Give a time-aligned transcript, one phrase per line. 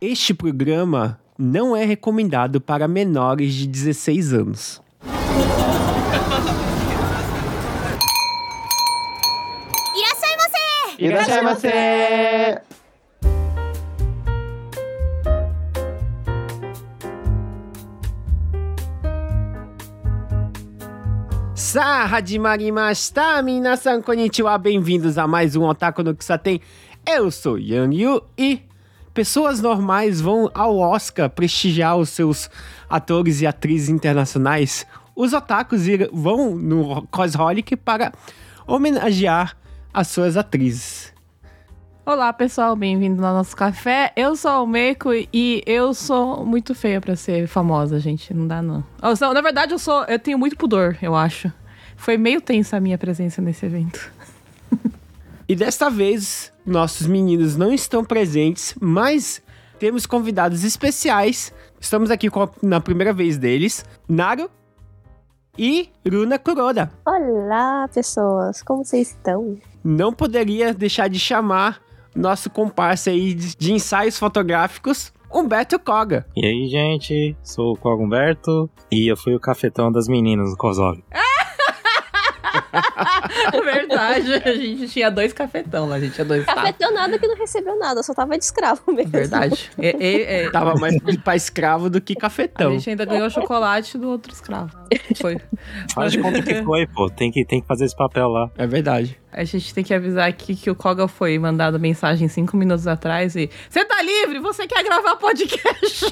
[0.00, 4.80] Este programa não é recomendado para menores de 16 anos.
[11.00, 11.68] Irashaimase!
[21.54, 26.60] Sa, hadimarimashita, minasan konnichiwa, bem-vindos a mais um Otaku no Kisaten.
[27.04, 28.67] Eu sou Yang Yu e
[29.18, 32.48] pessoas normais vão ao Oscar prestigiar os seus
[32.88, 34.86] atores e atrizes internacionais.
[35.12, 38.12] Os otakus vão no Cosholic para
[38.64, 39.56] homenagear
[39.92, 41.12] as suas atrizes.
[42.06, 44.12] Olá, pessoal, bem-vindo ao nosso café.
[44.14, 48.32] Eu sou o Meiko e eu sou muito feia pra ser famosa, gente.
[48.32, 48.84] Não dá, não.
[49.02, 50.04] Oh, não, Na verdade, eu sou.
[50.04, 51.52] Eu tenho muito pudor, eu acho.
[51.96, 54.12] Foi meio tensa a minha presença nesse evento.
[55.48, 59.42] E desta vez, nossos meninos não estão presentes, mas
[59.78, 61.52] temos convidados especiais.
[61.80, 64.50] Estamos aqui com a- na primeira vez deles, Naru
[65.56, 66.90] e Runa Kuroda.
[67.06, 69.56] Olá, pessoas, como vocês estão?
[69.82, 71.80] Não poderia deixar de chamar
[72.14, 76.26] nosso comparsa aí de, de ensaios fotográficos, Humberto Koga.
[76.36, 77.36] E aí, gente?
[77.42, 81.02] Sou o Kogo Humberto e eu fui o cafetão das meninas no Kozog.
[83.64, 87.36] verdade, a gente tinha dois cafetão lá, a gente tinha dois Cafeteu nada que não
[87.36, 89.10] recebeu nada, só tava de escravo mesmo.
[89.10, 89.70] Verdade.
[89.78, 90.50] É, é, é.
[90.58, 92.72] Tava mais pra escravo do que A cafetão.
[92.72, 94.70] gente ainda ganhou chocolate do outro escravo.
[95.20, 95.38] Foi.
[95.94, 97.08] Faz de conta que foi, pô.
[97.10, 98.50] Tem que, tem que fazer esse papel lá.
[98.56, 99.18] É verdade.
[99.30, 103.36] A gente tem que avisar aqui que o Koga foi mandado mensagem cinco minutos atrás
[103.36, 103.50] e.
[103.68, 104.40] Você tá livre?
[104.40, 106.06] Você quer gravar podcast?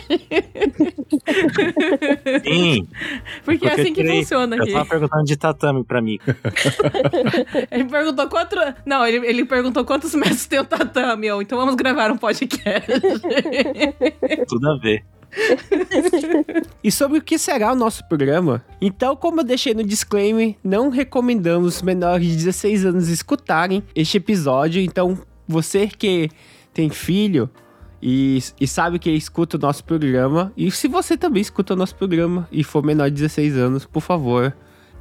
[2.44, 2.86] Sim,
[3.44, 4.72] Porque, é Porque assim que tirei- funciona eu aqui.
[4.72, 6.18] tava perguntando de tatame pra mim.
[7.70, 8.56] Ele perguntou quanto.
[8.84, 11.26] Não, ele, ele perguntou quantos metros tem o tatame.
[11.26, 12.90] Eu, então vamos gravar um podcast.
[14.48, 15.04] Tudo a ver.
[16.82, 18.64] E sobre o que será o nosso programa?
[18.80, 24.80] Então, como eu deixei no disclaimer, não recomendamos menores de 16 anos escutarem este episódio.
[24.80, 26.30] Então, você que
[26.72, 27.50] tem filho
[28.00, 31.94] e, e sabe que escuta o nosso programa, e se você também escuta o nosso
[31.96, 34.54] programa e for menor de 16 anos, por favor,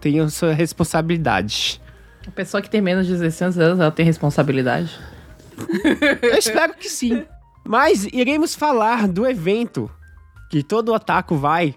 [0.05, 1.81] tenha sua responsabilidade.
[2.27, 4.91] A pessoa que tem menos de 16 anos, ela tem responsabilidade.
[6.21, 7.25] Eu espero que sim.
[7.63, 9.89] Mas iremos falar do evento
[10.51, 11.73] que todo otaku vai,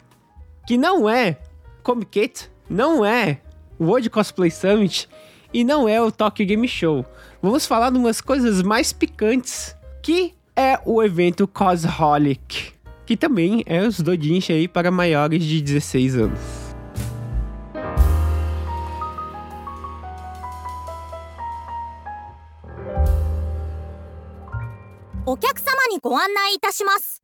[0.66, 1.38] que não é
[1.82, 2.30] Comic
[2.68, 3.38] não é
[3.78, 5.08] o World Cosplay Summit
[5.54, 7.06] e não é o Tokyo Game Show.
[7.40, 12.74] Vamos falar de umas coisas mais picantes, que é o evento Cosholic,
[13.06, 16.57] que também é os doujinshi aí para maiores de 16 anos.
[25.27, 27.21] お客様にご案内いたします。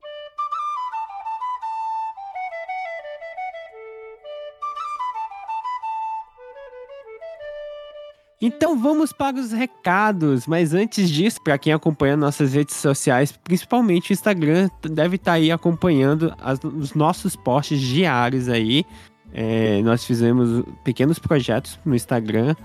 [8.42, 14.12] Então vamos para os recados, mas antes disso, para quem acompanha nossas redes sociais, principalmente
[14.12, 18.86] o Instagram, deve estar aí acompanhando as- os nossos posts diários aí.
[19.34, 22.56] É, nós fizemos pequenos projetos no Instagram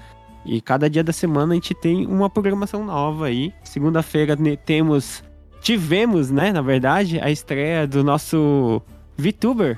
[0.47, 3.53] e cada dia da semana a gente tem uma programação nova aí.
[3.65, 5.25] Segunda-feira ne- temos,
[5.62, 8.82] tivemos, né, na verdade, a estreia do nosso
[9.18, 9.78] VTuber.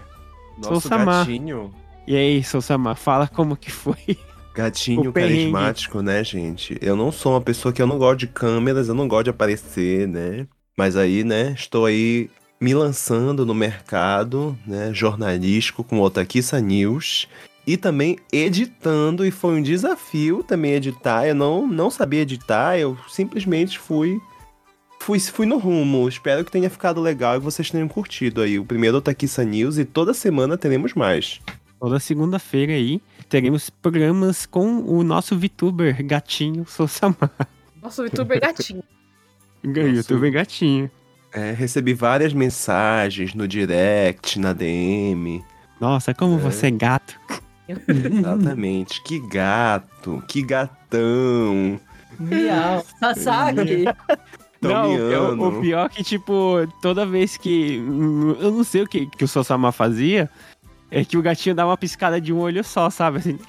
[0.58, 1.26] Nosso Samar.
[1.26, 1.74] gatinho.
[2.08, 4.18] E aí, Sousama, fala como que foi.
[4.54, 6.78] Gatinho carismático, né, gente?
[6.82, 9.30] Eu não sou uma pessoa que eu não gosto de câmeras, eu não gosto de
[9.30, 10.46] aparecer, né?
[10.78, 17.30] Mas aí, né, estou aí me lançando no mercado, né, jornalístico com o Otakissa News
[17.66, 21.26] e também editando e foi um desafio também editar.
[21.26, 24.20] Eu não não sabia editar, eu simplesmente fui
[25.02, 26.08] fui fui no rumo.
[26.08, 29.86] Espero que tenha ficado legal e vocês tenham curtido aí o primeiro Otakissa News e
[29.86, 31.40] toda semana teremos mais.
[31.80, 37.18] Toda segunda-feira aí teremos programas com o nosso VTuber gatinho Sousama.
[37.82, 38.84] Nossa, o youtuber gatinho.
[39.64, 40.92] YouTuber gatinho.
[41.34, 45.44] É, recebi várias mensagens no direct, na DM.
[45.80, 46.40] Nossa, como É.
[46.40, 47.20] você é gato.
[47.88, 49.02] Exatamente.
[49.04, 51.80] que gato, que gatão.
[52.20, 52.86] Miau.
[53.00, 53.86] Sasaki.
[54.62, 57.78] Não, o pior é que, tipo, toda vez que.
[58.40, 60.30] Eu não sei o que, que o Sousama fazia.
[60.90, 63.18] É que o gatinho dá uma piscada de um olho só, sabe?
[63.20, 63.40] Assim,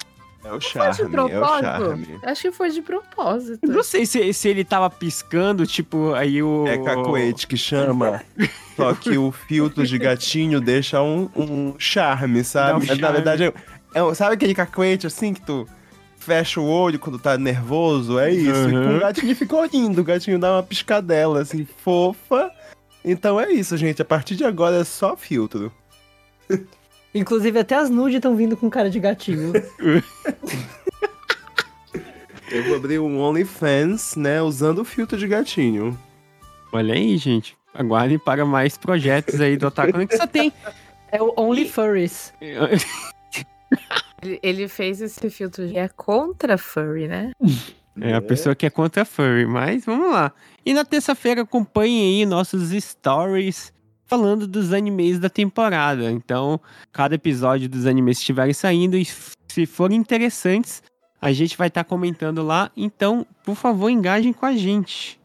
[0.43, 1.61] É o Foi de charme, é o propósito?
[1.61, 2.07] charme.
[2.23, 3.59] Acho que foi de propósito.
[3.67, 6.65] não sei se, se ele tava piscando, tipo, aí o.
[6.67, 8.21] É cacoete que chama.
[8.75, 12.77] Só que o filtro de gatinho deixa um, um charme, sabe?
[12.85, 13.11] Um Na charme.
[13.13, 13.53] verdade, é,
[13.93, 15.67] é sabe aquele cacoete assim que tu
[16.23, 18.17] fecha o olho quando tá nervoso?
[18.17, 18.67] É isso.
[18.67, 18.97] Uhum.
[18.97, 20.01] o gatinho ficou lindo.
[20.01, 22.49] O gatinho dá uma piscadela assim, fofa.
[23.03, 24.01] Então é isso, gente.
[24.01, 25.71] A partir de agora é só filtro.
[27.13, 29.51] Inclusive, até as nudes estão vindo com cara de gatinho.
[32.49, 34.41] Eu vou abrir um OnlyFans, né?
[34.41, 35.97] Usando o filtro de gatinho.
[36.71, 37.57] Olha aí, gente.
[37.73, 40.53] Aguardem para mais projetos aí do Otaku no que só tem.
[41.11, 42.31] é o Only Furries.
[44.41, 47.31] Ele, fez esse filtro e é contra furry, né?
[47.99, 50.31] É a pessoa que é contra furry, mas vamos lá.
[50.65, 53.73] E na terça-feira acompanhem aí nossos stories
[54.05, 56.11] falando dos animes da temporada.
[56.11, 56.59] Então,
[56.91, 60.81] cada episódio dos animes estiverem saindo, e se forem interessantes,
[61.21, 62.71] a gente vai estar comentando lá.
[62.75, 65.19] Então, por favor, engajem com a gente.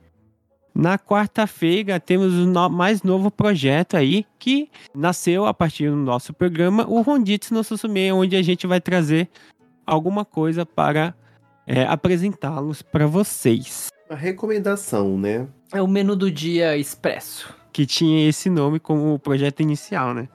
[0.81, 6.33] Na quarta-feira temos o no- mais novo projeto aí que nasceu a partir do nosso
[6.33, 9.29] programa, o Ronditsu no Susume, onde a gente vai trazer
[9.85, 11.17] alguma coisa para
[11.67, 13.89] é, apresentá-los para vocês.
[14.09, 15.49] A recomendação, né?
[15.73, 17.53] É o menu do dia expresso.
[17.73, 20.29] Que tinha esse nome como o projeto inicial, né?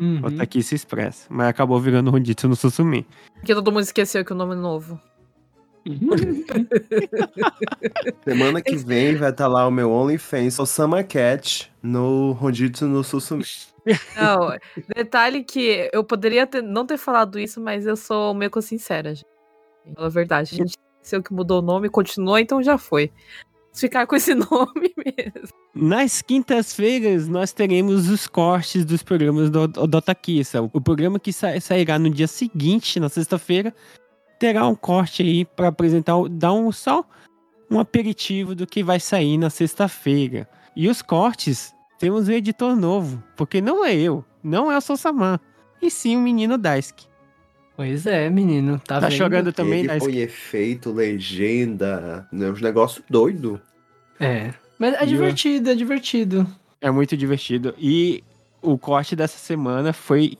[0.00, 0.22] Uhum.
[0.24, 1.26] Otakice Express.
[1.28, 3.06] Mas acabou virando Ronditsu no Susume.
[3.34, 4.98] Porque todo mundo esqueceu que o nome é novo.
[8.24, 13.02] Semana que vem vai estar lá o meu OnlyFans, o Sama Cat, no Ronditsu no
[13.02, 13.44] Susumi.
[14.16, 14.56] Não,
[14.94, 19.14] detalhe que eu poderia ter- não ter falado isso, mas eu sou meio que sincera,
[19.14, 19.26] gente.
[19.94, 20.50] Fala a verdade.
[20.54, 23.10] A gente esqueceu que mudou o nome, continuou, então já foi.
[23.72, 25.48] Ficar com esse nome mesmo.
[25.74, 30.60] Nas quintas-feiras, nós teremos os cortes dos programas do, do Otakissa.
[30.60, 33.72] O programa que sa- sairá no dia seguinte, na sexta-feira,
[34.40, 37.04] terá um corte aí para apresentar, o- dar um só
[37.70, 40.48] um aperitivo do que vai sair na sexta-feira.
[40.74, 45.38] E os cortes, temos um editor novo, porque não é eu, não é o Soussaman,
[45.80, 47.06] e sim o menino Daisuke.
[47.76, 48.78] Pois é, menino.
[48.80, 49.16] Tá, Tá vendo?
[49.18, 50.12] jogando também, Ele Daisuke?
[50.12, 53.60] põe efeito, legenda, né, uns negócios doidos.
[54.18, 54.52] É.
[54.78, 56.46] Mas é E divertido, é divertido.
[56.80, 57.74] É muito divertido.
[57.78, 58.24] E
[58.62, 60.36] o corte dessa semana foi,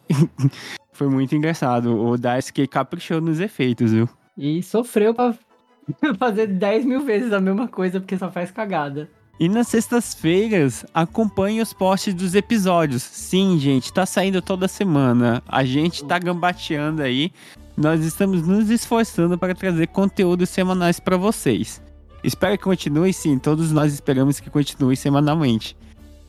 [1.00, 1.98] foi muito engraçado.
[1.98, 4.06] O Daisuke caprichou nos efeitos, viu?
[4.36, 5.34] E sofreu pra
[6.18, 9.08] fazer 10 mil vezes a mesma coisa, porque só faz cagada.
[9.38, 13.02] E nas sextas-feiras, acompanhe os posts dos episódios.
[13.02, 15.42] Sim, gente, tá saindo toda semana.
[15.48, 17.32] A gente tá gambateando aí.
[17.74, 21.82] Nós estamos nos esforçando para trazer conteúdos semanais para vocês.
[22.22, 23.38] Espero que continue, sim.
[23.38, 25.74] Todos nós esperamos que continue semanalmente.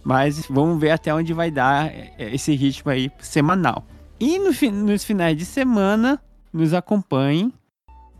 [0.01, 3.85] Mas vamos ver até onde vai dar é, esse ritmo aí semanal.
[4.21, 6.21] E no nos finais de semana,
[6.53, 7.51] nos acompanhem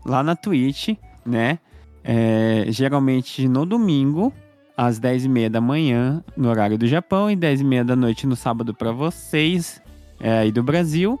[0.04, 1.60] lá na Twitch, né?
[2.02, 4.32] É, geralmente no domingo,
[4.76, 8.90] às 10h30 da manhã, no horário do Japão, e 10h30 da noite no sábado para
[8.90, 9.80] vocês
[10.18, 11.20] é, aí do Brasil.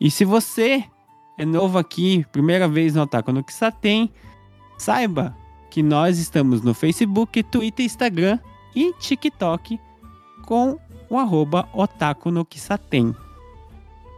[0.00, 0.82] E se você
[1.36, 4.10] é novo aqui, primeira vez no Otaku no Kisaten,
[4.78, 5.36] saiba
[5.70, 8.38] que nós estamos no Facebook, Twitter, Instagram
[8.74, 9.78] e TikTok
[10.46, 10.78] com
[11.10, 13.14] o arroba Otaku no Kisaten.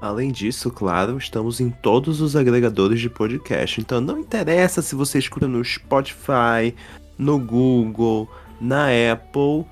[0.00, 3.80] Além disso, claro, estamos em todos os agregadores de podcast.
[3.80, 6.74] Então não interessa se você escuta no Spotify,
[7.18, 8.28] no Google,
[8.60, 9.66] na Apple.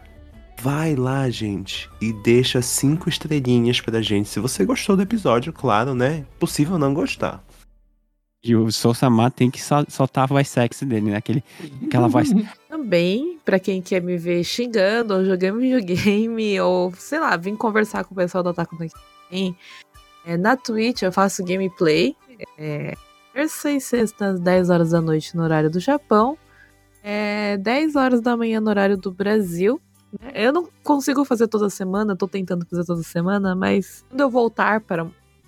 [0.61, 4.29] Vai lá, gente, e deixa cinco estrelinhas pra gente.
[4.29, 6.27] Se você gostou do episódio, claro, né?
[6.39, 7.43] Possível não gostar.
[8.43, 11.17] E o Sousama tem que sol- soltar a voz sexy dele, né?
[11.17, 11.43] Aquele,
[11.87, 12.31] aquela voz.
[12.69, 18.05] Também, pra quem quer me ver xingando, ou jogando videogame, ou sei lá, vim conversar
[18.05, 19.57] com o pessoal do Otaku no Kisaten,
[20.29, 22.15] é, na Twitch eu faço gameplay.
[22.59, 22.95] É,
[23.33, 26.37] terça e sexta às 10 horas da noite no horário do Japão.
[27.03, 29.81] É, 10 horas da manhã no horário do Brasil.
[30.21, 30.33] né?
[30.35, 34.83] Eu não consigo fazer toda semana, tô tentando fazer toda semana, mas quando eu voltar
[34.83, 35.07] para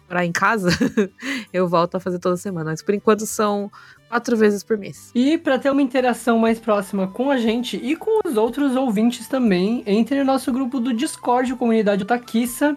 [0.09, 0.71] morar em casa,
[1.53, 2.71] eu volto a fazer toda semana.
[2.71, 3.71] Mas por enquanto são
[4.09, 5.11] quatro vezes por mês.
[5.15, 9.29] E para ter uma interação mais próxima com a gente e com os outros ouvintes
[9.29, 12.75] também, entre no nosso grupo do Discord, Comunidade Otaquiça.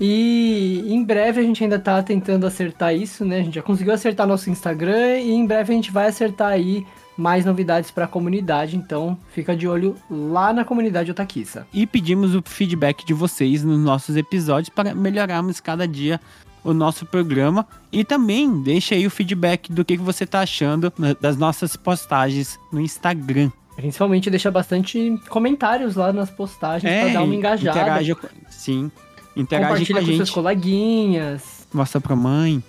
[0.00, 3.40] E em breve a gente ainda tá tentando acertar isso, né?
[3.40, 6.86] A gente já conseguiu acertar nosso Instagram e em breve a gente vai acertar aí
[7.18, 11.66] mais novidades para a comunidade, então fica de olho lá na comunidade Otaquiça.
[11.70, 16.18] e pedimos o feedback de vocês nos nossos episódios para melhorarmos cada dia
[16.64, 20.90] o nosso programa e também deixa aí o feedback do que você tá achando
[21.20, 23.50] das nossas postagens no Instagram.
[23.76, 27.78] Principalmente deixa bastante comentários lá nas postagens para dar uma engajada.
[27.78, 28.90] É, Interage, com- sim,
[29.36, 30.32] interage com Compartilha a com, seus gente.
[30.34, 31.66] coleguinhas.
[31.72, 32.62] Mostra pra mãe.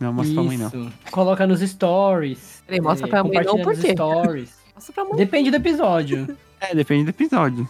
[0.00, 0.66] Não, mostra pra mãe não.
[0.68, 0.92] Isso.
[1.10, 2.62] Coloca nos stories.
[2.66, 3.92] Peraí, mostra É, pra mãe não, por quê?
[3.92, 4.50] stories.
[4.74, 5.16] Nossa, pra mãe.
[5.16, 6.36] Depende do episódio.
[6.58, 7.68] É, depende do episódio.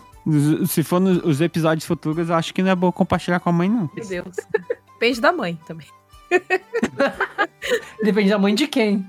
[0.69, 3.69] Se for nos episódios futuros, eu acho que não é bom compartilhar com a mãe,
[3.69, 3.91] não.
[3.93, 4.37] Meu Deus.
[4.93, 5.89] Depende da mãe também.
[8.03, 9.05] Depende da mãe de quem.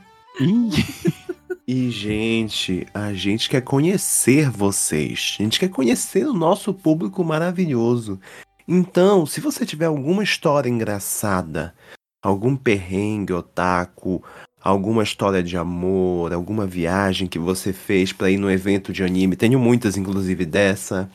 [1.68, 5.36] E, gente, a gente quer conhecer vocês.
[5.40, 8.20] A gente quer conhecer o nosso público maravilhoso.
[8.68, 11.74] Então, se você tiver alguma história engraçada,
[12.22, 14.22] algum perrengue otaku,
[14.62, 19.38] alguma história de amor, alguma viagem que você fez para ir no evento de anime,
[19.38, 21.10] tenho muitas inclusive dessa,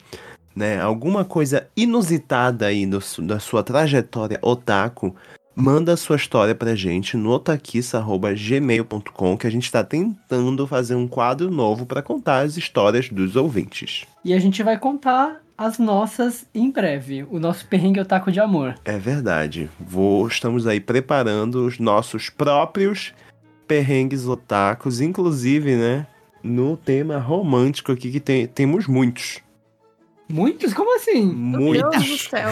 [0.57, 0.81] né?
[0.81, 5.15] Alguma coisa inusitada aí no, da sua trajetória otaku,
[5.55, 11.07] manda a sua história pra gente no otakissa@gmail.com que a gente tá tentando fazer um
[11.07, 14.07] quadro novo para contar as histórias dos ouvintes.
[14.25, 18.75] E a gente vai contar as nossas em breve, o nosso perrengue otaku de amor.
[18.85, 19.71] É verdade.
[19.79, 23.15] Vou, estamos aí preparando os nossos próprios
[23.67, 26.07] perrengues otakus, inclusive, né,
[26.43, 29.41] no tema romântico aqui que tem, temos muitos.
[30.29, 30.73] Muitos?
[30.73, 31.27] Como assim?
[31.27, 32.23] Meu Deus do Muitos.
[32.23, 32.51] céu.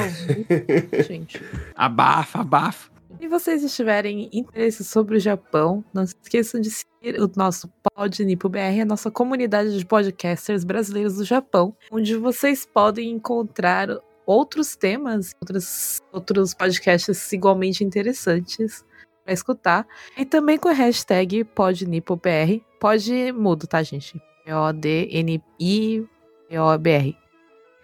[1.07, 1.43] Gente.
[1.75, 2.90] Abafa, abafa.
[3.21, 8.25] Se vocês estiverem interesse sobre o Japão, não se esqueçam de seguir o nosso Pod
[8.25, 13.89] Nipo BR, a nossa comunidade de podcasters brasileiros do Japão, onde vocês podem encontrar
[14.25, 18.87] outros temas, outros, outros podcasts igualmente interessantes
[19.23, 19.87] para escutar.
[20.17, 22.65] E também com a hashtag PodNipoBR.
[22.81, 24.19] Pod mudo, tá, gente?
[24.47, 24.91] P-O-D-N-I-P-O-B-R.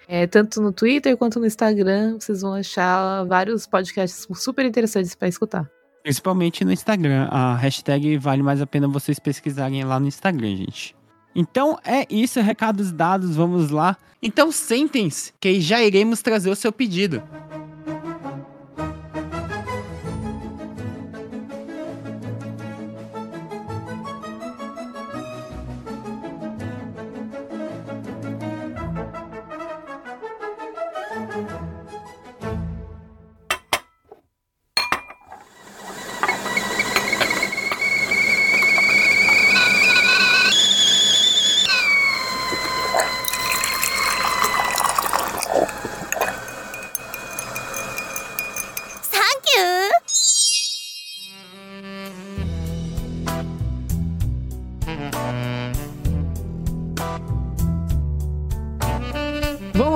[0.08, 5.28] É, tanto no Twitter quanto no Instagram, vocês vão achar vários podcasts super interessantes para
[5.28, 5.68] escutar.
[6.02, 7.26] Principalmente no Instagram.
[7.30, 10.94] A hashtag vale mais a pena vocês pesquisarem lá no Instagram, gente.
[11.34, 13.96] Então é isso, recados dados, vamos lá.
[14.22, 17.22] Então sentem-se, que já iremos trazer o seu pedido.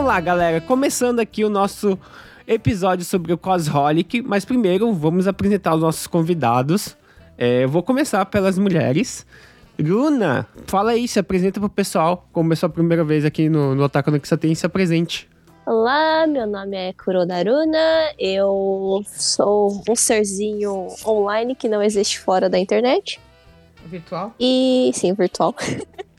[0.00, 0.62] Vamos lá, galera.
[0.62, 1.99] Começando aqui o nosso
[2.49, 6.97] episódio sobre o Cosholic, mas primeiro vamos apresentar os nossos convidados.
[7.37, 9.26] É, eu vou começar pelas mulheres.
[9.78, 12.26] Luna, fala aí, se apresenta pro pessoal.
[12.33, 15.28] Como é sua primeira vez aqui no, no Otaku no Kisaten, se apresente.
[15.66, 22.59] Olá, meu nome é Kurodaruna, eu sou um serzinho online que não existe fora da
[22.59, 23.21] internet.
[23.85, 24.35] Virtual?
[24.40, 25.54] E, sim, virtual.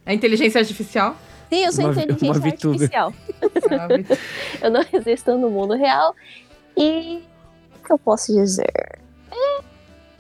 [0.03, 1.15] É inteligência artificial?
[1.51, 3.13] Sim, eu sou Uma- inteligência uma artificial.
[3.89, 4.17] Virtu-
[4.63, 6.15] Eu não existo no mundo real.
[6.77, 7.21] E
[7.75, 8.71] o que eu posso dizer?
[9.31, 9.61] É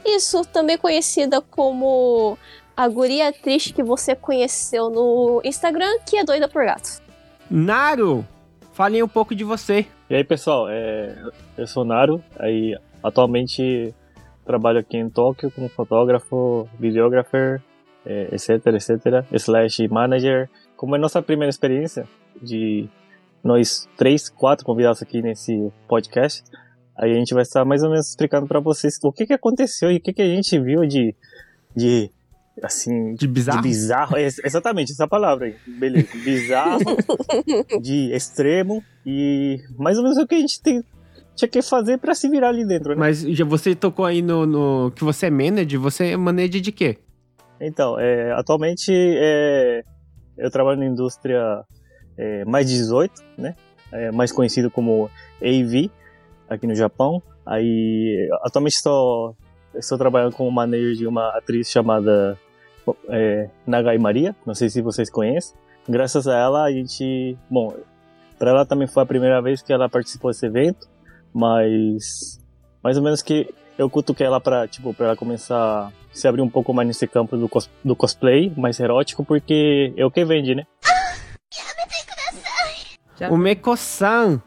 [0.05, 2.37] isso, também conhecida como
[2.75, 7.01] a guria triste que você conheceu no Instagram, que é doida por gato.
[7.49, 8.25] Naru,
[8.73, 9.85] fale um pouco de você.
[10.09, 11.15] E aí, pessoal, é,
[11.57, 13.93] eu sou Naru, aí atualmente
[14.45, 17.61] trabalho aqui em Tóquio como fotógrafo, videographer,
[18.05, 20.49] é, etc, etc, slash manager.
[20.81, 22.07] Como é nossa primeira experiência
[22.41, 22.89] de
[23.43, 26.43] nós três, quatro convidados aqui nesse podcast,
[26.97, 29.91] aí a gente vai estar mais ou menos explicando para vocês o que que aconteceu
[29.91, 31.13] e o que que a gente viu de,
[31.75, 32.09] de
[32.63, 33.61] assim, De bizarro.
[33.61, 35.55] de bizarro, é, exatamente, essa palavra aí.
[35.67, 36.07] Beleza.
[36.25, 36.79] Bizarro,
[37.79, 40.83] de extremo e mais ou menos o que a gente tem,
[41.35, 42.95] tinha que fazer pra se virar ali dentro, né?
[42.97, 46.71] Mas já você tocou aí no, no- que você é manager, você é manager de
[46.71, 46.97] quê?
[47.59, 49.83] Então, é, atualmente é,
[50.41, 51.63] eu trabalho na indústria
[52.17, 53.55] é, mais 18, né?
[53.91, 55.09] É, mais conhecido como
[55.41, 55.91] AV
[56.49, 57.21] aqui no Japão.
[57.45, 59.35] Aí, atualmente estou,
[59.75, 62.37] estou trabalhando como manager de uma atriz chamada
[63.09, 64.35] é, Nagai Maria.
[64.45, 65.55] Não sei se vocês conhecem.
[65.87, 67.73] Graças a ela, a gente, bom,
[68.39, 70.87] para ela também foi a primeira vez que ela participou desse evento,
[71.33, 72.39] mas
[72.83, 76.41] mais ou menos que eu cutuquei ela pra, tipo, pra ela começar a se abrir
[76.41, 80.23] um pouco mais nesse campo do, cos- do cosplay, mais erótico, porque é o que
[80.25, 80.65] vende, né?
[83.19, 84.41] Já- O Meko-san,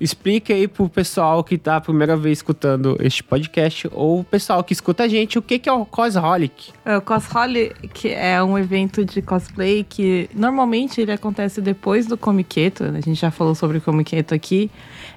[0.00, 4.62] explica aí pro pessoal que tá a primeira vez escutando este podcast, ou o pessoal
[4.62, 6.72] que escuta a gente, o que que é o Cosholic?
[6.84, 12.84] É, O Cosholic é um evento de cosplay que normalmente ele acontece depois do Comiqueto.
[12.84, 12.98] né?
[12.98, 14.70] A gente já falou sobre o Comiqueto aqui.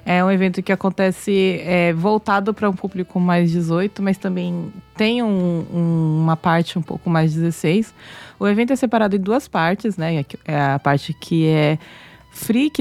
[0.04, 5.22] É um evento que acontece é, voltado para um público mais 18, mas também tem
[5.22, 7.94] um- um- uma parte um pouco mais 16.
[8.38, 10.24] O evento é separado em duas partes, né?
[10.44, 11.78] É a parte que é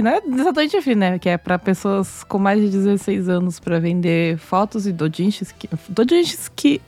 [0.02, 1.20] não é exatamente free, né?
[1.20, 5.70] Que é para pessoas com mais de 16 anos para vender fotos e dojinshis que,
[5.90, 6.82] dojinshis que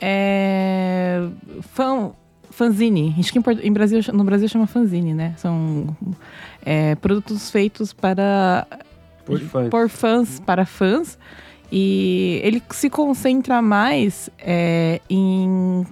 [0.00, 1.26] é,
[1.72, 2.12] fan,
[2.50, 3.14] fanzine.
[3.18, 5.34] Acho que em, Brasil, no Brasil chama fanzine, né?
[5.36, 5.96] São
[6.64, 8.66] é, produtos feitos para
[9.24, 9.68] Por fã.
[9.68, 11.18] por fãs, para fãs.
[11.70, 15.84] E ele se concentra mais é, em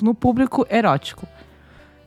[0.00, 1.26] no público erótico.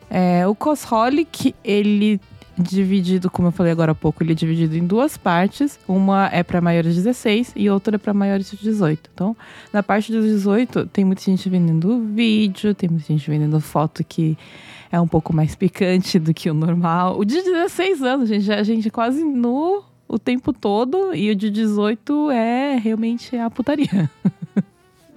[0.09, 2.19] É, o Cosholic, ele
[2.57, 5.79] dividido, como eu falei agora há pouco, ele é dividido em duas partes.
[5.87, 9.09] Uma é para maiores de 16 e outra é para maiores de 18.
[9.13, 9.35] Então,
[9.71, 14.37] na parte dos 18, tem muita gente vendendo vídeo, tem muita gente vendendo foto que
[14.91, 17.17] é um pouco mais picante do que o normal.
[17.17, 21.35] O de 16 anos, gente, a gente é quase nu o tempo todo e o
[21.35, 24.09] de 18 é realmente a putaria.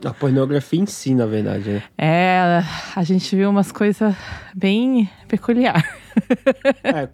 [0.05, 1.83] A pornografia em si, na verdade, né?
[1.97, 2.63] É,
[2.95, 4.15] a gente viu umas coisas
[4.55, 5.83] bem peculiar.
[6.85, 7.09] É,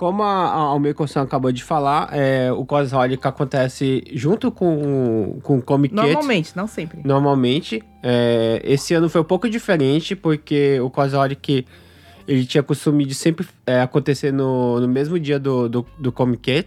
[0.00, 5.62] como a, a Almeida acabou de falar, é, o Cosrolic acontece junto com, com o
[5.62, 5.94] Comic.
[5.94, 7.02] Normalmente, não sempre.
[7.04, 7.82] Normalmente.
[8.02, 11.66] É, esse ano foi um pouco diferente, porque o Cosrolic
[12.26, 16.64] ele tinha costume de sempre é, acontecer no, no mesmo dia do, do, do Comic.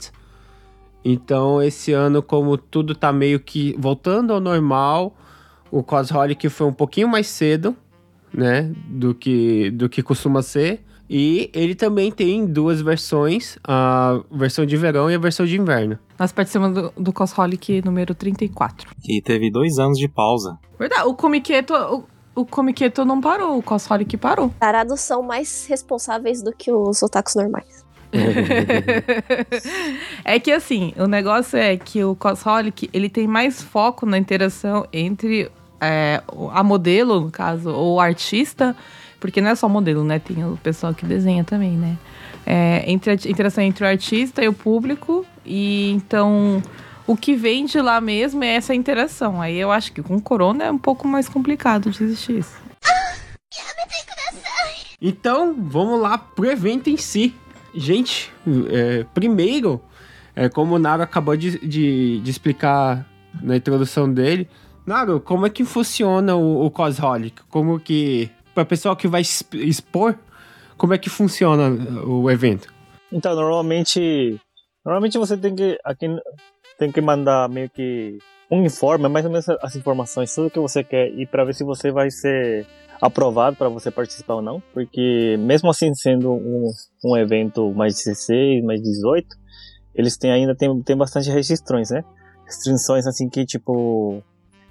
[1.03, 5.17] Então, esse ano, como tudo tá meio que voltando ao normal,
[5.71, 7.75] o Cosrolic foi um pouquinho mais cedo,
[8.31, 8.71] né?
[8.87, 10.85] Do que, do que costuma ser.
[11.09, 15.99] E ele também tem duas versões, a versão de verão e a versão de inverno.
[16.17, 18.89] Nós participamos do, do Cosholic número 34.
[19.01, 20.57] Que teve dois anos de pausa.
[20.79, 24.49] Verdade, o Comiqueto, o, o Comiqueto não parou, o Cosholic parou.
[24.59, 27.83] Tarados são mais responsáveis do que os otakus normais.
[30.23, 34.85] é que assim, o negócio é que o Cosholic, ele tem mais foco na interação
[34.93, 38.75] entre é, a modelo, no caso, ou o artista,
[39.23, 40.19] porque não é só modelo, né?
[40.19, 41.97] Tem o pessoal que desenha também, né?
[42.45, 46.61] É, entre a interação entre o artista e o público, e então
[47.07, 49.41] o que vende lá mesmo é essa interação.
[49.41, 52.61] Aí eu acho que com o Corona é um pouco mais complicado de existir isso.
[55.01, 57.33] Então, vamos lá pro evento em si.
[57.73, 58.29] Gente,
[58.69, 59.81] é, primeiro,
[60.35, 63.05] é, como o Naro acabou de, de, de, explicar
[63.41, 64.49] na introdução dele,
[64.85, 67.41] Naro, como é que funciona o, o Cosholic?
[67.49, 70.17] Como que, pra pessoa que vai expor,
[70.77, 71.69] como é que funciona
[72.05, 72.73] o evento?
[73.11, 74.39] Então, normalmente,
[74.83, 76.07] normalmente você tem que, aqui,
[76.77, 78.17] tem que mandar meio que
[78.49, 81.63] um informe, mais ou menos as informações, tudo que você quer, e para ver se
[81.63, 82.67] você vai ser
[83.01, 86.69] aprovado para você participar ou não, porque mesmo assim sendo um,
[87.03, 89.27] um evento mais 16, mais 18,
[89.95, 92.03] eles têm ainda tem, tem bastante restrições, né?
[92.45, 94.23] Restrições assim que tipo,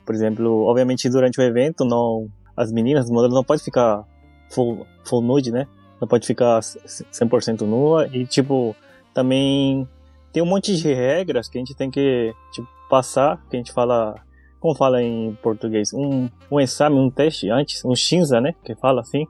[0.07, 4.05] por exemplo, obviamente durante o evento não as meninas, os modelos não pode ficar
[4.51, 5.67] full, full nude, né?
[6.01, 8.75] Não pode ficar 100% nua e tipo
[9.15, 9.87] também
[10.33, 13.73] tem um monte de regras que a gente tem que tipo, passar, que a gente
[13.73, 14.15] fala
[14.59, 19.01] como fala em português, um, um exame, um teste antes, um shinza, né, que fala
[19.01, 19.27] assim,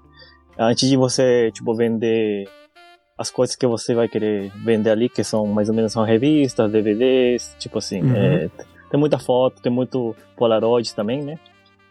[0.58, 2.46] antes de você, tipo, vender
[3.16, 6.70] as coisas que você vai querer vender ali, que são mais ou menos são revistas,
[6.70, 8.14] DVDs, tipo assim, Uhum.
[8.14, 8.50] é,
[8.90, 11.38] tem muita foto, tem muito Polaroid também, né,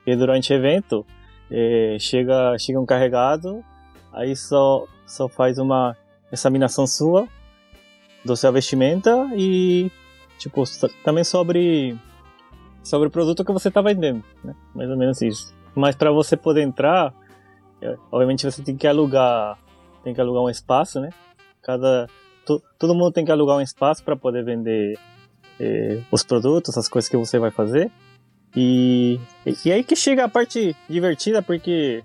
[0.06, 1.04] e durante o evento,
[1.52, 3.64] é, chega, chega um carregado,
[4.14, 5.96] aí só, só faz uma
[6.32, 7.28] examinação sua,
[8.24, 9.92] do seu vestimenta e,
[10.38, 10.64] tipo,
[11.04, 11.98] também sobre
[12.84, 14.56] sobre o produto que você está vendendo, né?
[14.74, 15.54] Mais ou menos isso.
[15.76, 17.14] Mas para você poder entrar,
[17.82, 19.58] é, obviamente você tem que alugar,
[20.04, 21.10] tem que alugar um espaço, né?
[21.62, 22.08] Cada
[22.46, 24.98] to- todo mundo tem que alugar um espaço para poder vender
[25.60, 27.92] eh, os produtos, as coisas que você vai fazer.
[28.56, 29.20] E,
[29.66, 32.04] e, aí que chega a parte divertida, porque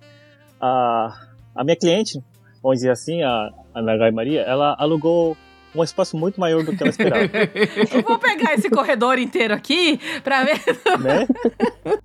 [0.60, 1.12] a,
[1.54, 2.22] a minha cliente,
[2.62, 5.36] vamos dizer assim, a, a Nagai Maria, ela alugou
[5.74, 7.24] um espaço muito maior do que ela esperava.
[7.92, 10.60] Eu vou pegar esse corredor inteiro aqui pra ver.
[11.00, 11.26] né?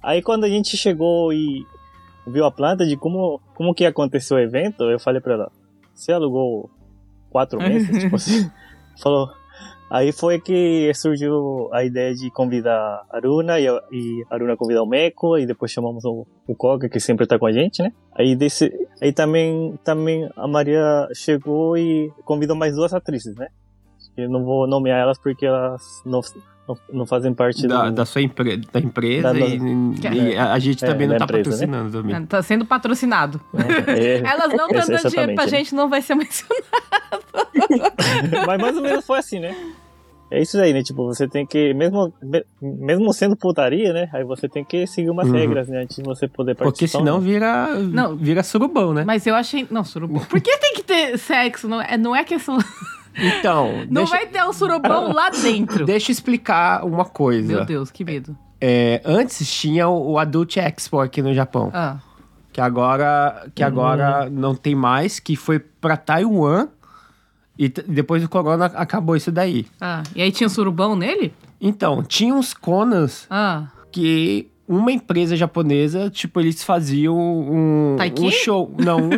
[0.02, 1.66] Aí quando a gente chegou e
[2.28, 5.52] viu a planta de como, como que aconteceu o evento, eu falei pra ela,
[5.94, 6.70] você alugou
[7.30, 7.98] quatro meses?
[7.98, 8.50] tipo assim,
[9.02, 9.30] falou.
[9.94, 14.56] Aí foi que surgiu a ideia de convidar a Aruna e a, e a Aruna
[14.56, 17.84] convidar o Meco e depois chamamos o, o Koga, que sempre tá com a gente,
[17.84, 17.92] né?
[18.16, 23.48] Aí, desse, aí também, também a Maria chegou e convidou mais duas atrizes, né?
[24.16, 26.22] Eu não vou nomear elas porque elas não,
[26.68, 29.60] não, não fazem parte Da, do, da sua empre da empresa Da- e,
[30.32, 31.68] e a, a gente É, também não da tá empresa, né?
[31.68, 32.26] patrocinando também.
[32.28, 33.42] Tá sendo patrocinado.
[33.88, 35.58] É, Elas não estão dando dinheiro pra exatamente, né?
[35.58, 36.64] gente, não vai ser mencionado.
[38.48, 39.56] Mas mais ou menos foi assim, né?
[40.32, 40.82] É isso aí, né?
[40.82, 44.10] Tipo, você tem que, mesmo, me- mesmo sendo putaria, né?
[44.14, 45.34] Aí você tem que seguir umas Uhum.
[45.34, 45.82] regras, né?
[45.84, 46.72] Antes de você poder participar.
[46.72, 48.16] Porque senão vira, Não.
[48.16, 49.04] vira surubão, né?
[49.06, 49.68] Mas eu achei.
[49.70, 50.24] Não, surubão.
[50.24, 51.68] Por que tem que ter sexo?
[51.68, 52.58] Não é, não é questão.
[53.14, 55.86] Então, Não deixa, vai ter o surubão lá dentro.
[55.86, 57.48] deixa eu explicar uma coisa.
[57.58, 58.36] Meu Deus, que medo.
[58.62, 61.70] É, antes tinha o, o Adult Expo aqui no Japão.
[61.74, 61.98] Ah.
[62.54, 66.68] Que agora, que agora não tem mais, que foi pra Taiwan.
[67.58, 69.66] E depois do corona acabou isso daí.
[69.80, 71.34] Ah, e aí tinha surubão nele?
[71.60, 78.28] Então, tinha uns Konas Ah, que uma empresa japonesa, tipo, eles faziam um, Taikin?
[78.28, 78.74] um show.
[78.84, 79.12] Não, um, um,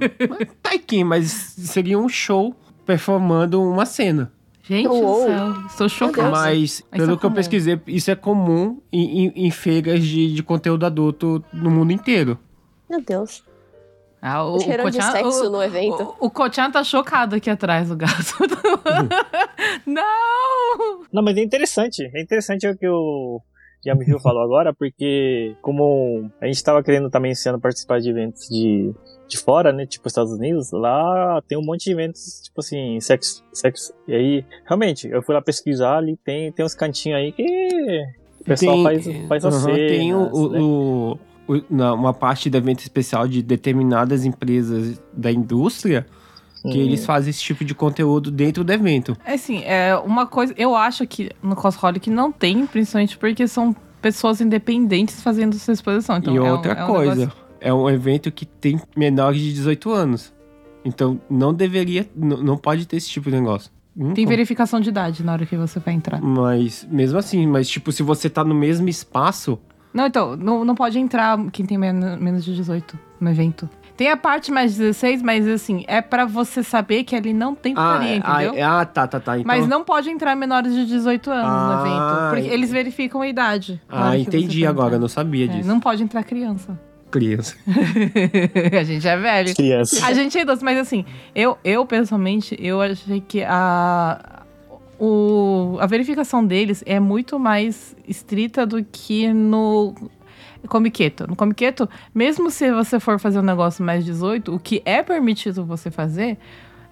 [0.40, 2.54] é Taikin, mas seria um show
[2.86, 4.32] performando uma cena.
[4.62, 5.20] gente Uou.
[5.20, 5.54] do céu.
[5.66, 6.30] Estou chocada.
[6.30, 10.02] Mas, Mas pelo isso é que eu pesquisei, isso é comum em, em- em feiras
[10.04, 12.38] de, de conteúdo adulto no mundo inteiro.
[12.88, 13.42] Meu Deus.
[14.22, 16.14] Ah, o, o Cheirando de sexo o- no evento.
[16.20, 18.34] O, o Kochan tá chocado aqui atrás, o gato.
[19.86, 21.04] Não!
[21.12, 22.10] Não, mas é interessante.
[22.14, 23.40] É interessante o que o
[23.86, 28.46] Yamihiro falou agora, porque como a gente tava querendo também esse ano participar de eventos
[28.48, 28.92] de,
[29.26, 29.86] de fora, né?
[29.86, 33.42] Tipo Estados Unidos, lá tem um monte de eventos, tipo assim, sexo.
[33.52, 33.92] sexo.
[34.06, 37.42] E aí, realmente, eu fui lá pesquisar ali, tem, tem uns cantinhos aí que
[38.40, 39.72] o pessoal Tem- faz, faz você.
[39.72, 40.58] Tem o, o- né?
[40.60, 41.18] o- o-
[41.70, 46.06] uma parte do evento especial de determinadas empresas da indústria
[46.62, 46.82] que Hum.
[46.82, 49.16] eles fazem esse tipo de conteúdo dentro do evento.
[49.24, 50.52] É assim, é uma coisa.
[50.58, 56.18] Eu acho que no Cosrolic não tem, principalmente porque são pessoas independentes fazendo sua exposição.
[56.18, 59.40] Então, e é um- outra é um coisa, negócio- é um evento que tem menores
[59.40, 60.32] de 18 anos.
[60.84, 63.70] Então não deveria, não pode ter esse tipo de negócio.
[63.96, 66.20] Não Tem verificação de idade na hora que você vai entrar.
[66.22, 69.58] Mas mesmo assim, mas tipo, se você tá no mesmo espaço,
[69.92, 73.68] Não, então, não, não pode entrar quem tem men- menos de 18 no evento.
[73.96, 77.74] Tem a parte mais 16, mas assim, é pra você saber que ali não tem
[77.76, 78.54] ah, putaria, é- ah, entendeu?
[78.58, 79.38] é- ah, tá, tá, tá.
[79.38, 82.28] Então, Mas não pode entrar menores de 18 anos no Ah, evento.
[82.28, 82.54] Porque entendi.
[82.54, 83.80] eles verificam a idade.
[83.88, 85.68] Ah, entendi agora, não sabia É, disso.
[85.68, 86.78] não pode entrar criança.
[87.10, 87.56] Criança.
[88.78, 89.54] a gente é velho.
[89.54, 90.06] Criança.
[90.06, 94.39] A gente é idoso, mas assim, eu, eu pessoalmente, eu achei que a,
[95.00, 99.94] o, a verificação deles é muito mais estrita do que no
[100.68, 101.26] Comiqueto.
[101.26, 105.64] No Comiqueto, mesmo se você for fazer um negócio mais 18, o que é permitido
[105.64, 106.36] você fazer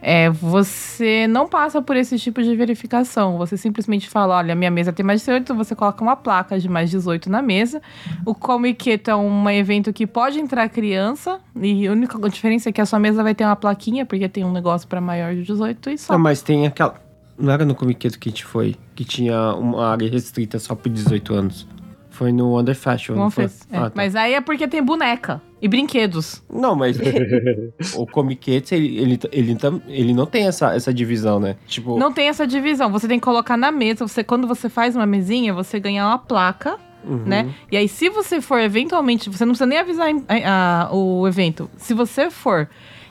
[0.01, 3.37] é você não passa por esse tipo de verificação.
[3.37, 6.88] Você simplesmente fala, olha, minha mesa tem mais 18, você coloca uma placa de mais
[6.88, 7.83] 18 na mesa.
[8.25, 12.81] O Comiqueto é um evento que pode entrar criança, e a única diferença é que
[12.81, 15.90] a sua mesa vai ter uma plaquinha, porque tem um negócio para maior de 18
[15.90, 16.12] e só.
[16.14, 17.08] Não, mas tem aquela.
[17.38, 20.88] Não era no Comiqueto que a gente foi, que tinha uma área restrita só por
[20.88, 21.66] 18 anos.
[22.11, 23.44] Foi no Wonder Festival, não foi?
[23.44, 23.92] É, Ah, tá.
[23.94, 26.42] Mas aí é porque tem boneca e brinquedos.
[26.53, 26.98] Não, mas
[27.94, 31.55] o Comiquete, ele, ele, ele, ele não tem essa, essa divisão, né?
[31.68, 32.90] Tipo, Não tem essa divisão.
[32.90, 34.07] Você tem que colocar na mesa.
[34.07, 37.22] Você, quando você faz uma mesinha, você ganha uma placa, uhum.
[37.24, 37.55] né?
[37.70, 41.70] E aí, se você for eventualmente, você não precisa nem avisar a- a- o evento.
[41.77, 42.68] Se você for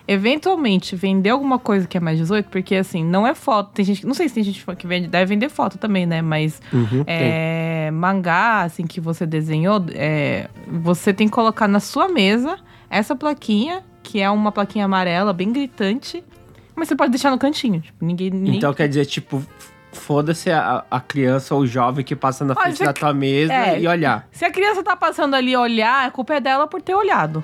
[0.07, 3.71] eventualmente vender alguma coisa que é mais 18, porque assim, não é foto.
[3.73, 6.21] Tem gente, não sei se tem gente que vende, deve vender foto também, né?
[6.21, 12.07] Mas Uhum, é, mangá, assim, que você desenhou, é, você tem que colocar na sua
[12.07, 12.57] mesa
[12.89, 16.23] essa plaquinha, que é uma plaquinha amarela, bem gritante.
[16.75, 17.81] Mas você pode deixar no cantinho.
[17.81, 18.29] Tipo, ninguém.
[18.29, 19.43] ninguém Então quer dizer, tipo,
[19.91, 23.53] foda-se a, a criança ou o jovem que passa na Olha, frente da tua mesa
[23.53, 23.81] é.
[23.81, 24.27] e olhar.
[24.31, 27.43] Se a criança tá passando ali olhar, a culpa é dela por ter olhado.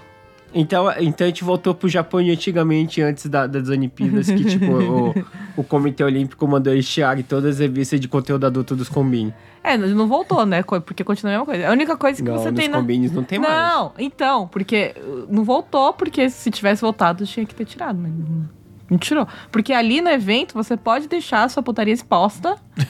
[0.54, 5.14] Então, então a gente voltou pro Japão antigamente, antes da- das Olimpíadas, que tipo, o,
[5.58, 9.34] o Comitê Olímpico mandou tirarem todas as revistas de conteúdo adulto dos combines.
[9.64, 10.62] É, não não voltou, né?
[10.62, 11.68] Porque continua a mesma coisa.
[11.70, 12.78] A única coisa que Não, você nos tem na.
[12.78, 13.52] combines não tem mais.
[13.54, 18.12] Não, então, porque uh, não voltou, porque se tivesse voltado, tinha que ter tirado, mas
[18.12, 18.50] não,
[18.92, 19.26] não tirou.
[19.52, 22.58] Porque ali no evento você pode deixar a sua putaria exposta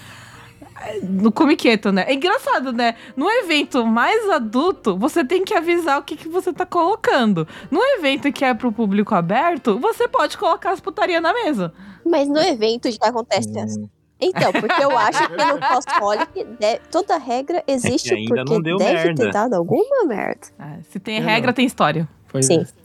[1.02, 2.06] no comiqueto, né?
[2.08, 2.96] É engraçado, né?
[3.16, 7.48] No evento mais adulto, você tem que avisar o que, que você tá colocando.
[7.72, 11.74] No evento que é pro público aberto, você pode colocar as putaria na mesa.
[12.06, 13.80] Mas no evento já acontece essa.
[13.80, 13.90] Hum.
[14.20, 15.60] Então, porque eu acho que no
[16.60, 19.26] de- toda regra existe É ainda porque não deu deve merda.
[19.26, 20.48] ter dado alguma merda.
[20.58, 21.54] Ah, se tem Eu regra, não.
[21.54, 22.08] tem história.
[22.32, 22.62] Pois Sim.
[22.80, 22.84] é.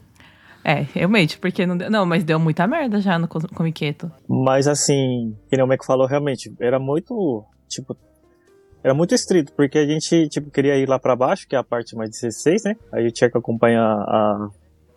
[0.61, 1.89] É, realmente, porque não deu.
[1.89, 4.11] Não, mas deu muita merda já no co- comiqueto.
[4.27, 7.95] Mas assim, que nem o Mac falou, realmente, era muito, tipo,
[8.83, 11.63] era muito estrito, porque a gente, tipo, queria ir lá pra baixo, que é a
[11.63, 12.75] parte mais 16, né?
[12.91, 14.49] Aí gente tinha que acompanhar a,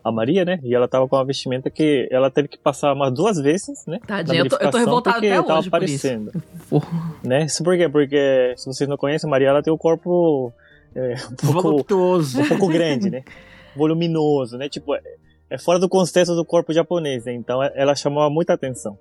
[0.04, 0.58] a Maria, né?
[0.62, 3.98] E ela tava com uma vestimenta que ela teve que passar umas duas vezes, né?
[4.06, 6.06] Tadinha, eu tô, eu tô porque até tava hoje por isso.
[6.06, 6.82] aparecendo, Vou-
[7.24, 7.44] né?
[7.44, 7.88] Isso por quê?
[7.88, 10.52] Porque, se vocês não conhecem, a Maria, ela tem o corpo
[10.94, 12.40] é, um pouco Voluptuoso.
[12.40, 13.24] um pouco grande, né?
[13.74, 14.68] Voluminoso, né?
[14.68, 15.00] Tipo, é,
[15.50, 17.32] é fora do contexto do corpo japonês, né?
[17.32, 18.96] Então é- ela chamava muita atenção.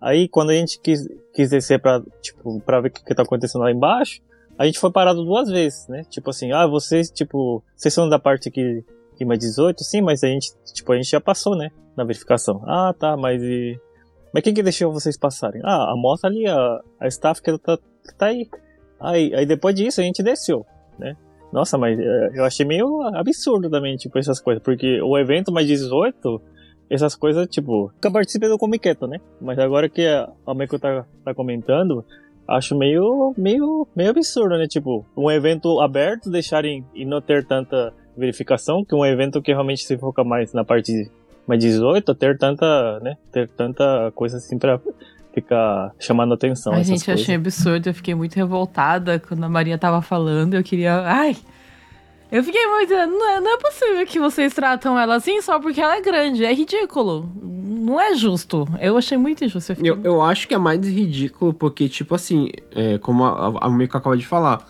[0.00, 3.22] Aí quando a gente quis, quis descer pra, tipo, pra ver o que, que tá
[3.22, 4.20] acontecendo lá embaixo,
[4.58, 6.04] a gente foi parado duas vezes, né?
[6.08, 8.82] Tipo assim, ah, vocês, tipo, vocês são da parte que,
[9.24, 9.82] mais 18?
[9.84, 11.70] Sim, mas a gente, tipo, a gente já passou, né?
[11.96, 12.62] Na verificação.
[12.66, 13.78] Ah, tá, mas e...
[14.32, 15.60] Mas quem que deixou vocês passarem?
[15.64, 18.48] Ah, a moça ali, a, a staff que tá, que tá aí.
[19.00, 19.34] aí.
[19.34, 20.66] Aí depois disso a gente desceu,
[20.98, 21.16] né?
[21.52, 24.62] Nossa, mas é, eu achei meio absurdo também, tipo, essas coisas.
[24.62, 26.40] Porque o evento mais 18,
[26.88, 29.18] essas coisas, tipo, nunca participei do Comiqueto, né?
[29.40, 32.04] Mas agora que a a Meiko tá, tá comentando,
[32.48, 34.66] acho meio, meio, meio absurdo, né?
[34.66, 39.84] Tipo, um evento aberto deixarem e não ter tanta verificação, que um evento que realmente
[39.84, 41.10] se foca mais na parte
[41.46, 43.16] mais 18, ter tanta, né?
[43.32, 44.80] Ter tanta coisa assim pra
[45.32, 46.72] ficar chamando atenção.
[46.72, 47.22] Ai, essas gente, coisas.
[47.22, 47.88] achei absurdo.
[47.88, 50.54] Eu fiquei muito revoltada quando a Maria tava falando.
[50.54, 51.02] Eu queria.
[51.02, 51.36] Ai!
[52.30, 52.92] Eu fiquei muito.
[52.92, 56.44] Não é, não é possível que vocês tratam ela assim só porque ela é grande.
[56.44, 57.30] É ridículo.
[57.42, 58.66] Não é justo.
[58.80, 59.72] Eu achei muito injusto.
[59.72, 59.90] Eu fiquei...
[59.90, 64.16] Eu, eu acho que é mais ridículo porque, tipo assim, é, como a, a acaba
[64.16, 64.66] de falar,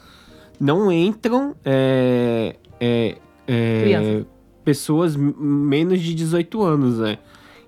[0.60, 3.16] não entram é, é,
[3.48, 4.24] é,
[4.64, 7.18] pessoas menos de 18 anos, né?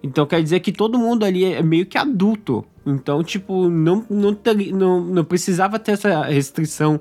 [0.03, 2.65] Então quer dizer que todo mundo ali é meio que adulto.
[2.87, 4.37] Então, tipo, não, não,
[4.73, 7.01] não, não precisava ter essa restrição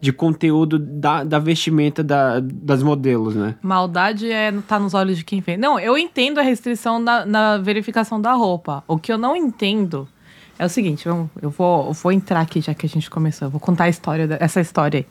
[0.00, 3.54] de conteúdo da, da vestimenta da, das modelos, né?
[3.62, 5.56] Maldade é tá nos olhos de quem vê.
[5.56, 8.82] Não, eu entendo a restrição na, na verificação da roupa.
[8.88, 10.08] O que eu não entendo
[10.58, 13.46] é o seguinte, vamos, eu vou, eu vou entrar aqui já que a gente começou.
[13.46, 15.06] Eu vou contar a história, essa história aí.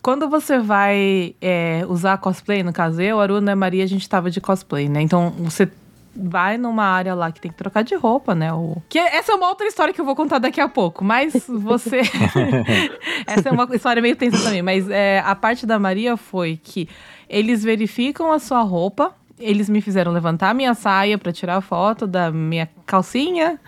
[0.00, 4.30] Quando você vai é, usar cosplay, no caso eu, Aruna e Maria, a gente tava
[4.30, 5.02] de cosplay, né?
[5.02, 5.68] Então você
[6.16, 8.52] vai numa área lá que tem que trocar de roupa, né?
[8.52, 8.82] O...
[8.88, 12.00] Que essa é uma outra história que eu vou contar daqui a pouco, mas você.
[13.26, 16.88] essa é uma história meio tensa também, mas é, a parte da Maria foi que
[17.28, 22.06] eles verificam a sua roupa, eles me fizeram levantar a minha saia pra tirar foto
[22.06, 23.60] da minha calcinha.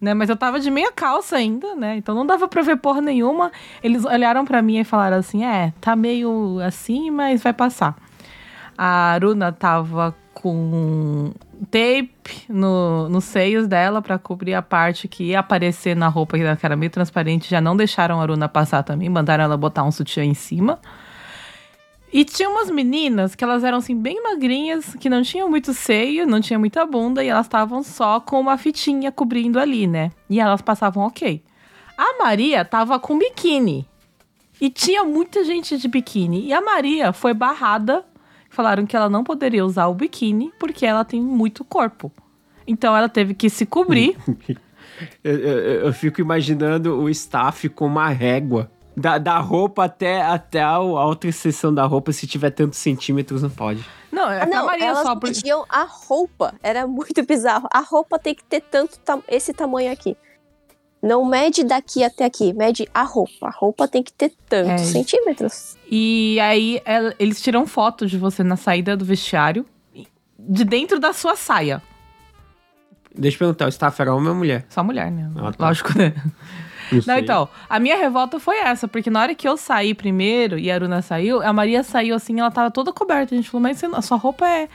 [0.00, 1.96] Né, mas eu tava de meia calça ainda, né?
[1.96, 3.52] Então não dava pra ver porra nenhuma.
[3.82, 7.94] Eles olharam pra mim e falaram assim: é, tá meio assim, mas vai passar.
[8.78, 11.34] A Aruna tava com
[11.66, 16.66] tape no, nos seios dela pra cobrir a parte que ia aparecer na roupa que
[16.66, 17.50] era meio transparente.
[17.50, 20.78] Já não deixaram a Aruna passar também, mandaram ela botar um sutiã em cima.
[22.12, 26.26] E tinha umas meninas que elas eram assim bem magrinhas, que não tinham muito seio,
[26.26, 30.10] não tinha muita bunda, e elas estavam só com uma fitinha cobrindo ali, né?
[30.28, 31.42] E elas passavam ok.
[31.96, 33.86] A Maria tava com biquíni.
[34.60, 36.46] E tinha muita gente de biquíni.
[36.46, 38.04] E a Maria foi barrada.
[38.50, 42.12] Falaram que ela não poderia usar o biquíni porque ela tem muito corpo.
[42.66, 44.16] Então ela teve que se cobrir.
[45.24, 48.70] Eu, eu- eu fico imaginando o staff com uma régua.
[48.94, 53.48] Da, da roupa até, até a, outra seção da roupa, se tiver tantos centímetros, não
[53.48, 53.82] pode.
[54.12, 55.14] Não, é Ah, não, Maria elas só.
[55.16, 55.30] Por...
[55.30, 56.52] pediam a roupa.
[56.62, 57.66] Era muito bizarro.
[57.72, 60.14] A roupa tem que ter tanto tam- esse tamanho aqui.
[61.02, 63.46] Não mede daqui até aqui, mede a roupa.
[63.48, 64.78] A roupa tem que ter tantos É.
[64.78, 65.76] centímetros.
[65.90, 69.64] E aí el- eles tiram foto de você na saída do vestiário,
[70.38, 71.82] de dentro da sua saia.
[73.14, 74.64] Deixa eu perguntar, o staff era homem ou mulher?
[74.68, 75.30] Só mulher, né?
[75.36, 75.66] Ah, tá.
[75.66, 76.12] Lógico, né?
[76.92, 80.58] Não, Não, então, a minha revolta foi essa, porque na hora que eu saí primeiro
[80.58, 83.34] e a Aruna saiu, a Maria saiu assim, ela tava toda coberta.
[83.34, 84.68] A gente falou, mas a sua roupa é,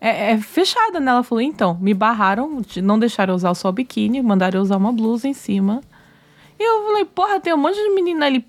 [0.00, 1.10] é, é fechada, né?
[1.10, 4.76] Ela falou, então, me barraram, não deixaram eu usar só o biquíni, mandaram eu usar
[4.76, 5.80] uma blusa em cima.
[6.58, 8.44] E eu falei, porra, tem um monte de menina ali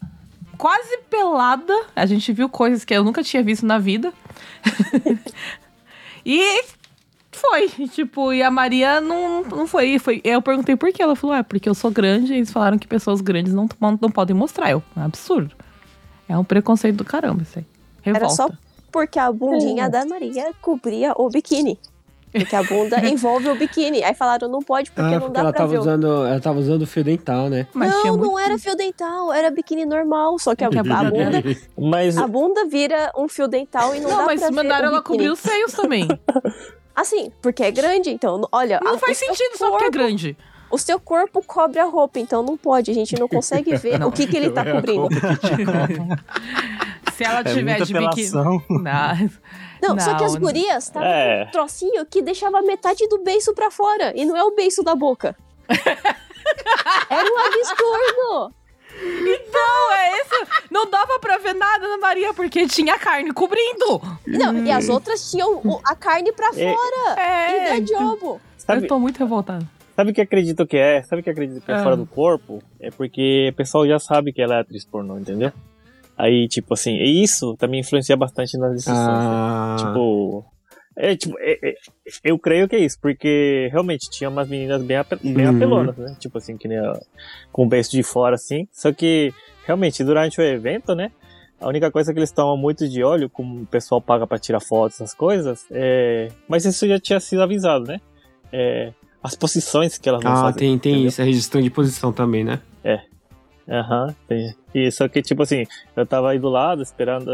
[0.57, 1.73] quase pelada.
[1.95, 4.13] A gente viu coisas que eu nunca tinha visto na vida.
[6.25, 6.63] e
[7.31, 10.21] foi, tipo, e a Maria não, não foi, foi.
[10.23, 11.01] Eu perguntei por quê.
[11.01, 13.99] Ela falou, é, porque eu sou grande e eles falaram que pessoas grandes não, não,
[14.01, 14.71] não podem mostrar.
[14.71, 15.55] Eu, é um absurdo.
[16.27, 17.65] É um preconceito do caramba isso aí.
[18.01, 18.25] Revolta.
[18.25, 18.49] Era só
[18.95, 21.77] porque a bundinha da Maria cobria o biquíni.
[22.31, 24.01] Porque a bunda envolve o biquíni.
[24.03, 25.77] Aí falaram, não pode porque Ah, não porque dá ela pra tava ver.
[25.77, 26.07] o- usando.
[26.25, 27.67] Ela tava usando fio dental, né?
[27.73, 30.39] Mas não, muito- não era fio dental, era biquíni normal.
[30.39, 31.11] Só que a, Que a bunda
[31.77, 34.85] Mas a bunda vira um fio dental e não, Não, dá mas pra ver mandaram
[34.87, 35.17] o ela biquíni.
[35.17, 36.07] cobrir os seios também.
[36.95, 38.79] Assim, porque é grande, então, olha...
[38.81, 40.37] Não a- faz o seu sentido só porque é corpo- grande.
[40.71, 42.89] O seu corpo cobre a roupa, então não pode.
[42.89, 45.07] A gente não consegue ver o que, que ele tá É a cobrindo.
[47.15, 48.31] Se ela É tiver muita de biquíni.
[48.31, 48.61] Não,
[49.81, 51.43] Não, só que as gurias estavam É.
[51.43, 54.11] com um trocinho que deixava metade do beiço pra fora.
[54.15, 55.35] E não é o beiço da boca.
[57.09, 58.53] Era um absurdo.
[59.51, 60.47] Não, é esse.
[60.71, 64.01] Não dava pra ver nada na Maria porque tinha carne cobrindo.
[64.25, 66.73] Não, e as outras tinham o- a carne pra É.
[66.73, 67.19] fora.
[67.21, 67.77] É.
[67.77, 68.39] E da jobo.
[68.57, 69.65] sabe, Eu tô muito revoltada.
[69.95, 71.03] sabe o que acredito que é?
[71.03, 71.83] Sabe o que acredito que é Ah.
[71.83, 72.61] fora do corpo?
[72.79, 75.51] É porque o pessoal já sabe que ela é atriz pornô, entendeu?
[76.17, 78.97] Aí, tipo assim, e isso também influencia bastante nas decisões.
[78.97, 79.29] né?
[79.35, 80.45] Ah, Tipo.
[80.97, 81.75] É, tipo, é- é-
[82.23, 85.55] eu creio que é isso, porque realmente tinha umas meninas bem, bem Uhum.
[85.55, 86.15] apelonas, né?
[86.17, 86.97] Tipo assim, que nem a-
[87.51, 88.65] com o beijo de fora, assim.
[88.71, 89.33] Só que,
[89.65, 91.11] realmente, durante o evento, né?
[91.59, 94.61] A única coisa que eles tomam muito de olho, como o pessoal paga pra tirar
[94.61, 96.29] fotos, essas coisas, é.
[96.47, 97.99] Mas isso já tinha sido avisado, né?
[98.53, 98.93] É.
[99.21, 100.59] As posições que elas vão ah fazer.
[100.59, 101.09] tem, tem entendeu?
[101.09, 102.61] isso, a registrão de posição também, né?
[103.67, 104.55] Aham, tem.
[104.73, 107.31] E só que, tipo assim, eu tava aí do lado esperando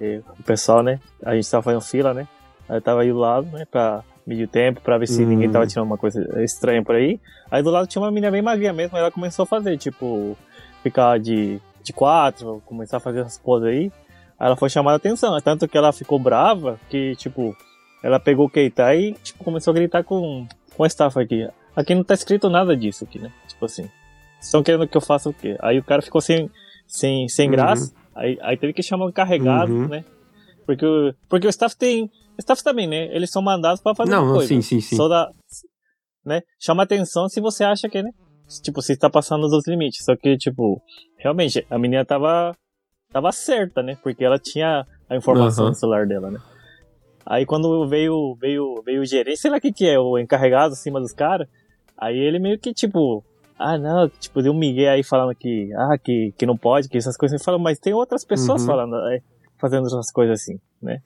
[0.00, 1.00] eh, o pessoal, né?
[1.24, 2.28] A gente tava fazendo fila, né?
[2.68, 3.64] Aí eu tava aí do lado, né?
[3.70, 5.26] Pra medir o tempo, pra ver se Hum.
[5.28, 7.20] ninguém tava tirando uma coisa estranha por aí.
[7.50, 10.36] Aí do lado tinha uma menina bem magrinha mesmo, ela começou a fazer, tipo,
[10.82, 13.92] ficar de, de quatro, começar a fazer essas poses aí.
[14.38, 17.54] Aí ela foi chamada a atenção, tanto que ela ficou brava que, tipo,
[18.02, 21.48] ela pegou o Keita e, tipo, começou a gritar com, com a staff aqui.
[21.76, 23.30] Aqui não tá escrito nada disso aqui, né?
[23.48, 23.90] Tipo assim.
[24.44, 25.56] Estão querendo que eu faça o quê?
[25.60, 26.50] Aí o cara ficou sem,
[26.86, 27.52] sem, sem Uhum.
[27.52, 27.94] graça.
[28.14, 29.88] Aí, aí teve que chamar o encarregado, Uhum.
[29.88, 30.04] né?
[30.66, 32.04] Porque, o- porque o staff tem.
[32.04, 33.06] O staff também, né?
[33.14, 34.48] Eles são mandados pra fazer Não, coisa.
[34.48, 34.96] sim, sim, sim.
[34.96, 35.30] Só dá,
[36.24, 36.42] né?
[36.60, 38.10] Chama atenção se você acha que, né?
[38.62, 40.04] Tipo, você tá passando os outros limites.
[40.04, 40.80] Só que, tipo,
[41.18, 42.54] realmente, a menina tava.
[43.12, 43.96] Tava certa, né?
[44.02, 45.70] Porque ela tinha a informação Aham.
[45.70, 46.38] no celular dela, né?
[47.26, 50.72] Aí quando veio, veio, veio o gerente, sei lá o que que é, o encarregado
[50.74, 51.48] acima dos caras,
[51.96, 53.24] aí ele meio que, tipo,
[53.64, 56.98] ah, não, tipo, deu um migué aí falando que, ah, que, que não pode, que
[56.98, 57.38] essas coisas.
[57.38, 58.66] Ele falou, mas tem outras pessoas Uhum.
[58.66, 59.20] falando, é,
[59.58, 61.00] fazendo essas coisas assim, né?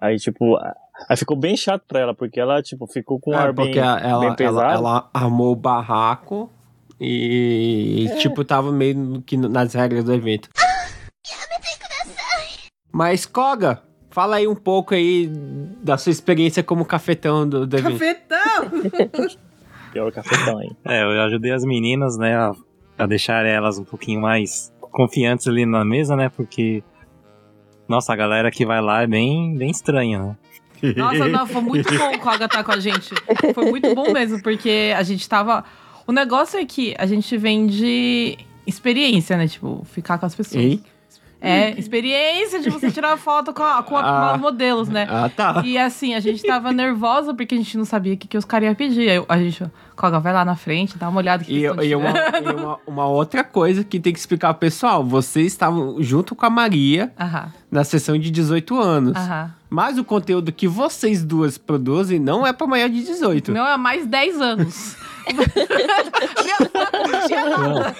[0.00, 0.74] Aí, tipo, a-
[1.08, 3.76] aí ficou bem chato pra ela, porque ela, tipo, ficou com um É, ar bem,
[3.78, 4.72] ela, bem ela, pesado.
[4.74, 6.50] ela armou o barraco
[7.00, 8.16] e, É.
[8.16, 10.48] tipo, tava meio que nas regras do evento.
[12.92, 15.26] Mas, Koga, fala aí um pouco aí
[15.82, 17.98] da sua experiência como cafetão do, do evento.
[17.98, 19.38] Cafetão!
[19.92, 20.70] Pior cafetão aí.
[20.84, 22.52] É, eu ajudei as meninas, né, a,
[22.98, 26.82] a deixar elas um pouquinho mais confiantes ali na mesa, né, porque...
[27.88, 30.36] Nossa, a galera que vai lá é bem, bem estranha, né?
[30.96, 33.14] Nossa, não, foi muito bom o Koga estar com a gente.
[33.54, 35.64] Foi muito bom mesmo, porque a gente tava.
[36.06, 39.46] O negócio é que a gente vende experiência, né?
[39.46, 40.64] Tipo, ficar com as pessoas.
[40.64, 40.84] Hein?
[41.44, 44.34] É, experiência de você tirar foto com, a- com, a- Ah.
[44.36, 45.08] os modelos, né?
[45.10, 45.60] Ah, tá.
[45.64, 48.44] E assim, a gente tava nervosa porque a gente não sabia o que, que os
[48.44, 49.10] caras iam pedir.
[49.10, 49.64] Aí a gente,
[49.96, 51.42] Koga, vai lá na frente, dá uma olhada.
[51.42, 54.54] Que E, que eles e uma, e uma- uma outra coisa que tem que explicar
[54.54, 59.16] pro pessoal: vocês estavam junto com a Maria Aham, na sessão de 18 anos.
[59.16, 59.50] aham.
[59.68, 63.50] Mas o conteúdo que vocês duas produzem não é pra maior de 18.
[63.52, 64.96] Não é mais 10 anos.
[65.32, 65.44] Meu
[66.74, 67.94] saco não tinha nada.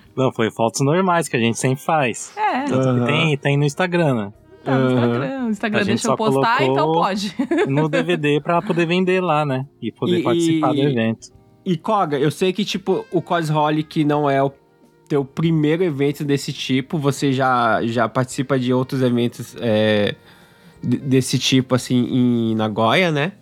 [0.16, 2.32] Não, foi fotos normais que a gente sempre faz.
[2.36, 3.04] É, Aham.
[3.04, 4.32] tem, tem no Instagram, né?
[4.64, 5.44] tá no Instagram.
[5.46, 7.34] O Instagram A gente deixa eu só postar, então pode.
[7.68, 9.64] No DVD pra poder vender lá, né?
[9.80, 11.28] E poder E- participar do e- evento.
[11.64, 14.52] E Koga, eu sei que, tipo, o Cosholic não é o
[15.08, 16.96] teu primeiro evento desse tipo.
[16.98, 20.14] Você já, já participa de outros eventos é,
[20.82, 23.32] de- desse tipo, assim, em Nagoya, né?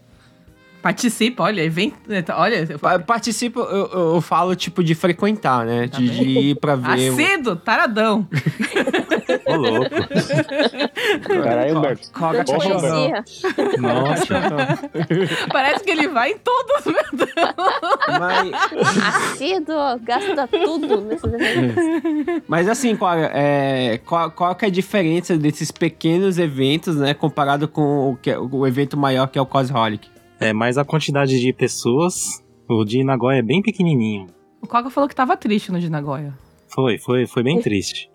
[0.85, 1.97] Participa, olha, evento.
[2.37, 5.88] Olha, eu Pa- Participa, eu, eu- eu falo, tipo, de frequentar, né?
[5.88, 7.09] Tá de, de ir pra ver.
[7.11, 8.29] Assíduo, taradão.
[9.49, 9.90] Ô, louco.
[11.27, 12.11] Caralho, Humberto.
[12.12, 12.81] Cachorrão.
[12.81, 13.25] Conhecia.
[13.79, 14.35] Nossa.
[15.51, 16.94] Parece que ele vai em todos.
[18.20, 18.53] Mas,
[19.33, 22.42] Assíduo, gasta tudo nesses eventos.
[22.47, 27.14] mas assim, Koga, é, qual, qual que é a diferença desses pequenos eventos, né?
[27.14, 30.12] Comparado com o, que, é- o evento maior que é o Cosholic?
[30.45, 34.27] É, mas a quantidade de pessoas, o de Nagoya é bem pequenininho.
[34.61, 36.35] O Koga falou que tava triste no de Nagoya.
[36.69, 38.11] Foi, foi, foi bem triste.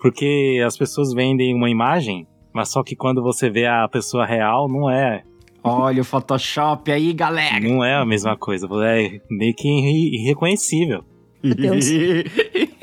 [0.00, 4.68] Porque as pessoas vendem uma imagem, mas só que quando você vê a pessoa real,
[4.68, 5.22] não é.
[5.62, 7.58] Olha o Photoshop aí, galera!
[7.60, 8.66] Não é a mesma coisa.
[8.86, 11.02] É meio que irre- irreconhecível.
[11.42, 11.86] Deus.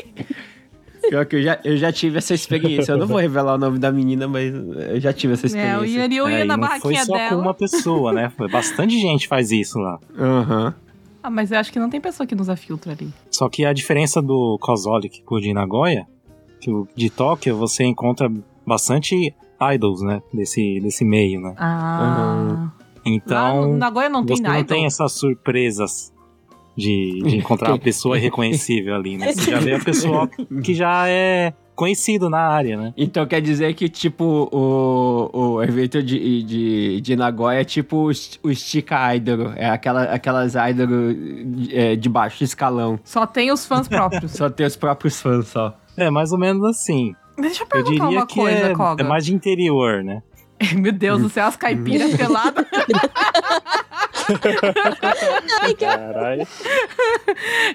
[1.11, 2.93] Pior que eu já, eu já tive essa experiência.
[2.93, 5.83] Eu não vou revelar o nome da menina, mas eu já tive essa É, o
[5.83, 6.15] experiência.
[6.15, 7.29] Yuri ia É, na e não foi barraquinha só dela.
[7.35, 8.31] com uma pessoa, né?
[8.37, 9.99] Foi bastante gente faz isso lá.
[10.17, 10.73] Aham.
[11.21, 13.09] Ah, mas eu acho que não tem pessoa que nos filtro ali.
[13.29, 16.07] Só que a diferença do Kozolic pro de Nagoya,
[16.61, 18.31] que o de Tóquio você encontra
[18.65, 19.35] bastante
[19.75, 20.21] idols, né?
[20.33, 21.53] Desse, desse meio, né?
[21.57, 22.69] Ah.
[22.69, 22.73] Lá
[23.05, 24.57] Então, no Nagoya não tem você nada.
[24.59, 26.13] não tem essas surpresas
[26.75, 29.33] de, de encontrar uma pessoa irreconhecível ali, né?
[29.33, 30.29] Você já vê a pessoa
[30.63, 32.93] que já é conhecido na área, né?
[32.95, 38.13] Então quer dizer que, tipo, o, o evento de, de, de Nagoya é tipo o,
[38.13, 39.51] st- o Stika Idol.
[39.55, 40.87] É aquela, aquelas idol
[41.71, 42.99] é, de baixo escalão.
[43.03, 44.31] Só tem os fãs próprios.
[44.37, 45.75] Só tem os próprios fãs só.
[45.97, 47.15] É mais ou menos assim.
[47.39, 49.03] Deixa eu Eu perguntar diria uma que coisa, é, Koga.
[49.03, 50.21] é mais de interior, né?
[50.77, 52.65] Meu Deus do céu, as caipiras peladas.
[55.61, 56.47] Ai, Caralho.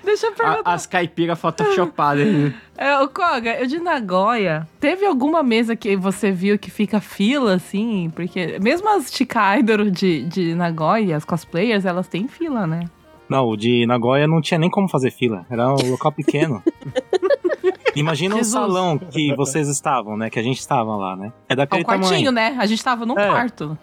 [0.05, 0.71] Deixa eu perguntar.
[0.71, 2.27] A- as caipiras photoshopadas.
[2.27, 2.55] né?
[2.77, 7.55] É, o Koga, eu de Nagoya, teve alguma mesa que você viu que fica fila,
[7.55, 8.11] assim?
[8.15, 12.85] Porque mesmo as Chica Idol de, de Nagoya, as cosplayers, elas têm fila, né?
[13.29, 15.45] Não, o de Nagoya não tinha nem como fazer fila.
[15.51, 16.63] Era um local pequeno.
[17.97, 18.55] Imagina Jesus.
[18.55, 20.29] um salão que vocês estavam, né?
[20.31, 21.33] Que a gente estava lá, né?
[21.49, 22.33] É É daquele um quartinho, tamanho.
[22.33, 22.57] né?
[22.61, 23.27] A gente tava num É.
[23.29, 23.77] quarto.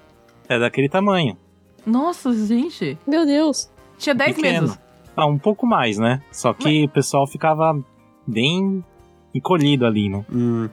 [0.47, 1.35] É daquele tamanho.
[1.85, 2.97] Nossa, gente.
[3.07, 3.69] Meu Deus.
[3.97, 4.61] Tinha 10 Pequeno.
[4.61, 4.79] mesas.
[5.15, 6.21] Ah, um pouco mais, né?
[6.31, 7.77] Só que o pessoal ficava
[8.25, 8.83] bem
[9.33, 10.25] encolhido ali, né?
[10.31, 10.69] Hum.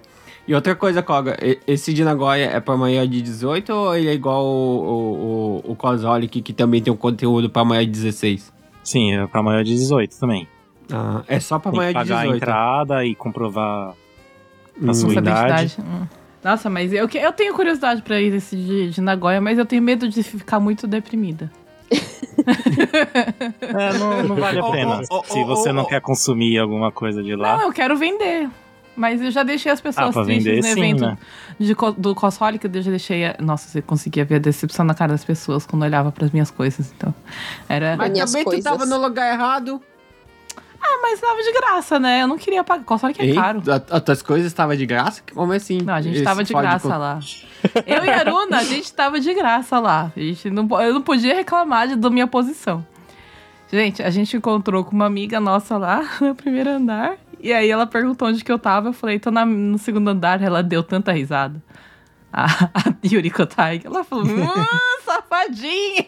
[0.49, 4.09] E outra coisa, Koga, e- esse de Nagoya é pra maior de 18 ou ele
[4.09, 7.91] é igual o, o, o, o Cosolic, que também tem um conteúdo pra maior de
[7.91, 8.53] 16?
[8.83, 10.49] Sim, é pra maior de 18 também.
[10.93, 12.37] Ah, é só pra Tem que maior de pagar a 18.
[12.37, 13.95] entrada e comprovar
[14.83, 14.91] Hum.
[14.91, 15.29] a sua idade.
[15.75, 15.77] identidade.
[15.81, 16.07] Hum.
[16.43, 19.83] Nossa, mas eu, eu tenho curiosidade pra ir nesse de, de Nagoya, mas eu tenho
[19.83, 21.51] medo de ficar muito deprimida.
[23.61, 25.01] É, não, não vale a pena.
[25.11, 27.59] ô, ô, Se ô, você não quer consumir alguma coisa de lá.
[27.59, 28.49] Não, eu quero vender.
[28.97, 31.19] Mas eu já deixei as pessoas Ah, pra tristes vender, no sim, evento né?
[31.59, 33.25] de, do Cosholic, eu já deixei.
[33.27, 36.51] a- Nossa, você conseguia ver a decepção na cara das pessoas quando olhava pras minhas
[36.51, 36.93] coisas.
[36.97, 37.15] Então,
[37.69, 37.97] era.
[37.97, 39.81] Mas também tu tava no lugar errado.
[40.83, 42.23] Ah, mas tava de graça, né?
[42.23, 42.85] Eu não queria pagar.
[42.85, 43.63] Cosholic é Ei, caro.
[44.09, 45.23] As coisas estavam de graça?
[45.35, 45.79] Como assim?
[45.83, 47.19] Não, a gente Esse tava de graça con- lá.
[47.87, 50.11] Eu e a Aruna, a gente tava de graça lá.
[50.17, 52.85] A gente não, eu não podia reclamar de, da minha posição.
[53.71, 57.17] Gente, a gente encontrou com uma amiga nossa lá no primeiro andar.
[57.39, 58.89] E aí ela perguntou onde que eu tava.
[58.89, 60.43] Eu falei, tô na- no segundo andar.
[60.43, 61.63] Ela deu tanta risada.
[62.33, 63.89] A, a Yuriko Taiga.
[63.89, 64.47] Ela falou, hum,
[65.05, 66.07] safadinha.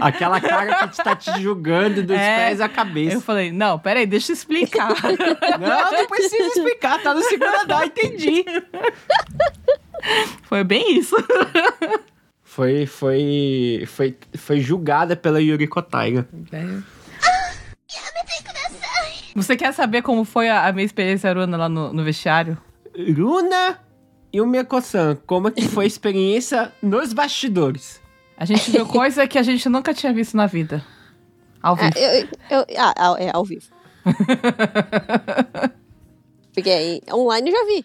[0.00, 2.36] Aquela cara que tá te julgando dos É.
[2.48, 3.16] pés à cabeça.
[3.16, 4.88] Eu falei, não, peraí, deixa eu explicar.
[5.60, 8.44] Não, não precisa explicar, tá no segundo andar, entendi.
[10.44, 11.16] Foi bem isso.
[12.42, 16.28] Foi, foi, foi, foi julgada pela Yuriko Taiga.
[19.34, 22.56] Você quer saber como foi a, a minha experiência, Aruna, lá no, no vestiário?
[22.96, 23.78] Luna
[24.34, 28.00] e o Meko-san, como é que foi a experiência nos bastidores?
[28.36, 30.84] A gente viu coisa que a gente nunca tinha visto na vida.
[31.62, 31.98] Ao Ah, vivo.
[31.98, 33.66] eu, eu- ah, ah, é ao vivo.
[36.52, 37.84] Porque aí, online eu já vi.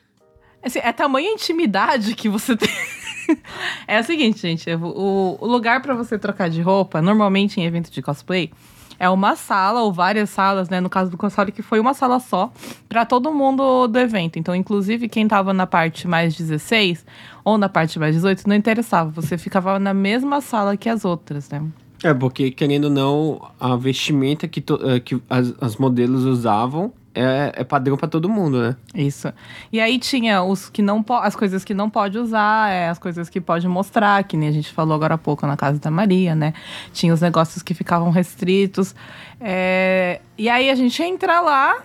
[0.63, 2.67] Assim, é tamanha intimidade que você tem.
[3.87, 4.69] é o seguinte, gente.
[4.73, 8.51] O, o lugar pra você trocar de roupa, normalmente em evento de cosplay,
[8.99, 10.79] é uma sala ou várias salas, né?
[10.81, 12.51] No caso do console, que foi uma sala só
[12.89, 14.37] pra todo mundo do evento.
[14.37, 17.05] Então, inclusive, quem tava na parte mais 16
[17.43, 19.09] ou na parte mais 18, não interessava.
[19.11, 21.63] Você ficava na mesma sala que as outras, né?
[22.03, 26.93] É, porque, querendo ou não, a vestimenta que, to- eh, que as, as modelos usavam
[27.13, 28.75] é, é padrão pra todo mundo, né?
[28.93, 29.31] Isso.
[29.71, 33.29] E aí tinha os que não as coisas que não pode usar, é, as coisas
[33.29, 36.35] que pode mostrar, que nem a gente falou agora há pouco na casa da Maria,
[36.35, 36.53] né?
[36.93, 38.95] Tinha os negócios que ficavam restritos.
[39.39, 41.81] é, E aí a gente entra lá,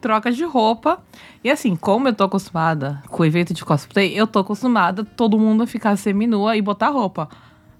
[0.00, 1.00] troca de roupa.
[1.42, 5.38] E assim, como eu tô acostumada com o evento de cosplay, eu tô acostumada todo
[5.38, 7.28] mundo a ficar seminua e botar roupa.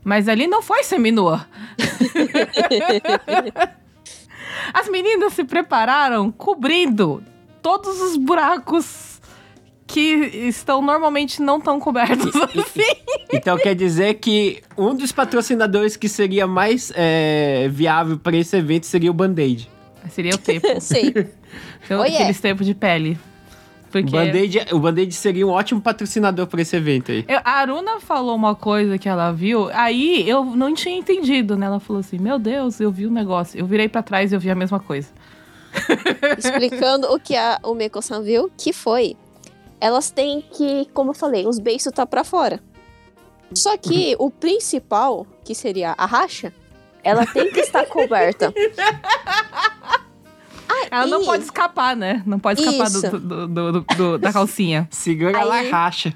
[0.04, 1.46] Mas ali não foi seminua.
[4.72, 7.22] As meninas se prepararam cobrindo
[7.62, 9.20] todos os buracos
[9.86, 10.00] que
[10.48, 12.82] estão normalmente não tão cobertos assim.
[13.32, 18.86] Então quer dizer que um dos patrocinadores que seria mais eh, viável para esse evento
[18.86, 19.68] seria o Band-Aid.
[20.10, 20.66] Seria o tempo.
[20.80, 21.08] Sim.
[21.84, 22.16] Então, Oh, yeah.
[22.16, 23.18] Aqueles tempos de pele.
[24.02, 27.24] Porque Band-Aid- o Band-Aid seria um ótimo patrocinador para esse evento aí.
[27.28, 31.66] eu- a Aruna falou uma coisa que ela viu, aí eu não tinha entendido, né?
[31.66, 33.58] Ela falou assim: Meu Deus, eu vi o negócio.
[33.58, 35.08] Eu virei pra trás e eu vi a mesma coisa.
[36.38, 39.16] Explicando o que a, o Meko-san viu, que foi.
[39.80, 42.60] Elas têm que, como eu falei, os beiços tá pra fora.
[43.52, 46.52] Só que o principal, que seria a racha,
[47.02, 48.52] ela tem que estar coberta.
[50.90, 52.22] Ela não Aí- pode escapar, né?
[52.26, 54.88] Não pode escapar do- do- do- do- do- da calcinha.
[54.92, 56.12] Segura ela Aí- racha.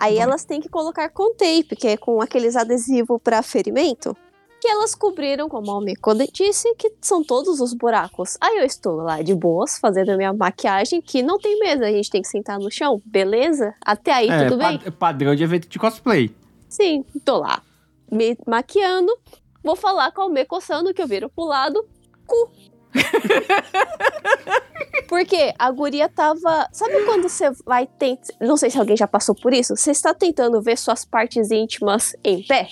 [0.00, 4.16] Aí elas têm que colocar com tape, que é com aqueles adesivos para ferimento,
[4.60, 8.36] que elas cobriram, como a Meko disse, que são todos os buracos.
[8.40, 11.92] Aí eu estou lá de boas, fazendo a minha maquiagem, que não tem mesa, a
[11.92, 13.74] gente tem que sentar no chão, beleza?
[13.84, 14.78] Até aí é, tudo bem?
[14.78, 16.34] pa- padrão de evento de cosplay.
[16.68, 17.62] Sim, tô lá,
[18.10, 19.16] me maquiando,
[19.62, 21.84] vou falar com a coçando, que eu viro pro lado,
[22.26, 22.50] cu.
[25.08, 26.66] Porque a guria tava.
[26.72, 28.32] Sabe quando você vai tentar.
[28.40, 29.76] Não sei se alguém já passou por isso.
[29.76, 32.68] Você está tentando ver suas partes íntimas em pé?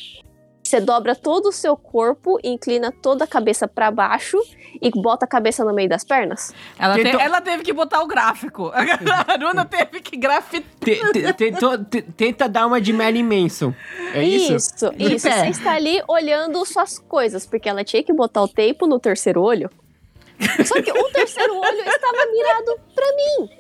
[0.63, 4.39] Você dobra todo o seu corpo, inclina toda a cabeça pra baixo
[4.81, 6.55] e bota a cabeça no meio das pernas?
[6.79, 8.71] Ela, te- Tentou- ela teve que botar o gráfico.
[8.73, 10.71] A Aruna teve que grafitar.
[10.79, 13.75] Te- te- tentou- te- tenta dar uma de Marilyn Manson.
[14.15, 14.55] É isso?
[14.55, 15.29] Isso, isso.
[15.29, 15.41] pé.
[15.45, 19.43] Você está ali olhando suas coisas, porque ela tinha que botar o tempo no terceiro
[19.43, 19.69] olho.
[20.65, 23.51] Só que o terceiro olho estava mirado pra mim.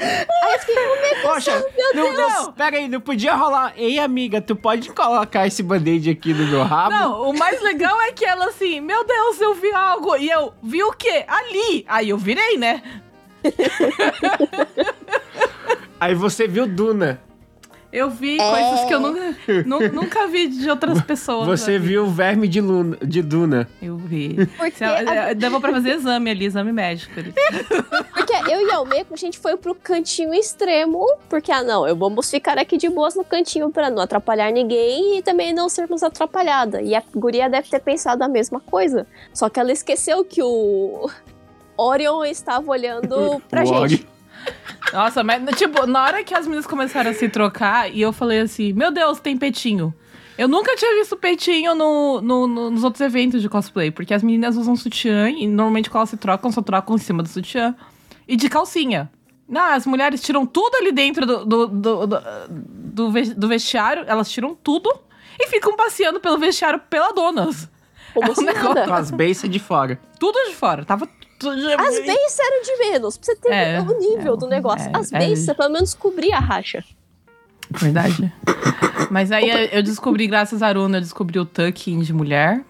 [0.00, 1.64] Aí eu fiquei, como é que Poxa,
[1.94, 3.72] não, não, pera aí, não podia rolar.
[3.76, 6.90] Ei, amiga, tu pode colocar esse band-aid aqui no meu rabo?
[6.90, 10.16] Não, o mais legal é que ela assim, meu Deus, eu vi algo.
[10.16, 11.24] E eu, vi o quê?
[11.26, 11.84] Ali.
[11.88, 12.82] Aí eu virei, né?
[16.00, 17.20] Aí você viu Duna.
[17.98, 19.34] Eu vi coisas que eu nunca,
[19.66, 21.46] nu- nunca vi de outras pessoas.
[21.46, 21.78] Você né?
[21.78, 23.68] viu o verme de, Luna, de Duna.
[23.82, 24.46] Eu vi.
[24.56, 27.18] Porque, Se- é, Dava pra fazer exame ali, exame médico.
[27.18, 27.32] ali.
[28.14, 31.96] porque eu e a Almeco, a gente foi pro cantinho extremo, porque, ah, não, eu
[31.96, 36.02] vamos ficar aqui de boas no cantinho pra não atrapalhar ninguém e também não sermos
[36.02, 36.80] atrapalhada.
[36.82, 39.06] E a guria deve ter pensado a mesma coisa.
[39.34, 41.10] Só que ela esqueceu que o
[41.76, 43.76] Orion estava olhando pra O gente.
[43.78, 43.98] Orion.
[44.92, 48.40] Nossa, mas, tipo, na hora que as meninas começaram a se trocar, e eu falei
[48.40, 49.92] assim, meu Deus, tem peitinho.
[50.36, 54.22] Eu nunca tinha visto peitinho no, no- no- nos outros eventos de cosplay, porque as
[54.22, 57.74] meninas usam sutiã e normalmente quando elas se trocam, só trocam em cima do sutiã.
[58.26, 59.10] E de calcinha.
[59.48, 62.18] Não, as mulheres tiram tudo ali dentro do, do, do, do,
[62.48, 64.90] do ve- do vestiário, elas tiram tudo
[65.40, 67.68] e ficam passeando pelo vestiário peladonas.
[68.14, 68.84] Como É um negócio-.
[68.86, 69.98] Com as beiças de fora.
[70.20, 71.08] Tudo de fora, tava.
[71.78, 74.88] As beiças eram de menos, pra você ter É, o nível é, do negócio.
[74.88, 75.18] é, As é.
[75.18, 76.84] beiças, pelo menos, cobria a racha.
[77.70, 78.32] Verdade.
[79.10, 82.64] Mas aí eu descobri, graças a Aruna, eu descobri o tucking de mulher,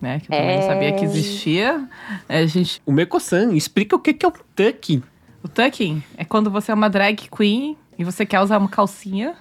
[0.00, 0.20] né?
[0.20, 1.04] Que eu também não sabia que É.
[1.04, 1.88] existia.
[2.28, 5.02] É, a gente, O Meko-san, explica o que que é o tuck.
[5.42, 9.36] o tucking é quando você é uma drag queen e você quer usar uma calcinha.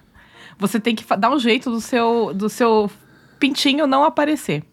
[0.57, 2.89] Você tem que dar um jeito do seu, do seu
[3.39, 4.63] pintinho não aparecer.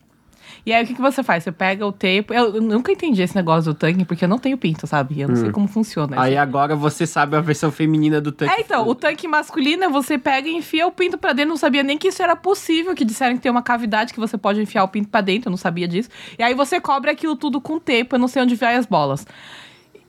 [0.66, 1.44] E aí, o que, que você faz?
[1.44, 2.26] Você pega o tape.
[2.30, 5.20] Eu, eu nunca entendi esse negócio do tucking, porque eu não tenho pinto, sabe?
[5.20, 6.20] Eu não sei como funciona.
[6.20, 8.50] Aí agora você sabe a versão feminina do tuck.
[8.50, 11.50] É, então, o tanque masculino é você pega e enfia o pinto pra dentro.
[11.50, 14.36] Não sabia nem que isso era possível, que disseram que tem uma cavidade que você
[14.36, 16.08] pode enfiar o pinto pra dentro, eu não sabia disso.
[16.36, 19.24] E aí você cobre aquilo tudo com tempo, eu não sei onde vai as bolas.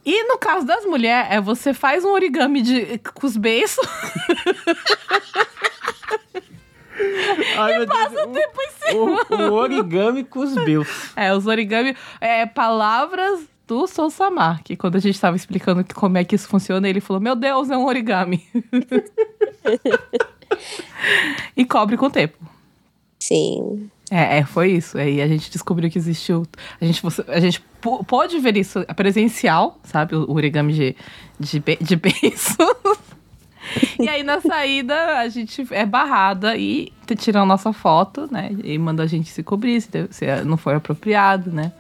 [0.04, 3.86] E no caso das mulheres, é você faz um origami de, com os beiços
[7.58, 9.48] Ai, Deus, passa o tempo em cima.
[9.48, 11.12] o, o origami com os beus.
[11.16, 11.96] É, os origami.
[12.22, 16.48] É, palavras do Sousama, que quando a gente tava explicando que- como é que isso
[16.48, 18.46] funciona, ele falou: Meu Deus, é um origami.
[21.56, 22.38] e cobre com tempo.
[23.20, 23.90] Sim.
[24.10, 24.98] É, é, foi isso.
[24.98, 26.46] Aí a gente descobriu que existiu.
[26.80, 30.16] A gente, a gente pô- pôde ver isso presencial, sabe?
[30.16, 30.96] O origami de,
[31.40, 32.56] de, de beiço.
[34.00, 38.52] e aí na saída a gente é barrada e te- tiram a nossa foto, né?
[38.64, 41.72] E manda a gente se cobrir se, se não foi apropriado, né?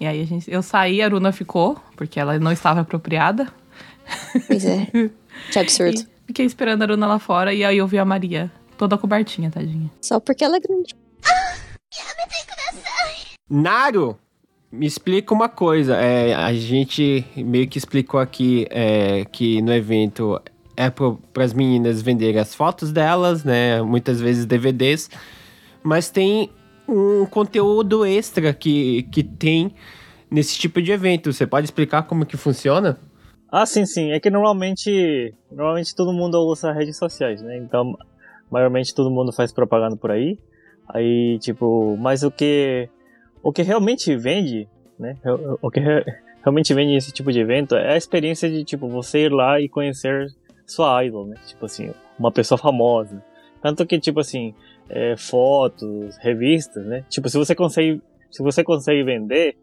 [0.00, 3.48] E aí a gente, eu saí, a Aruna ficou, porque ela não estava apropriada.
[4.46, 4.86] Pois é.
[5.52, 6.00] Que absurdo.
[6.00, 9.50] E fiquei esperando a Aruna lá fora e aí eu vi a Maria toda cobertinha,
[9.50, 9.88] tadinha.
[10.00, 10.94] Só porque ela é grande.
[13.50, 14.18] Naro,
[14.70, 15.96] me explica uma coisa.
[15.96, 20.40] É, a gente meio que explicou aqui é, que no evento
[20.78, 23.82] é para as meninas venderem as fotos delas, né?
[23.82, 25.10] Muitas vezes DVDs.
[25.82, 26.50] Mas tem
[26.88, 29.74] um conteúdo extra que, que tem
[30.30, 31.32] nesse tipo de evento.
[31.32, 32.96] Você pode explicar como que funciona?
[33.50, 34.12] Ah, sim, sim.
[34.12, 37.56] É que normalmente, normalmente todo mundo usa redes sociais, né?
[37.58, 37.96] Então,
[38.48, 40.38] maiormente todo mundo faz propaganda por aí.
[40.88, 42.88] Aí, tipo, mas o que
[43.42, 44.68] o que realmente vende,
[44.98, 45.16] né?
[45.60, 46.04] O que re-
[46.42, 49.68] realmente vende esse tipo de evento é a experiência de tipo você ir lá e
[49.68, 50.28] conhecer
[50.68, 51.36] sua idol, né?
[51.46, 53.22] Tipo assim, uma pessoa famosa.
[53.62, 54.54] Tanto que tipo assim,
[54.88, 57.04] é, fotos, revistas, né?
[57.08, 58.00] Tipo, se você consegue,
[58.30, 59.56] se você consegue vender,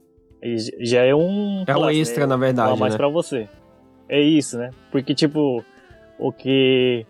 [0.82, 2.28] já é um É plus, extra, né?
[2.28, 2.98] na verdade, a mais né?
[2.98, 3.48] pra você.
[4.10, 4.70] É isso, né?
[4.92, 5.64] Porque tipo,
[6.20, 7.06] o que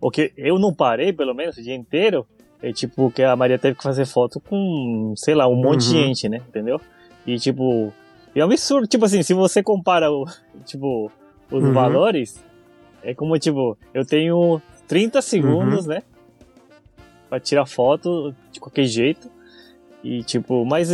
[0.00, 2.24] o que eu não parei, pelo menos, o dia inteiro,
[2.62, 5.96] é tipo que a Maria teve que fazer foto com, sei lá, um monte de
[5.96, 6.04] Uhum.
[6.04, 6.40] gente, né?
[6.48, 6.80] Entendeu?
[7.26, 7.92] E tipo,
[8.34, 10.24] é um absurdo, tipo assim, se você compara o,
[10.64, 11.10] tipo,
[11.50, 11.72] os Uhum.
[11.72, 12.44] valores,
[13.02, 15.94] é como tipo, eu tenho 30 segundos, Uhum.
[15.94, 16.02] né?
[17.28, 19.30] Pra tirar foto de qualquer jeito.
[20.02, 20.90] E tipo, mas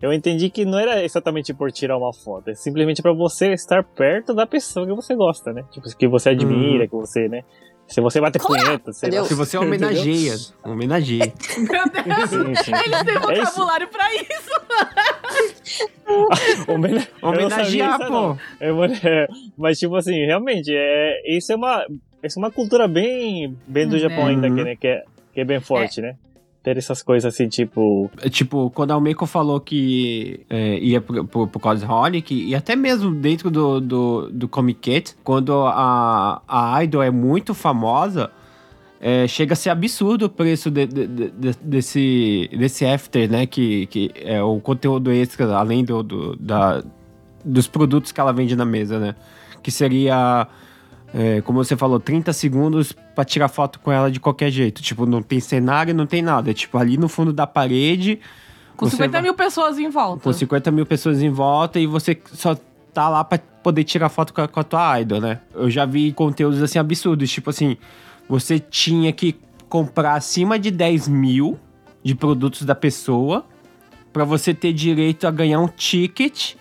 [0.00, 3.82] eu entendi que não era exatamente por tirar uma foto, é simplesmente pra você estar
[3.82, 5.64] perto da pessoa que você gosta, né?
[5.70, 7.42] Tipo, que você admira, que você, né?
[7.88, 9.24] Se você bater punheta, sei lá.
[9.24, 11.32] Se você homenageia, homenageia.
[11.56, 12.30] Meu Deus!
[12.30, 12.72] Sim, sim.
[12.84, 14.60] Eles têm É vocabulário pra isso!
[16.68, 18.36] Homena- Homenagear, pô.
[18.60, 21.86] É, é, mas tipo assim, realmente, é, isso é uma,
[22.22, 24.30] isso é uma cultura bem, bem do Hum, Japão é.
[24.30, 25.02] ainda, que, né, que, é,
[25.34, 26.14] que é bem forte, né?
[26.68, 31.24] Ter essas coisas assim, tipo, É, Tipo, quando a Almeco falou que é, ia pro,
[31.24, 36.84] pro, pro Cosmolic, e até mesmo dentro do, do, do Comic Cat, quando a, a
[36.84, 38.30] Idol é muito famosa,
[39.00, 43.46] é, chega a ser absurdo o preço de- de- de- desse, desse after, né?
[43.46, 46.82] Que, que é o conteúdo extra, além do, do- da,
[47.42, 49.14] dos produtos que ela vende na mesa, né?
[49.62, 50.46] Que seria,
[51.14, 54.82] é, como você falou, 30 segundos pra tirar foto com ela de qualquer jeito.
[54.82, 56.50] Tipo, não tem cenário, não tem nada.
[56.50, 58.20] É tipo, ali no fundo da parede.
[58.76, 60.22] Com você 50 vai- mil pessoas em volta.
[60.22, 62.56] com 50 mil pessoas em volta e você só
[62.92, 65.40] tá lá pra poder tirar foto com a, com a tua idol, né?
[65.54, 67.76] Eu já vi conteúdos assim absurdos, tipo assim,
[68.28, 69.34] você tinha que
[69.68, 71.58] comprar acima de 10 mil
[72.04, 73.44] de produtos da pessoa
[74.12, 76.54] pra você ter direito a ganhar um ticket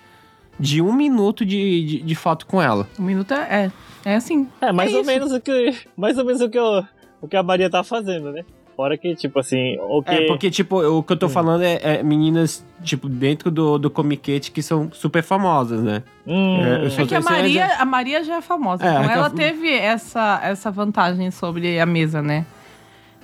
[0.60, 2.88] de um minuto de, de, de foto com ela.
[3.00, 3.72] Um minuto é,
[4.08, 4.47] é, é assim.
[4.62, 5.10] É mais É ou isso.
[5.12, 6.84] menos o que mais ou menos o que, eu,
[7.22, 8.43] o que a Maria tá fazendo, né?
[8.76, 10.12] Fora que, tipo assim, o que...
[10.12, 11.30] É, porque, tipo, o que eu tô Hum.
[11.30, 16.03] falando é, é meninas, tipo, dentro do, do Comiquete que são super famosas, né?
[16.28, 19.14] Hum, É, É que a é Maria, a Maria já é famosa, É, então é
[19.14, 22.45] ela eu- teve essa, essa vantagem sobre a mesa, né?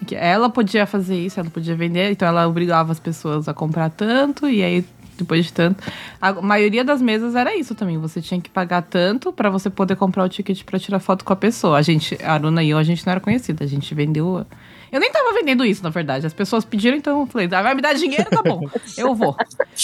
[0.07, 3.91] Que ela podia fazer isso, ela podia vender, então ela obrigava as pessoas a comprar
[3.91, 4.83] tanto, e aí,
[5.17, 5.83] depois de tanto.
[6.21, 7.97] A maioria das mesas era isso também.
[7.97, 11.33] Você tinha que pagar tanto pra você poder comprar o ticket pra tirar foto com
[11.33, 11.77] a pessoa.
[11.77, 14.45] A gente, a Aruna e eu, a gente não era conhecida, a gente vendeu.
[14.93, 16.27] Eu nem tava vendendo isso, na verdade.
[16.27, 18.61] As pessoas pediram, então eu falei, "Ah, vai me dar dinheiro, tá bom.
[18.95, 19.35] Eu vou.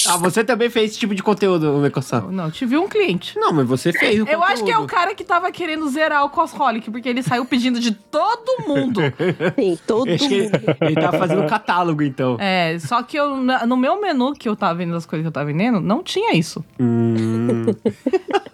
[0.08, 2.28] Ah, você também fez esse tipo de conteúdo, Mecosan?
[2.32, 3.38] Não, tive um cliente.
[3.40, 4.90] Não, mas você fez o Eu acho que é o conteúdo.
[5.00, 9.02] cara que tava querendo zerar o Cosrolic, porque ele saiu pedindo de todo mundo.
[9.58, 10.78] Sim, todo Acho que ele, mundo.
[10.82, 12.38] ele tava fazendo um catálogo, então.
[12.40, 15.32] É, só que eu, no meu menu que eu tava vendo as coisas que eu
[15.32, 16.64] tava vendendo, não tinha isso.
[16.80, 17.66] Hum.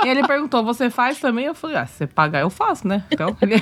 [0.04, 1.46] E ele perguntou, você faz também?
[1.46, 3.04] Eu falei, ah, se você pagar, eu faço, né?
[3.10, 3.56] Então, ele...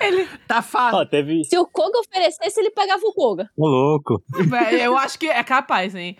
[0.00, 0.98] ele Tá fácil.
[0.98, 1.44] Ó, teve...
[1.44, 3.48] Se o Koga oferecesse, ele pagava o Koga.
[3.56, 4.22] Ô, louco.
[4.70, 6.16] É, eu acho que é capaz, hein?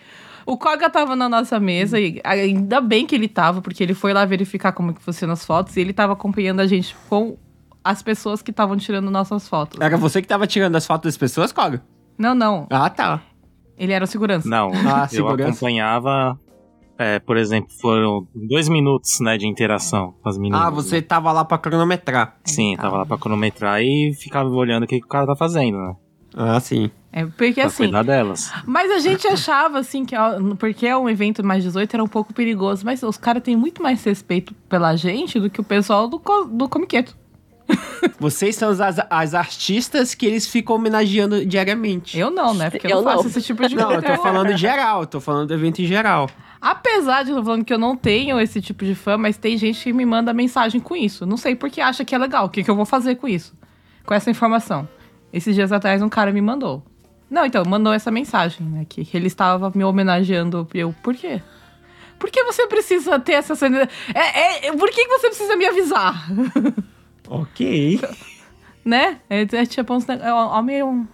[0.46, 4.12] O Koga tava na nossa mesa e ainda bem que ele tava, porque ele foi
[4.12, 7.36] lá verificar como que funcionam as fotos e ele tava acompanhando a gente com
[7.82, 9.80] as pessoas que estavam tirando nossas fotos.
[9.80, 11.82] Era você que tava tirando as fotos das pessoas, Koga?
[12.18, 12.66] Não, não.
[12.70, 13.22] Ah, tá.
[13.76, 14.48] Ele era o segurança.
[14.48, 15.50] Não, Ah, eu segurança.
[15.50, 16.38] acompanhava,
[16.98, 20.60] é, por exemplo, foram dois minutos, né, de interação com as meninas.
[20.60, 22.36] Ah, você tava lá pra cronometrar.
[22.44, 25.78] Sim, tava lá pra cronometrar e ficava olhando o que, que o cara tá fazendo,
[25.78, 25.94] né?
[26.36, 26.90] Ah, sim.
[27.12, 28.52] É, porque Pra assim, cuidar delas.
[28.66, 32.08] Mas a gente achava, assim, que ó, porque é um evento mais 18, era um
[32.08, 32.84] pouco perigoso.
[32.84, 36.20] Mas os caras têm muito mais respeito pela gente do que o pessoal do,
[36.50, 37.16] do Comiqueto.
[38.18, 42.18] Vocês são as, as artistas que eles ficam homenageando diariamente.
[42.18, 42.70] Eu não, né?
[42.70, 43.30] Porque eu, Eu não faço não.
[43.30, 46.28] esse tipo de Não, eu tô falando geral, eu tô falando do evento em geral.
[46.60, 49.82] Apesar de eu falando que eu não tenho esse tipo de fã, mas tem gente
[49.82, 51.26] que me manda mensagem com isso.
[51.26, 52.46] Não sei porque acha que é legal.
[52.46, 53.54] O que, que eu vou fazer com isso?
[54.06, 54.88] Com essa informação.
[55.32, 56.82] Esses dias atrás um cara me mandou.
[57.30, 58.86] Não, então, mandou essa mensagem, né?
[58.88, 60.66] Que, ele estava me homenageando.
[60.72, 61.42] Eu, por quê?
[62.18, 63.88] Por que você precisa ter essa cena?
[64.14, 66.28] É, é, por que você precisa me avisar?
[67.28, 68.00] Ok.
[68.84, 69.20] né?
[69.30, 70.06] É, é tipo uns.
[70.06, 71.06] ne- É, meio.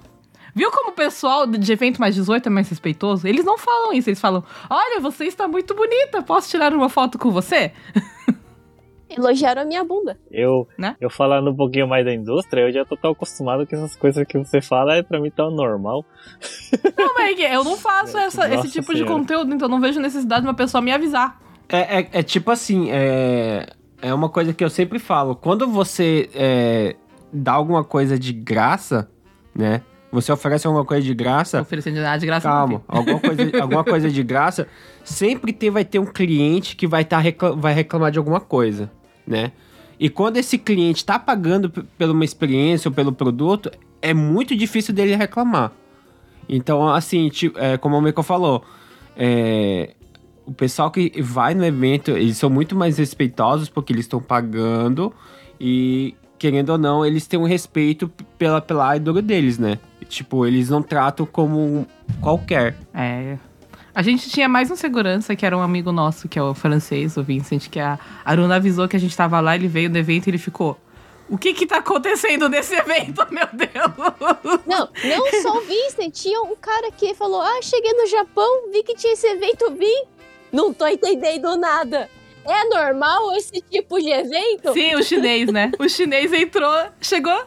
[0.54, 3.26] Viu como o pessoal de evento mais 18 é mais respeitoso?
[3.26, 7.18] Eles não falam isso, eles falam: Olha, você está muito bonita, posso tirar uma foto
[7.18, 7.72] com você?
[9.08, 10.16] Elogiaram a minha bunda.
[10.30, 10.94] Eu, Né?
[11.00, 14.24] eu falando um pouquinho mais da indústria, eu já tô tão acostumado com essas coisas
[14.24, 16.04] que você fala, é pra mim tão normal.
[16.96, 19.12] Não, mas é que eu não faço essa- esse tipo de Senhora.
[19.12, 21.40] conteúdo, então não vejo necessidade de uma pessoa me avisar.
[21.68, 23.66] É, é, é tipo assim, é,
[24.02, 25.34] é uma coisa que eu sempre falo.
[25.34, 26.96] Quando você é,
[27.32, 29.10] dá alguma coisa de graça,
[29.54, 29.82] né?
[30.12, 32.48] Você oferece alguma coisa de graça, Oferecendo nada de graça.
[32.48, 34.66] calma, alguma coisa, alguma coisa de graça,
[35.04, 38.90] sempre ter, vai ter um cliente que vai, tá recla- vai reclamar de alguma coisa,
[39.24, 39.52] né?
[40.00, 43.70] E quando esse cliente tá pagando pela uma experiência ou pelo produto,
[44.02, 45.70] é muito difícil dele reclamar.
[46.48, 48.64] Então, assim, tipo, é, como o Mico falou,
[49.16, 49.94] é,
[50.50, 55.14] o pessoal que vai no evento, eles são muito mais respeitosos porque eles estão pagando
[55.60, 59.78] e, querendo ou não, eles têm um respeito pela, pela ídolo deles, né?
[60.08, 61.86] Tipo, eles não tratam como
[62.20, 62.76] qualquer.
[62.92, 63.38] É.
[63.94, 67.16] A gente tinha mais um segurança, que era um amigo nosso, que é o francês,
[67.16, 70.26] o Vincent, que a Aruna avisou que a gente tava lá, ele veio no evento
[70.26, 70.76] e ele ficou.
[71.28, 74.66] O que que tá acontecendo nesse evento, meu Deus?
[74.66, 76.12] Não, não só o Vincent.
[76.12, 80.19] Tinha um cara que falou: Ah, cheguei no Japão, vi que tinha esse evento, vim.
[80.52, 82.08] Não tô entendendo nada.
[82.44, 84.72] É normal esse tipo de evento?
[84.72, 85.70] Sim, o chinês, né?
[85.78, 87.38] O chinês entrou, chegou.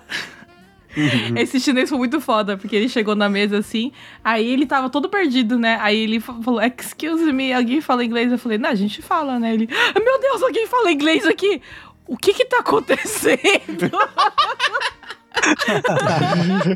[1.36, 3.92] Esse chinês foi muito foda, porque ele chegou na mesa assim,
[4.24, 5.80] aí ele tava todo perdido, né?
[5.82, 8.32] Aí ele fa- falou, excuse me, alguém fala inglês?
[8.32, 9.56] Eu falei, não, a gente fala, né?
[9.56, 11.60] Ele, "Ah, meu Deus, alguém fala inglês aqui!
[12.08, 13.90] O que que tá acontecendo?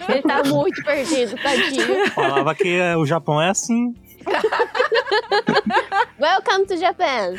[0.10, 2.10] Ele tá muito perdido, tadinho.
[2.12, 3.94] Falava que o Japão é assim.
[6.20, 7.34] Welcome to Japan.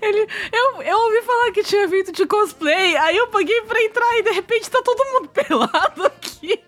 [0.00, 4.18] Ele, eu, eu ouvi falar que tinha evento de cosplay, aí eu paguei pra entrar
[4.18, 6.60] e de repente tá todo mundo pelado aqui.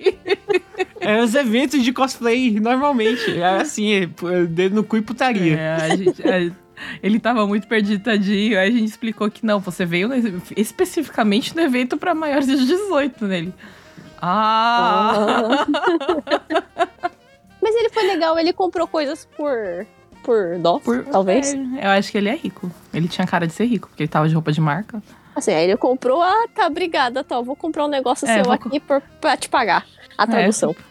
[1.00, 3.40] É os eventos de cosplay, normalmente.
[3.40, 5.56] É assim, é p- dedo no cu e putaria.
[5.56, 6.52] É, a gente, a-
[7.02, 8.58] ele tava muito perdido, tadinho.
[8.58, 12.56] Aí a gente explicou que não, você veio no- especificamente no evento pra maiores de
[12.66, 13.54] 18 nele.
[14.20, 15.66] Ah!
[17.62, 19.86] Mas ele foi legal, ele comprou coisas por.
[20.22, 21.54] por dó, talvez.
[21.54, 22.70] É, eu acho que ele é rico.
[22.92, 25.02] Ele tinha cara de ser rico, porque ele tava de roupa de marca.
[25.34, 28.44] Assim, aí ele comprou, ah, tá, obrigada, tá, eu vou comprar um negócio É, seu
[28.44, 29.86] vou aqui por, pra te pagar.
[30.18, 30.74] A tradução.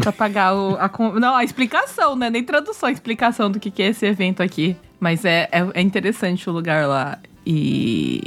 [0.00, 0.90] Pra pagar o, a.
[1.20, 2.28] Não, a explicação, né?
[2.28, 4.76] Nem tradução, a explicação do que, que é esse evento aqui.
[4.98, 7.18] Mas é, é, é interessante o lugar lá.
[7.46, 8.22] E.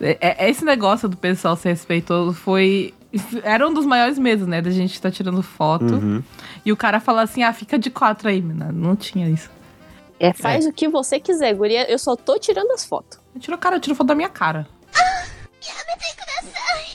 [0.00, 2.92] é- é- esse negócio do pessoal ser respeitoso foi.
[3.44, 4.60] Era um dos maiores medos, né?
[4.60, 5.94] Da gente estar tirando foto.
[5.94, 6.24] Uhum.
[6.64, 8.70] E o cara fala assim: ah, fica de quatro aí, menina.
[8.72, 9.50] Não tinha isso.
[10.18, 11.90] É, faz o que você quiser, guria.
[11.90, 13.18] Eu só tô tirando as fotos.
[13.38, 14.66] Tirou cara, tirou foto da minha cara.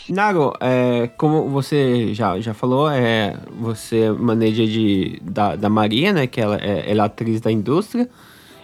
[0.07, 6.27] Nago, é, como você já, já falou, é, você maneja de, da, da Maria, né?
[6.27, 8.07] Que ela é, ela é atriz da indústria.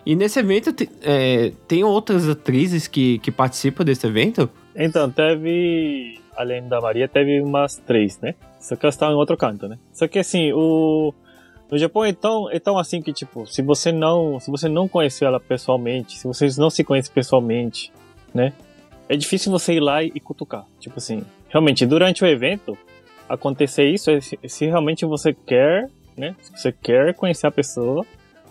[0.06, 4.48] E nesse evento te- é, tem outras atrizes que, que participam desse evento?
[4.76, 6.20] Então, teve.
[6.38, 8.36] Além da Maria, teve umas três, né?
[8.62, 9.78] Só que elas estavam em outro canto, né?
[9.92, 11.14] Só que assim, o.
[11.70, 14.40] No Japão é tão, é tão assim que, tipo, se você não.
[14.40, 17.92] Se você não conheceu ela pessoalmente, se vocês não se conhecem pessoalmente,
[18.34, 18.54] né?
[19.10, 20.66] É difícil você ir lá e, cutucar.
[20.80, 22.78] Tipo assim, realmente, durante o evento,
[23.28, 26.36] acontecer isso é se, se realmente você quer, né?
[26.42, 28.06] Se você quer conhecer a pessoa,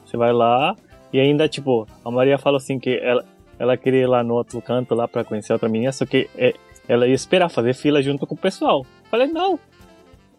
[0.05, 0.77] você vai lá
[1.13, 3.25] e ainda, tipo, a Maria fala assim que ela,
[3.59, 6.55] ela queria ir lá no outro canto lá pra conhecer outra menina, só que é,
[6.89, 8.85] ela ia esperar fazer fila junto com o pessoal.
[9.11, 9.59] Falei, não.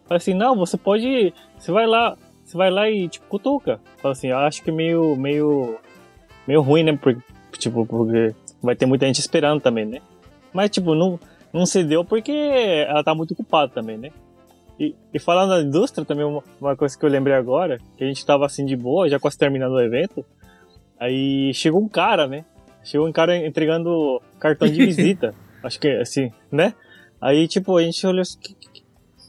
[0.06, 1.32] Falei assim, não, você pode.
[1.58, 3.80] Você vai lá, você vai lá e tipo, cutuca.
[3.98, 5.16] Falei assim, eu acho que meio.
[5.16, 5.78] meio.
[6.46, 6.96] meio ruim, né?
[6.96, 7.20] Porque,
[7.58, 10.00] tipo, porque vai ter muita gente esperando também, né?
[10.52, 11.18] Mas tipo, não,
[11.52, 14.10] não se deu porque ela tá muito ocupada também, né?
[14.78, 18.06] E, e falando da indústria também, uma, uma coisa que eu lembrei agora, que a
[18.06, 20.24] gente tava assim de boa, já quase terminando o evento.
[20.98, 22.44] Aí chegou um cara, né?
[22.82, 25.34] Chegou um cara entregando cartão de visita.
[25.62, 26.74] Acho que assim, né?
[27.20, 28.56] Aí, tipo, a gente olhou assim, que-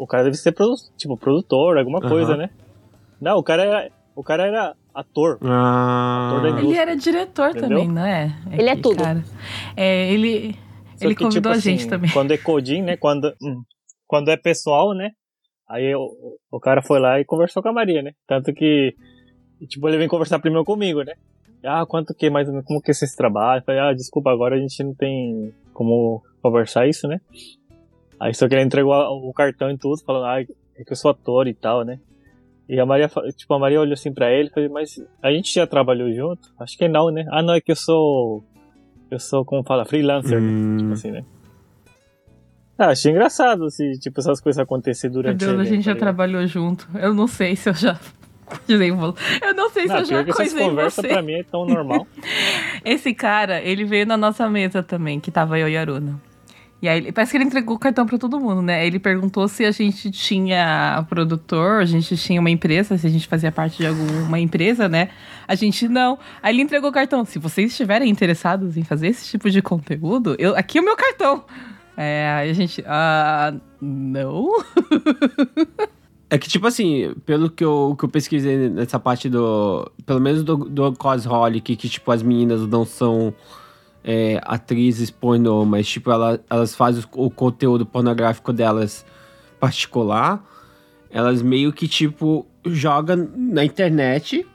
[0.03, 2.49] o cara deve ser produ tipo, produtor, alguma coisa, né?
[3.21, 5.39] Não, o cara era, o cara era ator.
[5.41, 7.69] Ah, Ator Ele era diretor Entendeu?
[7.69, 8.35] também, não é?
[8.51, 9.01] Ele é aquele tudo.
[9.03, 9.23] cara.
[9.77, 10.55] É, ele.
[10.97, 12.11] Só Ele que, convidou tipo a gente assim, também.
[12.11, 12.97] Quando é codin, né?
[12.97, 13.63] Quando, hum,
[14.05, 15.11] quando é pessoal, né?
[15.69, 18.11] Aí o, o cara foi lá e conversou com a Maria, né?
[18.27, 18.93] Tanto que,
[19.69, 21.13] tipo, ele vem conversar primeiro comigo, né?
[21.65, 23.61] Ah, quanto que, mais ou menos, como que vocês trabalham?
[23.61, 27.21] Eu falei, ah, desculpa, agora a gente não tem como conversar isso, né?
[28.20, 31.11] Aí só que ele entregou o cartão e tudo, falando, ah, é que eu sou
[31.11, 31.99] ator e tal, né?
[32.70, 35.53] E a Maria, tipo, a Maria olhou assim pra ele e falou, mas a gente
[35.53, 36.49] já trabalhou junto?
[36.59, 37.26] Acho que não, né?
[37.30, 38.43] Ah, não, é que eu sou,
[39.11, 40.47] eu sou, como fala, freelancer, né?
[40.47, 41.26] hum, Tipo assim, né?
[42.78, 45.86] Ah, achei engraçado se, tipo, essas coisas acontecer Meu durante Deus, o a evento, gente
[45.86, 46.88] já tá trabalhou junto.
[46.97, 47.99] Eu não sei se eu já.
[48.68, 51.07] Eu não sei se Não, eu já coisei conversas você.
[51.07, 52.05] pra mim é tão normal.
[52.86, 56.20] Esse cara, ele veio na nossa mesa também, que tava eu e a Aruna.
[56.84, 58.86] E aí, parece que ele entregou o cartão pra todo mundo, né?
[58.86, 63.25] Ele perguntou se a gente tinha produtor, a gente tinha uma empresa, se a gente
[63.25, 65.07] fazia parte de alguma empresa, né?
[65.47, 66.19] A gente não.
[66.41, 67.23] Aí ele entregou o cartão.
[67.23, 70.97] Se vocês estiverem interessados em fazer esse tipo de conteúdo, eu, aqui é o meu
[70.97, 71.45] cartão.
[71.95, 72.84] É, aí a gente.
[72.86, 74.49] Ah, não?
[76.29, 79.88] É que, tipo assim, pelo que eu, que eu pesquisei nessa parte do.
[80.03, 83.31] Pelo menos do, do Cosholic, que, tipo, as meninas não são
[84.03, 89.05] é, atrizes pornô, mas, tipo, ela, elas fazem o, o conteúdo pornográfico delas
[89.59, 90.43] particular.
[91.09, 94.45] Elas meio que, tipo, jogam na internet.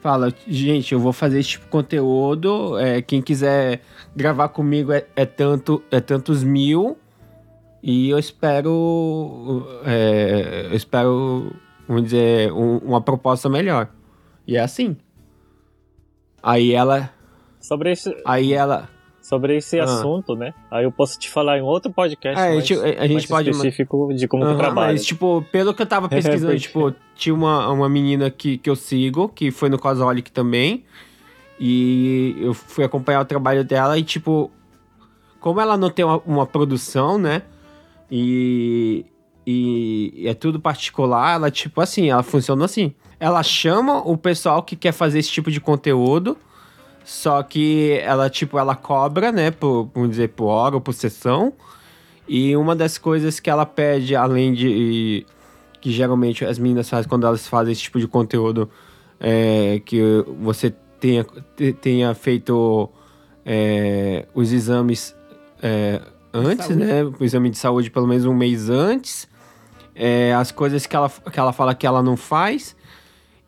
[0.00, 2.78] Fala, gente, eu vou fazer esse tipo de conteúdo.
[2.78, 3.82] é, quem quiser
[4.14, 6.96] gravar comigo é, é tanto, é tantos mil.
[7.82, 9.66] E eu espero.
[9.84, 11.52] é, eu espero,
[11.86, 13.88] vamos dizer, um- uma proposta melhor.
[14.46, 14.96] E é assim.
[16.42, 17.10] Aí ela.
[17.66, 18.88] Sobre esse, Aí ela.
[19.20, 19.84] sobre esse Ah.
[19.84, 20.54] assunto, né?
[20.70, 23.26] Aí eu posso te falar em outro podcast É, a mais, gente- a gente mais
[23.26, 24.92] pode- específico de como que Aham, trabalha.
[24.92, 26.08] Mas, tipo, pelo que eu tava
[26.46, 30.84] pesquisando, tipo, tinha uma, uma menina que, que eu sigo, que foi no Cosolic também.
[31.58, 34.50] E eu fui acompanhar o trabalho dela e, tipo,
[35.40, 37.42] como ela não tem uma, uma produção, né?
[38.10, 39.04] E,
[39.46, 42.94] e é tudo particular, ela, tipo, assim, ela funciona assim.
[43.18, 46.36] Ela chama o pessoal que quer fazer esse tipo de conteúdo,
[47.06, 51.52] só que ela, tipo, ela cobra, né, por, vamos dizer, por hora ou por sessão.
[52.28, 55.24] E uma das coisas que ela pede, além de.
[55.80, 58.68] que geralmente as meninas fazem quando elas fazem esse tipo de conteúdo,
[59.20, 60.00] é que
[60.42, 61.24] você tenha,
[61.56, 62.90] te- tenha feito
[63.44, 65.14] é, os exames
[65.62, 66.00] é,
[66.34, 67.04] antes, né?
[67.04, 69.28] O exame de saúde pelo menos um mês antes.
[69.94, 72.74] É, as coisas que ela, que ela fala que ela não faz.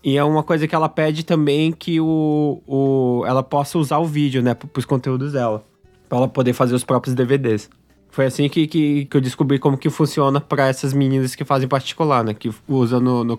[0.03, 4.05] E é uma coisa que ela pede também que o, o, ela possa usar o
[4.05, 4.55] vídeo, né?
[4.55, 5.65] Para os conteúdos dela.
[6.09, 7.69] Pra ela poder fazer os próprios DVDs.
[8.11, 11.69] Foi assim que, que, que eu descobri como que funciona para essas meninas que fazem
[11.69, 12.33] particular, né?
[12.33, 13.39] Que usam no, no.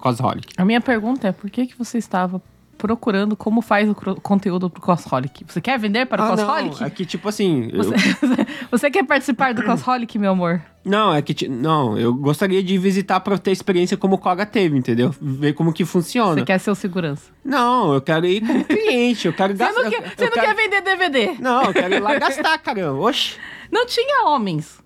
[0.57, 2.41] A minha pergunta é: por que, que você estava
[2.79, 5.43] procurando como faz o conteúdo pro Crossholic.
[5.47, 6.79] Você quer vender para o Ah, Crossholic?
[6.79, 7.69] não, é que tipo assim...
[7.71, 7.95] eu- Você,
[8.71, 10.61] você quer participar do Crossholic, meu amor?
[10.83, 11.47] Não, é que.
[11.47, 15.13] Não, eu gostaria de visitar pra ter experiência como o Koga teve, entendeu?
[15.21, 16.35] Ver como que funciona.
[16.35, 17.29] Você quer ser o segurança.
[17.43, 19.83] Não, eu quero ir como cliente, eu quero Você gastar.
[19.83, 21.35] não, quer, você não quero- quer vender DVD?
[21.41, 22.97] Não, eu quero ir lá gastar, caramba.
[23.01, 23.35] Oxi.
[23.69, 24.79] Não tinha homens.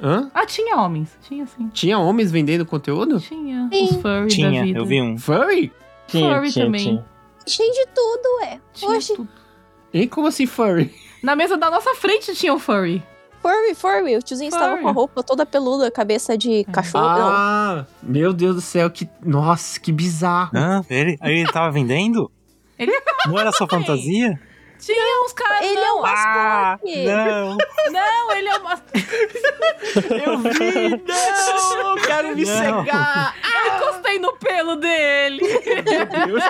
[0.00, 0.30] Hã?
[0.32, 1.16] Ah, tinha homens.
[1.28, 1.68] Tinha sim.
[1.72, 3.20] Tinha homens vendendo conteúdo?
[3.20, 3.68] Tinha.
[3.72, 3.84] Sim.
[3.84, 4.78] Os furry da Tinha, vida.
[4.78, 5.18] eu vi um.
[5.18, 5.72] Furry?
[6.06, 6.82] Tinha, Furry tinha, também.
[6.84, 7.04] tinha.
[7.46, 8.60] Cheio de tudo, ué.
[8.72, 9.28] Tinha Oxe, tudo.
[9.92, 10.94] E como assim furry?
[11.22, 13.02] Na mesa da nossa frente tinha o furry.
[13.40, 14.16] furry, furry.
[14.16, 14.82] O tiozinho estava Furry.
[14.82, 17.04] com a roupa toda peluda, cabeça de cachorro.
[17.18, 17.28] Não.
[17.28, 19.08] Ah, meu Deus do céu, que.
[19.24, 20.50] Nossa, que bizarro.
[20.54, 22.30] Ah, ele, aí ele tava vendendo?
[22.78, 22.92] Ele
[23.26, 24.40] Não era só fantasia?
[24.84, 25.62] Tinha uns caras.
[25.64, 27.04] Ele é um Ah, mascote.
[27.06, 27.56] não.
[27.92, 28.74] Não, ele é uma.
[30.24, 32.58] Eu vi, não, eu quero me Não.
[32.84, 33.34] cegar.
[33.42, 35.42] Eu encostei no pelo dele.
[35.42, 36.42] Meu Deus.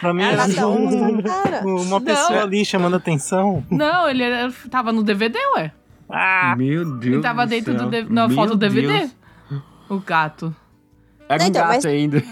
[0.00, 1.62] Pra mim Ela era só um- um cara.
[1.64, 3.64] uma pessoa ali chamando atenção.
[3.70, 5.72] Não, ele era, tava no DVD, ué.
[6.08, 7.14] Ah, Meu Deus.
[7.14, 7.88] Ele tava do dentro céu.
[7.90, 8.86] do na Meu foto do DVD.
[9.00, 9.10] Deus.
[9.90, 10.54] O gato.
[11.28, 12.22] Era um Então, gato mas- ainda.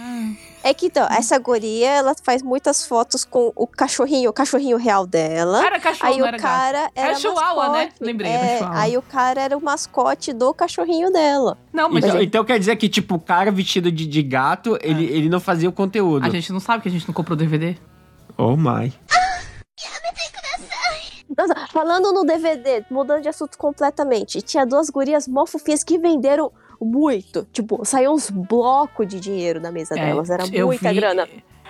[0.67, 5.07] É que então, essa guria, ela faz muitas fotos com o cachorrinho, o cachorrinho real
[5.07, 5.65] dela.
[5.65, 6.51] Era cachorro, Aí não o era gato.
[6.51, 7.89] cara era Era chihuahua, né?
[8.01, 11.57] Lembrei, É, aí o cara era o mascote do cachorrinho dela.
[11.73, 15.05] Não, mas Então, então quer dizer que, tipo, o cara vestido de, de gato, ele,
[15.05, 16.27] ele não fazia o conteúdo.
[16.27, 17.77] a gente não sabe que a gente não comprou DVD.
[18.37, 18.93] Oh my.
[21.39, 26.51] Nossa, falando no DVD, mudando de assunto completamente, tinha duas gurias mó fofinhas que venderam
[26.81, 27.47] muito.
[27.53, 31.29] Tipo, saiu uns blocos de dinheiro da mesa É, delas, era muita vi- grana.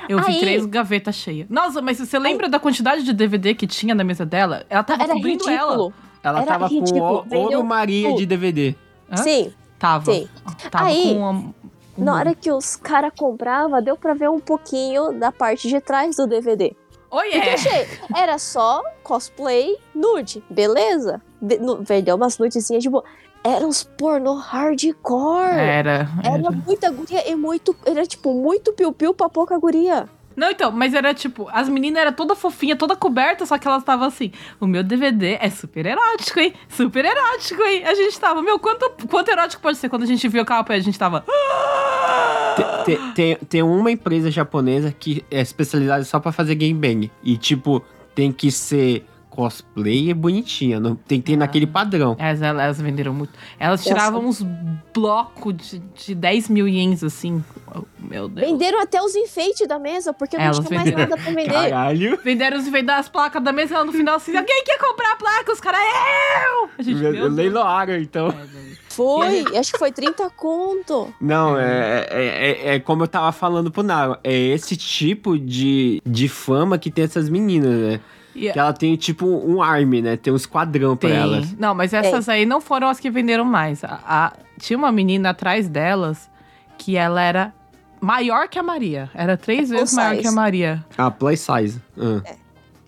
[0.09, 1.47] Eu vi Aí- três gavetas cheias.
[1.49, 4.65] Nossa, mas você lembra da quantidade de DVD que tinha na mesa dela?
[4.69, 5.71] Ela tava Era cobrindo ela.
[5.73, 5.95] ridículo.
[6.23, 8.19] Ela Era tava ridículo, com o- vendeu Ouro Maria tudo.
[8.19, 8.75] de DVD.
[9.11, 9.17] Hã?
[9.17, 9.53] Sim.
[9.79, 10.13] Tava.
[10.13, 10.29] Sim.
[10.71, 11.55] Tava Aí, com uma...
[11.97, 16.17] Na hora que os caras compravam, deu pra ver um pouquinho da parte de trás
[16.17, 16.75] do DVD.
[17.11, 17.55] Oi, Porque é.
[17.55, 21.23] achei, era só cosplay nude, beleza?
[21.41, 23.03] De, nu, vendeu umas nudezinhas de boa.
[23.45, 25.59] Era uns pornô hardcore.
[25.59, 26.51] Era, Era era.
[26.51, 27.77] muita guria e muito.
[27.85, 30.09] Era tipo muito piu-piu pra pouca guria.
[30.37, 33.81] Não, então, mas era tipo, as meninas eram toda fofinha, toda coberta, só que elas
[33.81, 34.31] estavam assim,
[34.61, 36.53] o meu DVD é super erótico, hein?
[36.69, 37.85] Super erótico, hein?
[37.87, 39.89] A gente tava, meu, quanto, quanto erótico pode ser?
[39.89, 41.25] Quando a gente viu o capa, a gente tava...
[42.85, 47.11] Tem, tem, tem uma empresa japonesa que é especializada só pra fazer gangbang.
[47.23, 47.83] E, tipo,
[48.15, 49.07] tem que ser
[49.37, 50.81] cosplay e bonitinha.
[50.81, 51.39] Não, tem que ter Ah.
[51.39, 52.17] naquele padrão.
[52.19, 53.33] Elas, elas venderam muito.
[53.59, 53.91] Elas Nossa.
[53.95, 54.43] tiravam uns
[54.95, 57.45] blocos de, de 10 mil ienes, assim.
[57.75, 58.49] Oh, Meu Deus.
[58.49, 61.11] Venderam até os enfeites da mesa, porque Elas não tinha mais venderam.
[61.11, 61.53] nada pra vender.
[61.71, 62.19] Caralho.
[62.25, 65.17] Venderam os enfeites das placas da mesa, ela no final assim, alguém quer comprar a
[65.17, 65.53] placa?
[65.53, 66.71] Os caras, eu!
[66.79, 67.29] A gente, meu.
[67.29, 68.35] Leiloaram, então.
[68.89, 71.13] Foi, acho que foi 30 conto.
[71.21, 72.27] Não, é, é,
[72.71, 74.17] é, é como eu tava falando pro Naro.
[74.25, 78.01] É esse tipo de, de fama que tem essas meninas, né?
[78.37, 80.17] E- Que ela tem, tipo, um army, né?
[80.17, 81.19] Tem um esquadrão pra Tem.
[81.19, 81.53] elas.
[81.59, 83.83] Não, mas essas aí não foram as que venderam mais.
[83.83, 86.31] A- a- tinha uma menina atrás delas
[86.79, 87.53] que ela era
[88.01, 89.11] maior que a Maria.
[89.15, 90.23] Era três Full vezes maior size.
[90.23, 90.85] que a Maria.
[90.99, 91.81] Ah, plus size.
[91.99, 92.23] Ah.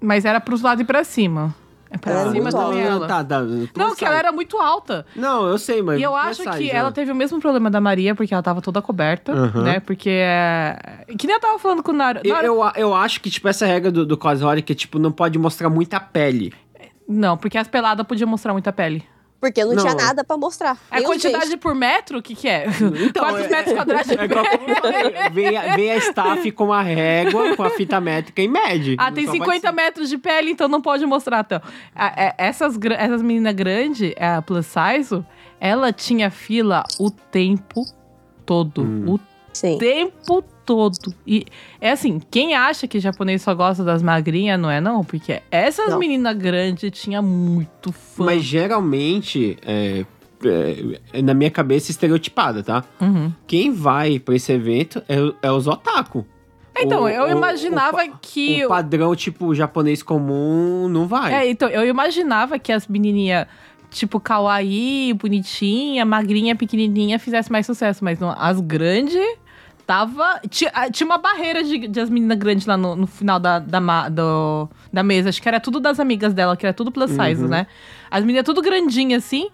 [0.00, 1.54] Mas era pros lados e pra cima.
[1.90, 3.06] É pra Ela era cima também ela.
[3.06, 3.40] Tá, tá.
[3.74, 5.06] Não, que ela era muito alta.
[5.16, 5.98] Não, eu sei, mas.
[5.98, 8.82] E eu acho que ela teve o mesmo problema da Maria, porque ela tava toda
[8.82, 9.62] coberta, Aham.
[9.62, 9.80] né?
[9.80, 11.04] Porque é.
[11.18, 12.20] Que nem eu tava falando com o Naro.
[12.22, 14.18] Eu, eu, eu acho que, tipo, essa regra do, do
[14.56, 16.52] é que, tipo, não pode mostrar muita pele.
[17.08, 19.02] Não, porque as peladas podiam mostrar muita pele.
[19.40, 19.82] Porque não, Não.
[19.82, 20.76] tinha nada pra mostrar.
[20.90, 22.66] A os quantidade por metro, o que que é?
[23.08, 27.54] Então, Quantos é- metros quadrados de É vem, a- vem a staff com a régua,
[27.54, 28.96] com a fita métrica e mede.
[28.98, 29.72] Ah, tem Só pode 50 ser.
[29.74, 31.40] metros de pele, então não pode mostrar.
[31.46, 31.60] Então,
[31.94, 35.24] A- é- essas, essas meninas grandes, a plus size,
[35.60, 37.84] ela tinha fila o tempo
[38.44, 38.82] todo.
[38.82, 39.04] Hum.
[39.14, 39.20] O
[39.52, 39.78] Sim.
[39.78, 40.57] tempo todo.
[41.26, 41.46] E
[41.80, 45.04] é assim, quem acha que japonês só gosta das magrinhas, não é não?
[45.04, 48.24] Porque essas meninas grandes tinha muito fã.
[48.24, 50.04] Mas geralmente, é,
[51.12, 52.84] é, na minha cabeça, estereotipada, tá?
[53.00, 53.32] Uhum.
[53.46, 56.26] Quem vai pra esse evento é, é os otaku.
[56.80, 58.64] Então, O- eu o- imaginava o, que...
[58.64, 61.34] O padrão, tipo, japonês comum não vai.
[61.34, 63.48] É, então, eu imaginava que as menininhas,
[63.90, 68.04] tipo, kawaii, bonitinha, magrinha, pequenininha, fizessem mais sucesso.
[68.04, 69.18] Mas não, as grandes,
[69.88, 70.38] tava...
[70.50, 73.58] Tinha, ah, tinha uma barreira de, de as meninas grandes lá no, no final da,
[73.58, 75.30] da, ma- do- da mesa.
[75.30, 77.48] Acho que era tudo das amigas dela, que era tudo plus size, Uhum.
[77.48, 77.66] né?
[78.10, 79.48] As meninas tudo grandinhas, assim.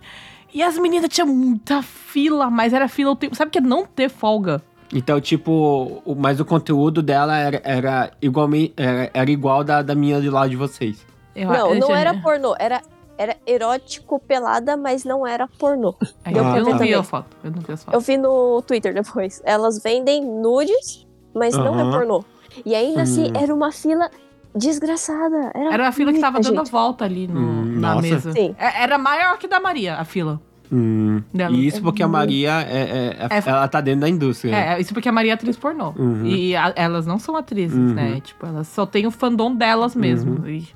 [0.53, 3.37] E as meninas tinham muita fila, mas era fila o tempo...
[3.37, 4.61] Sabe o que é não ter folga?
[4.93, 9.95] Então, tipo, o, mas o conteúdo dela era, era, igualmente, era, era igual da, da
[9.95, 11.07] minha de lá de vocês.
[11.35, 12.81] Eu- Não, eu não tinha- era pornô, era,
[13.19, 15.95] era erótico pelada, mas não era pornô.
[16.25, 16.95] Deu eu, não vi também.
[16.95, 17.37] a foto.
[17.45, 17.95] Eu não vi as fotos.
[17.95, 19.41] Eu vi no Twitter depois.
[19.45, 22.25] Elas vendem nudes mas não é pornô.
[22.65, 23.33] E ainda assim, Hum.
[23.35, 24.09] era uma fila
[24.55, 25.51] desgraçada.
[25.55, 26.71] Era, Era a fila que tava muita dando a gente.
[26.73, 28.03] volta ali no- Hum, na nossa.
[28.09, 28.33] mesa.
[28.33, 28.55] Sim.
[28.59, 30.41] É- Era maior que da Maria, a fila.
[30.73, 31.23] Hum.
[31.51, 34.55] E isso porque a Maria é, é- é- É- ela tá dentro da indústria.
[34.57, 35.93] É, isso porque a Maria é atriz pornô.
[35.97, 36.25] Uhum.
[36.25, 37.95] E a- elas não são atrizes, Uhum.
[37.95, 38.21] né?
[38.21, 40.47] Tipo, elas só têm o fandom delas mesmo.
[40.49, 40.67] E-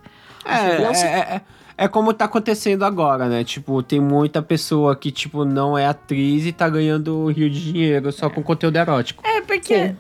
[0.45, 1.41] É, é,
[1.79, 3.45] é, é como tá acontecendo agora, né?
[3.45, 8.11] Tipo, tem muita pessoa que, tipo, não é atriz e tá ganhando rio de dinheiro
[8.13, 9.23] só com conteúdo erótico.
[9.27, 9.95] É, porque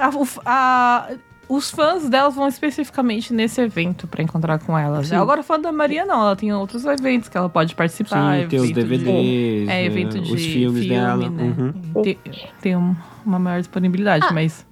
[0.00, 0.10] a-
[0.44, 1.08] a-
[1.48, 5.06] os fãs delas vão especificamente nesse evento pra encontrar com elas.
[5.08, 5.14] Sim.
[5.14, 6.20] Agora, o fã da Maria, não.
[6.22, 8.40] Ela tem outros eventos que ela pode participar.
[8.42, 11.16] Sim, tem os evento de- DVDs, É, evento né, de os filmes filme, dela.
[11.30, 11.54] né?
[11.94, 12.02] Uhum.
[12.02, 12.18] Tem,
[12.60, 14.32] tem um- uma maior disponibilidade, Ah.
[14.32, 14.66] mas...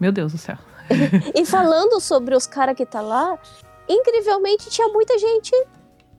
[0.00, 0.56] Meu Deus do céu.
[1.34, 3.38] E falando sobre os caras que tá lá,
[3.92, 5.50] incrivelmente tinha muita gente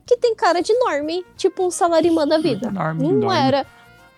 [0.06, 2.68] que tem cara de norme, tipo um salarimã da vida.
[2.68, 3.02] Enorme.
[3.02, 3.38] Não Norme.
[3.38, 3.66] era.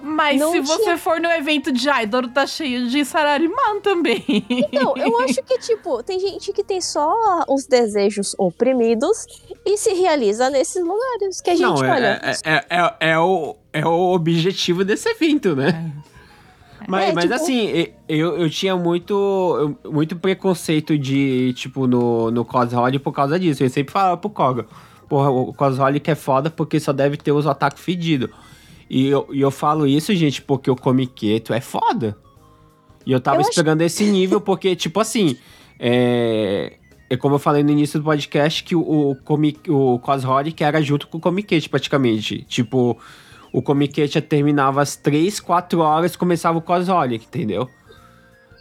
[0.07, 4.23] Mas Não se você tinha- for no evento de Idol, tá cheio de Sararimã também.
[4.73, 7.11] Não, eu acho que, tipo, tem gente que tem só
[7.49, 9.25] os desejos oprimidos
[9.65, 12.21] e se realiza nesses lugares que a gente Não, olha.
[12.23, 15.91] é, é, é, é, é o, é o objetivo desse evento, né?
[16.89, 22.45] Mas, É, mas tipo- assim, eu, eu tinha muito, muito preconceito de, tipo, no, no
[22.45, 23.63] Cosrod por causa disso.
[23.63, 24.67] Eu sempre falava pro Koga,
[25.09, 28.29] porra, o Cosrod que é foda porque só deve ter os otaku fedidos.
[28.91, 32.17] E eu, e eu falo isso, gente, porque o Comiqueto é foda.
[33.07, 35.37] E eu tava Eu acho- esperando esse nível, porque, tipo assim,
[35.79, 36.75] é...
[37.11, 38.81] É como eu falei no início do podcast, que o,
[39.11, 42.43] o, comic, o Cosrod que era junto com o Comiquete, praticamente.
[42.49, 42.99] Tipo,
[43.55, 47.71] o Comiquete terminava às 3, 4 horas começava o Cosrod, entendeu?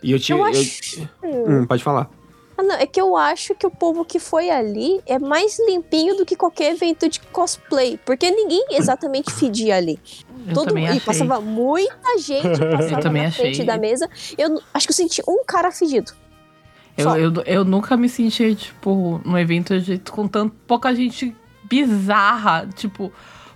[0.04, 0.38] E eu tinha...
[0.38, 1.10] Eu eu- acho.
[1.24, 2.12] Hum, pode falar.
[2.56, 6.16] Ah, não, é que eu acho que o povo que foi ali é mais limpinho
[6.16, 8.00] do que qualquer evento de cosplay.
[8.06, 10.00] Porque ninguém exatamente fedia ali.
[10.48, 11.00] Eu Todo e achei.
[11.00, 13.46] passava muita gente passava também na achei.
[13.46, 14.08] frente da mesa.
[14.38, 16.12] Eu acho que eu senti um cara fedido.
[16.96, 22.68] Eu, eu, eu nunca me senti, tipo, num evento de, com tanto, pouca gente bizarra,
[22.76, 23.12] tipo...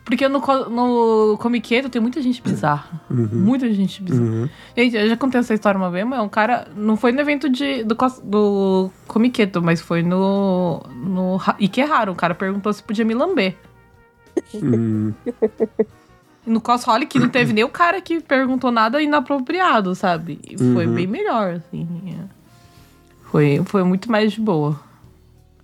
[0.07, 0.39] Porque no,
[0.69, 2.87] no Comiqueto tem muita gente bizarra.
[3.11, 4.23] Muita gente bizarra.
[4.23, 4.49] Uhum.
[4.75, 6.67] Gente, eu já contei essa história uma vez, mas um cara...
[6.75, 10.81] Não foi no evento de, do, do Comiqueto, mas foi no...
[11.03, 12.09] no Ra- Ikehara.
[12.11, 13.55] Um cara perguntou se podia me lamber.
[14.55, 15.13] Hum.
[15.25, 15.33] E
[16.49, 20.39] no Cossholic não teve nem o cara que perguntou nada inapropriado, sabe?
[20.49, 20.93] E foi Uhum.
[20.93, 22.15] bem melhor, assim.
[23.23, 24.79] Foi, foi muito mais de boa.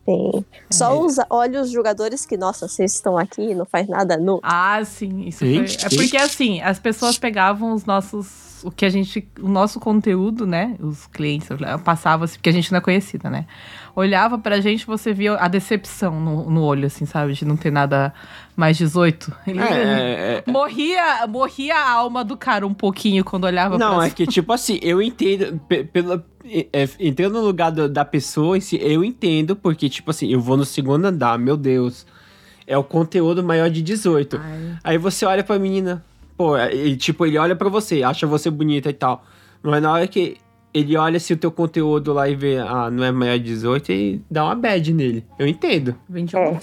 [0.05, 0.43] Sim.
[0.69, 4.39] Só os olhos jogadores que, nossa, vocês estão aqui e não faz nada nu.
[4.43, 5.65] Ah, sim, isso foi.
[5.65, 8.61] É porque assim, as pessoas pegavam os nossos.
[8.63, 9.27] O que a gente.
[9.41, 10.75] O nosso conteúdo, né?
[10.79, 11.47] Os clientes
[11.83, 13.45] passavam assim, porque a gente não é conhecida, né?
[13.95, 17.33] Olhava pra gente, você via a decepção no, no olho, assim, sabe?
[17.33, 18.11] De não ter nada
[18.55, 19.31] mais 18.
[19.45, 23.97] Ele É, é, é, morria, morria a alma do cara um pouquinho quando olhava Não,
[23.97, 25.59] pra é que, tipo assim, eu entendo.
[25.67, 30.27] pe- Pela, é, entrando no lugar da pessoa em si, eu entendo, porque, tipo assim,
[30.27, 32.05] eu vou no segundo andar, meu Deus.
[32.65, 34.39] É o conteúdo maior de 18.
[34.41, 34.77] Ai.
[34.83, 36.03] Aí você olha pra menina,
[36.35, 39.23] pô, e, tipo, ele olha pra você, acha você bonita e tal.
[39.61, 40.37] Mas na hora que
[40.73, 43.91] ele olha se o teu conteúdo lá e vê, ah, não é maior de 18,
[43.91, 45.25] e dá uma bad nele.
[45.37, 45.95] Eu entendo.
[46.09, 46.59] 21 É.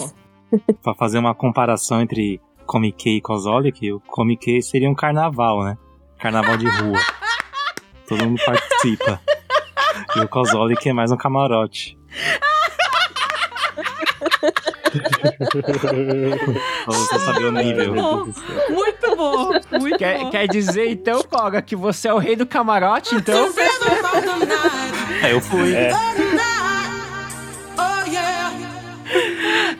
[0.83, 5.79] Pra fazer uma comparação entre Comic e Cosolic, o Comic seria um carnaval, né?
[6.19, 6.99] Carnaval de rua.
[8.09, 9.21] Todo mundo participa.
[10.17, 11.97] E o Cosolic é mais um camarote.
[16.87, 17.95] você saber o nível.
[17.95, 18.25] Bom,
[18.71, 20.31] muito bom, muito Quer, bom.
[20.31, 23.49] quer dizer, então, Koga, que você é o rei do camarote, então?
[25.23, 25.75] É, eu fui.
[25.75, 25.91] É.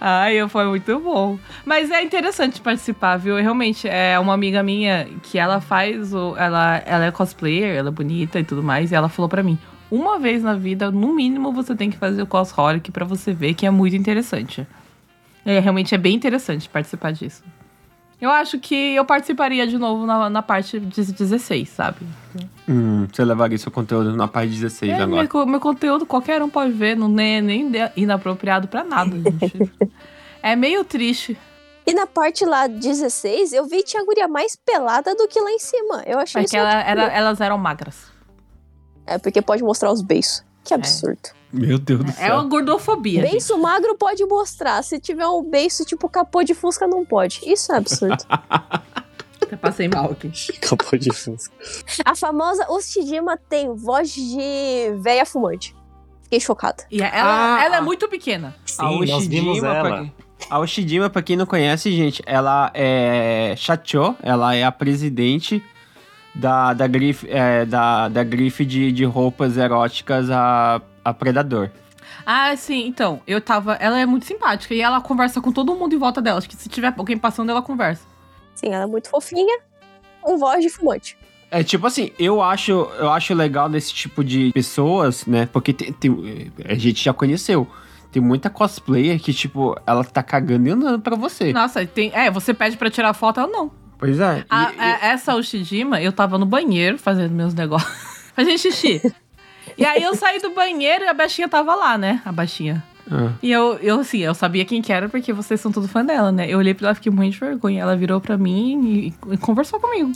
[0.01, 1.39] Ai, foi muito bom.
[1.65, 3.37] Mas é interessante participar, viu?
[3.37, 6.35] Realmente, é uma amiga minha que ela faz o.
[6.39, 9.59] Ela, ela é cosplayer, ela é bonita e tudo mais, e ela falou pra mim:
[9.91, 13.55] uma vez na vida, no mínimo, você tem que fazer o cosplay pra você ver
[13.55, 14.67] que é muito interessante.
[15.45, 17.43] É, realmente é bem interessante participar disso.
[18.21, 22.01] Eu acho que eu participaria de novo na, na parte de 16, sabe?
[22.69, 25.27] Hum, você levaria seu conteúdo na parte 16 É, agora.
[25.33, 29.73] meu, meu conteúdo qualquer um pode ver, não é nem de- inapropriado pra nada, gente.
[30.43, 31.39] é meio triste.
[31.87, 35.59] E na parte lá 16, eu vi tinha guria mais pelada do que lá em
[35.59, 36.03] cima.
[36.07, 36.65] Eu achei Porque isso.
[36.65, 38.13] ela, era, elas eram magras.
[39.07, 40.45] É porque pode mostrar os beiços.
[40.63, 41.31] Que absurdo.
[41.53, 42.35] Meu Deus do É céu.
[42.37, 43.23] uma gordofobia.
[43.23, 43.33] gente.
[43.33, 44.83] Beiço magro pode mostrar.
[44.83, 47.41] Se tiver um beiço tipo capô de fusca, não pode.
[47.45, 48.25] Isso é absurdo.
[49.43, 50.31] Até passei mal aqui.
[50.61, 51.53] Capô de fusca.
[52.05, 55.75] A famosa Ustidima tem voz de véia fumante.
[56.23, 56.85] Fiquei chocada.
[56.91, 57.83] E ela, Ah, ela é ah.
[57.83, 58.55] muito pequena.
[58.65, 60.13] A Sim, nós vimos Ushijima, pra, ela.
[60.49, 65.61] a Ushijima, pra quem não conhece, gente, ela é Chacho, ela é a presidente
[66.33, 71.71] da, da grife, é, da, da grife de, de roupas eróticas a, a Predador.
[72.27, 73.75] Ah, sim, então, eu tava.
[73.75, 76.39] Ela é muito simpática e ela conversa com todo mundo em volta dela.
[76.39, 78.03] Acho que se tiver alguém passando, ela conversa.
[78.55, 79.59] Sim, ela é muito fofinha,
[80.21, 81.17] com voz de fumante.
[81.51, 85.47] É tipo assim, eu acho, eu acho legal desse tipo de pessoas, né?
[85.53, 87.67] Porque tem, tem- a gente já conheceu.
[88.13, 91.53] Tem muita cosplayer que, tipo, ela tá cagando e andando pra você.
[91.53, 92.11] Nossa, tem.
[92.15, 93.71] É, você pede pra tirar foto, ela não.
[93.99, 94.45] Pois é.
[94.51, 97.91] A- E- a- essa Ushijima, eu tava no banheiro fazendo meus negócios.
[98.35, 99.01] fazendo xixi.
[99.79, 102.21] E aí eu saí do banheiro e a baixinha tava lá, né?
[102.25, 102.83] A baixinha.
[103.11, 103.31] Ah.
[103.43, 106.31] E eu, eu assim, eu sabia quem que era porque vocês são tudo fã dela,
[106.31, 106.49] né?
[106.49, 107.83] Eu olhei pra ela e fiquei muito de vergonha.
[107.83, 110.13] Ela virou pra mim e, e conversou comigo.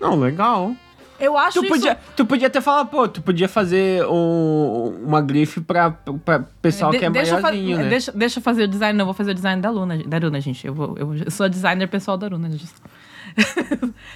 [0.00, 0.72] Não, legal.
[1.18, 1.74] Eu acho Tu isso...
[1.74, 5.90] podia, tu podia até falar, pô, tu podia fazer um- uma grife pra,
[6.24, 7.88] pra pessoal De- que é maiorzinho, né?
[7.88, 10.16] deixa, deixa eu fazer o design, não, eu vou fazer o design da Luna, da
[10.16, 10.64] Aruna, gente.
[10.64, 12.66] Eu, vou, eu, eu sou a designer pessoal da Aruna, gente.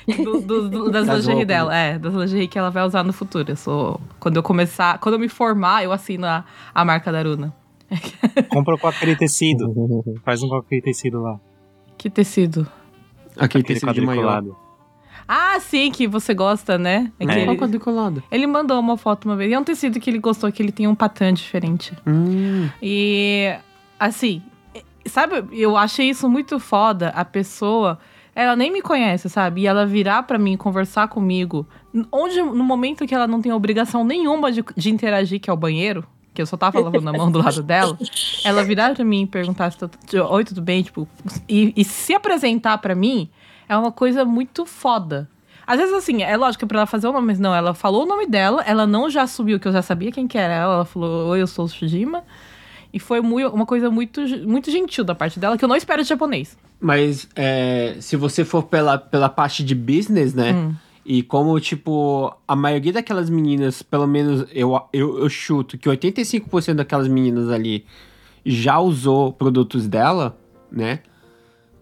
[0.07, 3.03] Do- do- do- das, Das lingerie roupas, dela, é, das lingerie que ela vai usar
[3.05, 3.51] no futuro.
[3.51, 4.01] Eu sou.
[4.18, 6.45] Quando eu começar, quando eu me formar, eu assino a,
[6.75, 7.55] a marca da Aruna.
[8.49, 9.73] Compra com aquele tecido.
[10.25, 11.39] Faz um com aquele tecido lá.
[11.97, 12.66] Que tecido?
[13.37, 14.43] Aquele Aquele tecido de maior.
[15.29, 17.12] Ah, sim, que você gosta, né?
[17.20, 17.43] É que É.
[17.43, 18.23] Ele, quadriculado?
[18.31, 19.51] ele mandou uma foto uma vez.
[19.51, 21.97] E é um tecido que ele gostou, que ele tem um patã diferente.
[22.07, 23.55] Hum, E
[24.01, 24.43] assim,
[25.07, 27.99] sabe, eu achei isso muito foda, a pessoa,
[28.35, 29.62] ela nem me conhece, sabe?
[29.62, 31.66] E ela virar pra mim, conversar comigo,
[32.11, 35.57] onde no momento que ela não tem obrigação nenhuma de, de interagir, que é o
[35.57, 37.97] banheiro, que eu só tava lavando a mão do lado dela,
[38.45, 39.99] ela virar pra mim e perguntar se tudo,
[40.30, 41.07] oi, tudo bem, tipo,
[41.49, 43.28] e, e se apresentar pra mim
[43.68, 45.28] é uma coisa muito foda.
[45.66, 48.03] Às vezes, assim, é lógico que pra ela fazer o nome, mas não, ela falou
[48.03, 50.74] o nome dela, ela não já subiu, que eu já sabia quem que era ela,
[50.74, 52.24] ela falou, oi, eu sou o Shujima.
[52.93, 56.03] E foi mui- uma coisa muito, muito gentil da parte dela, que eu não espero
[56.03, 56.57] de japonês.
[56.80, 60.53] Mas é, se você for pela, pela parte de business, né?
[60.53, 60.74] Hum.
[61.05, 66.74] E como, tipo, a maioria daquelas meninas, pelo menos eu, eu, eu chuto que 85%
[66.74, 67.84] daquelas meninas ali
[68.45, 70.36] já usou produtos dela,
[70.70, 71.01] né?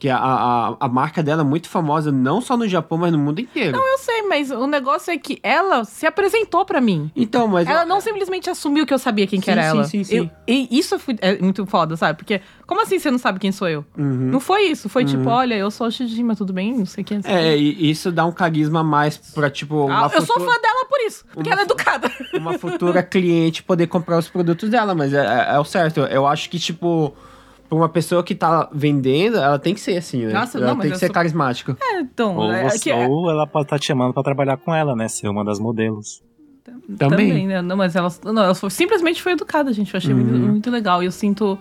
[0.01, 3.19] Que a, a, a marca dela é muito famosa, não só no Japão, mas no
[3.19, 3.77] mundo inteiro.
[3.77, 7.11] Eu sei, mas o negócio é que ela se apresentou pra mim.
[7.15, 7.69] então, mas.
[7.69, 9.85] Ela não simplesmente assumiu que eu sabia quem que Sim, era sim, ela.
[9.85, 10.17] sim, sim.
[10.17, 12.17] Eu- e isso é muito foda, sabe?
[12.17, 13.85] Porque, como assim você não sabe quem sou eu?
[13.97, 14.31] Uhum.
[14.33, 14.89] Não foi isso.
[14.89, 16.75] Foi tipo, olha, eu sou a Shijima, tudo bem?
[16.79, 17.19] Não sei quem.
[17.23, 17.63] não É, quem.
[17.63, 20.87] e isso dá um carisma mais pra, tipo, uma, Ah, eu sou futura, fã dela
[20.89, 22.11] por isso, porque Uma ela é educada.
[22.33, 25.19] uma futura cliente poder comprar os produtos dela, mas é,
[25.51, 26.01] é- é o certo.
[26.01, 27.15] Eu acho que, tipo,
[27.71, 30.33] uma pessoa que tá vendendo, ela tem que ser assim, né?
[30.33, 31.77] Nossa, ela não, tem que ser sou- carismática.
[31.81, 34.57] É, então, Ou, é, você- que é- ou ela pode estar te chamando pra trabalhar
[34.57, 35.07] com ela, né?
[35.09, 36.23] Ser uma das modelos.
[36.99, 37.47] Também.
[37.47, 37.63] né?
[37.63, 39.93] Não, mas ela, não, ela foi- simplesmente foi educada, gente.
[39.95, 40.49] Eu achei muito, Uhum.
[40.49, 41.03] muito legal.
[41.03, 41.59] E eu sinto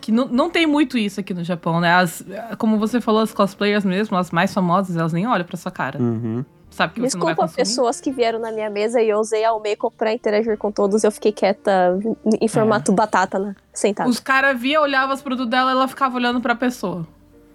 [0.00, 1.92] que não, não tem muito isso aqui no Japão, né?
[1.94, 2.24] As,
[2.58, 6.00] como você falou, as cosplayers mesmo, as mais famosas, elas nem olham pra sua cara.
[6.00, 6.44] Uhum.
[6.74, 7.56] Sabe que você não vai Desculpa consumir.
[7.56, 11.04] pessoas que vieram na minha mesa e eu usei a Almeco pra interagir com todos.
[11.04, 11.96] Eu fiquei quieta
[12.40, 13.54] em formato batata, né?
[13.72, 14.10] Sentada.
[14.10, 17.06] Os caras via, olhava os produtos dela ela ficava olhando pra pessoa.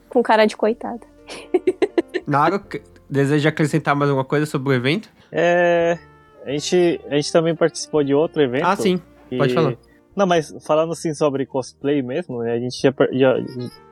[0.08, 1.02] Com cara de coitada.
[2.26, 2.64] Naro,
[3.10, 5.10] deseja acrescentar mais alguma coisa sobre o evento?
[5.30, 6.00] É,
[6.46, 8.64] a, gente, a gente também participou de outro evento.
[8.64, 9.02] Ah, sim.
[9.38, 9.76] Pode falar.
[10.16, 13.36] Não, mas falando assim sobre cosplay mesmo, né, a gente já, já,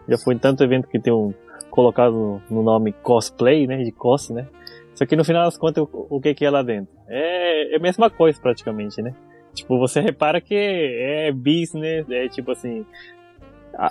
[0.08, 1.34] já foi em tanto evento que tem um
[1.70, 4.48] colocado no nome cosplay, né, de cos, né.
[4.98, 6.92] Só que no final das contas, o, o que que é lá dentro?
[7.08, 9.14] É, é a mesma coisa praticamente, né.
[9.54, 12.84] Tipo, você repara que é business, é tipo assim...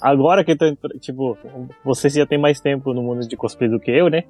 [0.02, 1.38] Agora que eu tô, tipo,
[1.84, 4.24] você já tem mais tempo no mundo de cosplay do que eu, né.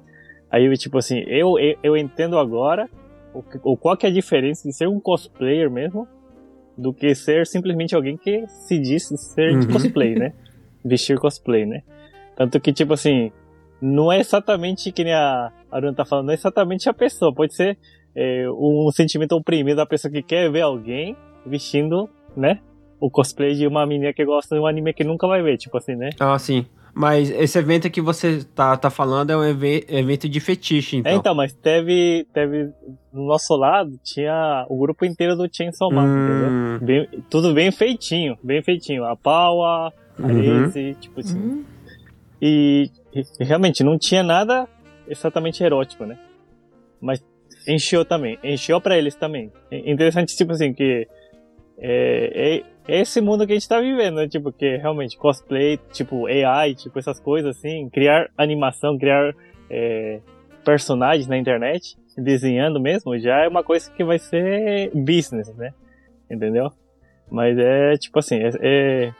[0.51, 2.87] Aí, eu, tipo assim, eu, eu, eu entendo agora
[3.33, 6.07] o, o qual que é a diferença de ser um cosplayer mesmo
[6.77, 9.67] do que ser simplesmente alguém que se diz ser Uhum.
[9.67, 10.33] cosplay, né?
[10.85, 11.81] Vestir cosplay, né?
[12.35, 13.31] Tanto que, tipo assim,
[13.81, 17.33] não é exatamente que nem a Aruna tá falando, não é exatamente a pessoa.
[17.33, 17.77] Pode ser
[18.15, 22.59] é, um sentimento oprimido da pessoa que quer ver alguém vestindo, né?
[22.99, 25.77] O cosplay de uma menina que gosta de um anime que nunca vai ver, tipo
[25.77, 26.09] assim, né?
[26.19, 26.65] Ah, sim.
[26.99, 31.11] Mas esse evento que você tá, tá falando é um eve- evento de fetiche, então.
[31.11, 32.71] É, então, mas teve, teve
[33.13, 36.49] no nosso lado, tinha o grupo inteiro do Chainsaw Man, entendeu?
[36.49, 39.05] Hum, Bem- tudo bem feitinho, bem feitinho.
[39.05, 40.65] A Paula, a Uhum.
[40.65, 41.37] Ace, tipo assim.
[41.37, 41.63] Hum.
[42.41, 43.06] E, e
[43.39, 44.67] realmente não tinha nada
[45.07, 46.17] exatamente erótico, né?
[47.01, 47.23] Mas
[47.67, 49.51] encheu também, encheu pra eles também.
[49.71, 51.07] É interessante, tipo assim, que
[51.79, 54.27] é, é- é esse mundo que a gente tá vivendo, né?
[54.27, 59.33] Tipo, que realmente cosplay, tipo AI, tipo essas coisas assim, criar animação, criar
[59.69, 60.19] é,
[60.63, 65.73] personagens na internet, desenhando mesmo, já é uma coisa que vai ser business, né?
[66.31, 66.71] Entendeu?
[67.29, 69.11] Mas é tipo assim, é,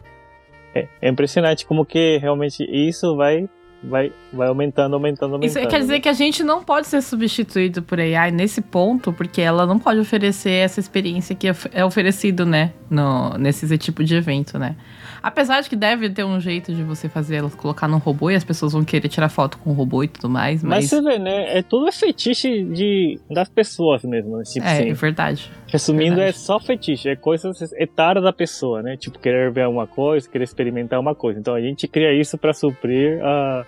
[0.74, 3.48] é- é impressionante como que realmente isso vai
[3.84, 5.60] vai, vai aumentando, aumentando, aumentando.
[5.60, 9.42] Isso quer dizer que a gente não pode ser substituído por AI nesse ponto, porque
[9.42, 12.74] ela não pode oferecer essa experiência que é oferecido, né?
[12.90, 14.76] No, nesse tipo de evento, né?
[15.22, 18.36] Apesar de que deve ter um jeito de você fazer ela colocar num robô e
[18.36, 20.90] as pessoas vão querer tirar foto com o robô e tudo mais, mas.
[20.90, 21.58] Mas você vê, né?
[21.58, 24.44] É tudo fetiche de, das pessoas mesmo, né?
[24.44, 24.90] Tipo é, assim.
[24.90, 25.52] é verdade.
[25.68, 26.30] Resumindo, verdade.
[26.30, 28.96] é só fetiche, é coisas etárias da pessoa, né?
[28.96, 31.40] Tipo, querer ver uma coisa, querer experimentar uma coisa.
[31.40, 33.66] Então a gente cria isso para suprir a.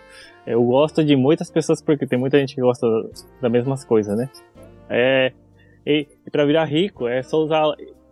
[0.48, 2.88] Eu gosto de muitas pessoas porque tem muita gente que gosta
[3.42, 4.30] das mesmas coisas, né?
[4.90, 5.32] É.
[5.86, 7.64] E, e para virar rico é só usar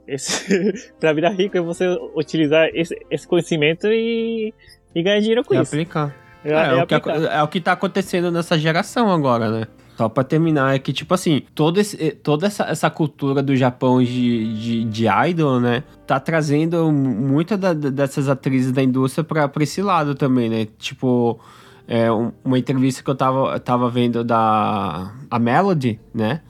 [0.99, 1.85] pra virar rico é você
[2.15, 4.53] utilizar esse, esse conhecimento e,
[4.95, 5.73] e ganhar dinheiro com E isso.
[5.75, 6.15] aplicar.
[6.43, 9.67] É, É, é o que, é o que tá acontecendo nessa geração agora, né?
[9.97, 13.55] Só pra terminar, é que, tipo assim, todo esse, eh, toda essa, essa cultura do
[13.55, 15.83] Japão de, de, de idol, né?
[16.05, 17.57] Tá trazendo muitas
[17.91, 20.67] dessas atrizes da indústria pra, pra esse lado também, né?
[20.77, 21.39] Tipo,
[21.87, 26.41] é, um- uma entrevista que eu tava, tava vendo da a Melody, né?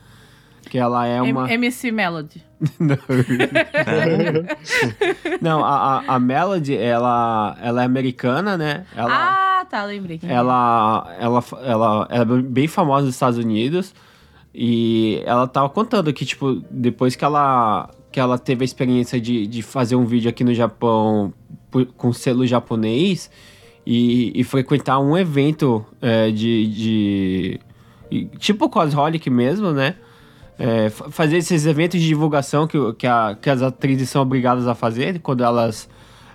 [0.70, 1.52] Que ela é uma.
[1.52, 2.44] MC Melody.
[2.80, 2.98] Não.
[5.42, 8.86] Não, a, a, a Melody, ela, ela é americana, né?
[8.96, 10.20] Ela, Ah, tá, lembrei.
[10.24, 10.32] é.
[10.34, 13.94] ela, ela, ela, ela é bem famosa nos Estados Unidos.
[14.54, 19.46] E ela tava contando que, tipo, depois que ela, que ela teve a experiência de,
[19.46, 21.32] de fazer um vídeo aqui no Japão
[21.70, 23.30] por- com selo japonês
[23.86, 27.60] e, e frequentar um evento é, de, de.
[28.40, 29.96] Tipo Cosholic mesmo, né?
[30.60, 34.68] É, fa- fazer esses eventos de divulgação que, que, a- que as atrizes são obrigadas
[34.68, 35.88] a fazer quando elas,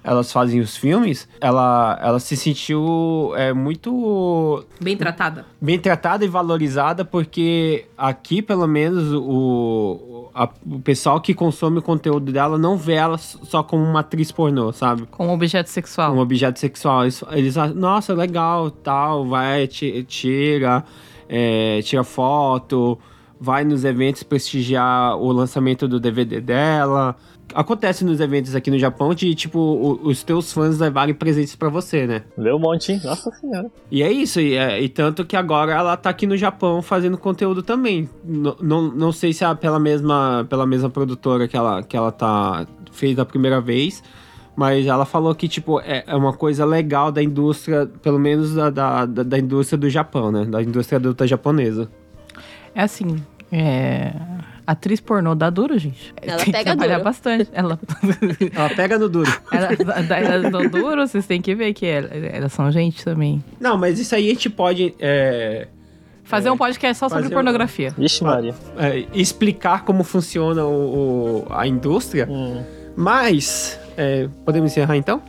[0.04, 5.44] elas fazem os filmes, ela, ela se sentiu é, muito Bem tratada.
[5.60, 11.82] bem tratada e valorizada, porque aqui, pelo menos, o, a- o pessoal que consome o
[11.82, 15.02] conteúdo dela não vê ela só como uma atriz pornô, sabe?
[15.10, 16.14] Com objeto sexual.
[16.14, 17.02] Um objeto sexual.
[17.02, 20.84] Eles, eles acham, nossa, legal, tal, vai, ti- tira,
[21.28, 22.98] é, tira foto,
[23.44, 27.16] vai nos eventos prestigiar o lançamento do DVD dela.
[27.52, 31.68] Acontece nos eventos aqui no Japão de, tipo, o- os teus fãs levarem presentes pra
[31.68, 32.22] você, né?
[32.38, 33.00] Leu um monte, hein?
[33.04, 33.68] Nossa senhora.
[33.90, 37.18] E é isso, e, é- e tanto que agora ela tá aqui no Japão fazendo
[37.18, 38.08] conteúdo também.
[38.24, 42.12] N- não, não sei se é pela mesma, pela mesma produtora que ela, que ela
[42.12, 44.02] tá, fez da primeira vez,
[44.56, 48.70] mas ela falou que, tipo, é, é uma coisa legal da indústria, pelo menos da,
[48.70, 50.44] da, da, da indústria do Japão, né?
[50.44, 51.90] Da indústria adulta japonesa.
[52.74, 54.12] É assim, é...
[54.64, 56.14] Atriz pornô dá duro, gente.
[56.22, 57.04] Ela Tem que pega trabalhar duro.
[57.04, 57.50] bastante.
[57.52, 57.78] Ela,
[58.54, 59.30] Ela pega no duro.
[59.50, 63.42] ela, dá duro, vocês têm que ver que ela- elas são gente também.
[63.60, 65.66] Não, mas isso aí a gente pode é,
[66.22, 67.92] Fazer um podcast só sobre um- pornografia.
[67.98, 68.54] Vixe, Maria.
[68.78, 72.62] é, explicar como funciona o, o- a indústria, Hum.
[72.96, 73.78] mas...
[73.96, 75.20] é, podemos encerrar então?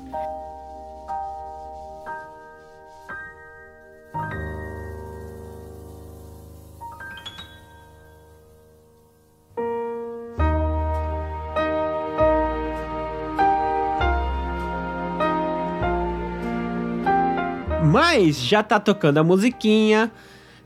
[17.93, 20.11] Mas já tá tocando a musiquinha.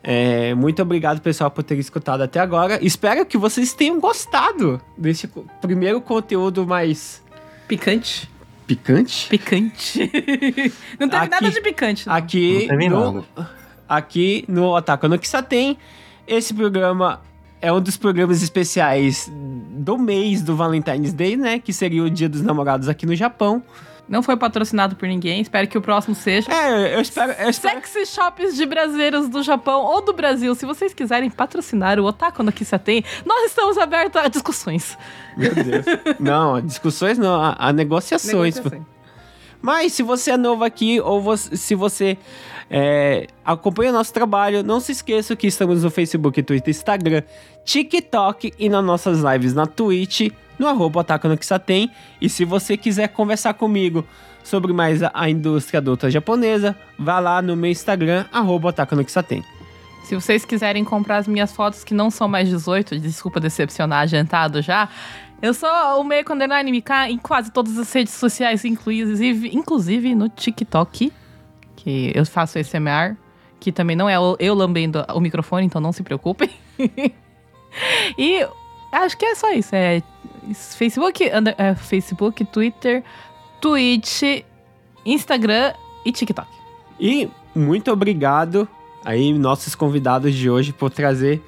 [0.03, 2.79] É, muito obrigado, pessoal, por ter escutado até agora.
[2.83, 5.27] Espero que vocês tenham gostado desse
[5.61, 7.21] primeiro conteúdo mais
[7.67, 8.29] Picante.
[8.65, 9.27] picante.
[9.29, 9.99] Picante.
[10.99, 12.07] não teve Aqui- nada de picante.
[12.07, 12.15] não.
[12.15, 13.49] Aqui Não teve no, nada.
[13.89, 15.77] aqui no Otaku no Kisaten,
[16.25, 17.21] esse programa
[17.61, 21.59] é um dos programas especiais do mês do Valentine's Day, né?
[21.59, 23.61] Que seria o Dia dos Namorados aqui no Japão.
[24.07, 25.41] Não foi patrocinado por ninguém.
[25.41, 26.51] Espero que o próximo seja.
[26.51, 27.33] É, eu espero.
[27.33, 30.55] Eu espero Sexy shops de brasileiros do Japão ou do Brasil.
[30.55, 34.97] Se vocês quiserem patrocinar o Otaku no Kisaten, nós estamos abertos a discussões.
[35.35, 35.85] Meu Deus.
[36.19, 38.55] Não, discussões não, a, a negociações.
[38.55, 38.83] Negociações.
[39.61, 42.17] Mas se você é novo aqui ou você- se você
[42.69, 47.23] é, acompanha o nosso trabalho, não se esqueça que estamos no Facebook, Twitter, Instagram,
[47.63, 50.29] TikTok e nas nossas lives na Twitch,
[50.59, 51.89] no arroba Otaku no Kisaten.
[52.21, 54.05] E se você quiser conversar comigo
[54.43, 59.05] sobre mais a, a indústria adulta japonesa, vá lá no meu Instagram, arroba Otaku no
[59.05, 59.43] Kisaten.
[60.03, 64.61] Se vocês quiserem comprar as minhas fotos que não são mais 18, desculpa decepcionar, adiantado
[64.61, 64.87] já.
[65.41, 65.69] Eu sou
[65.99, 71.11] o Meiko Underline MK em quase todas as redes sociais, inclusive, inclusive no TikTok,
[71.77, 73.15] que eu faço SMR,
[73.59, 76.49] que também não é eu lambendo o microfone, então não se preocupem.
[78.17, 78.45] e
[78.91, 79.73] acho que é só isso.
[79.73, 80.01] É
[80.75, 83.03] Facebook, under- é, Facebook, Twitter,
[83.61, 84.43] Twitch,
[85.05, 85.73] Instagram
[86.05, 86.47] e TikTok.
[86.99, 88.67] E muito obrigado
[89.05, 91.41] aí, nossos convidados de hoje, por trazer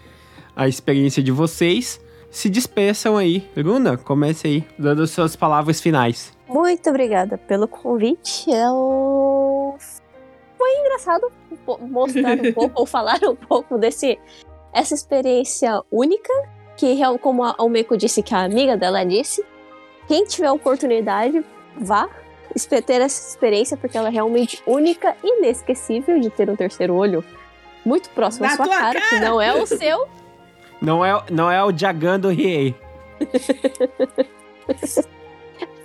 [0.56, 2.00] a experiência de vocês.
[2.32, 3.50] Se despeçam aí.
[3.58, 6.32] Luna, comece aí, dando suas palavras finais.
[6.48, 8.50] Muito obrigada pelo convite.
[8.52, 9.76] Eu
[10.60, 11.32] foi engraçado
[11.82, 14.20] mostrar um pouco ou falar um pouco desse
[14.74, 16.32] essa experiência única
[16.78, 19.44] que real- como a Almeco disse que a amiga dela disse,
[20.08, 21.44] quem tiver a oportunidade
[21.78, 22.10] vá
[22.86, 27.24] ter essa experiência porque ela é realmente única e inesquecível de ter um terceiro olho
[27.86, 30.08] muito próximo à Na sua tua cara, que não é o seu.
[30.82, 32.76] Não é, não é o Jagan do Riei.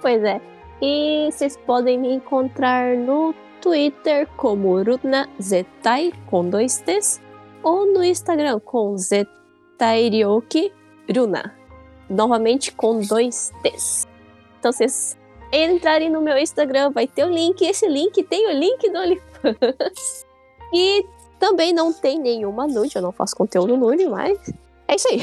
[0.01, 0.40] Pois é.
[0.82, 3.34] E vocês podem me encontrar no
[3.65, 7.19] Twitter como Runa Zetai com dois T's
[7.62, 10.70] ou no Instagram com Zetairioki
[11.09, 11.57] Runa.
[12.11, 14.07] Novamente com dois T's.
[14.59, 15.16] Então vocês
[15.51, 17.62] entrarem no meu Instagram, vai ter o link.
[17.62, 20.27] Esse link tem o link do OnlyFans.
[20.74, 21.07] E
[21.39, 24.53] também não tem nenhuma nude, eu não faço conteúdo nude, mas
[24.86, 25.23] é isso aí.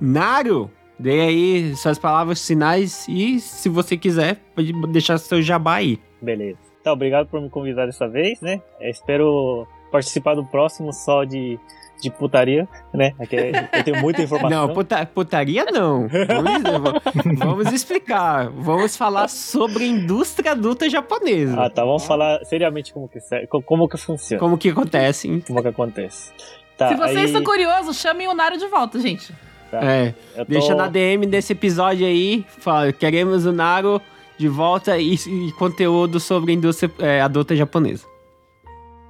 [0.00, 5.98] Naru, dê aí suas palavras finais e, se você quiser, pode deixar seu jabá aí.
[6.20, 6.71] Beleza.
[6.82, 8.60] Então, obrigado por me convidar dessa vez, né?
[8.80, 11.58] Eu espero participar do próximo só de,
[12.00, 13.12] de putaria, né?
[13.20, 14.66] Aqui é- eu tenho muita informação.
[14.66, 16.08] Não, puta- putaria não.
[16.08, 18.48] Vamos, vamos explicar.
[18.50, 21.60] Vamos falar sobre a indústria adulta japonesa.
[21.62, 21.84] Ah, tá.
[21.84, 23.18] Vamos falar seriamente como que,
[23.64, 24.40] como que funciona.
[24.40, 25.44] Como que acontece, hein?
[25.46, 26.32] Como que acontece.
[26.76, 29.32] Tá, Se vocês aí- estão curiosos, chamem o Naro de volta, gente.
[29.70, 29.78] tá.
[29.84, 32.44] É, tô- deixa na DM desse episódio aí.
[32.58, 34.00] Fala, queremos o Naru
[34.38, 38.06] de volta e, e conteúdo sobre a indústria é, adulta japonesa.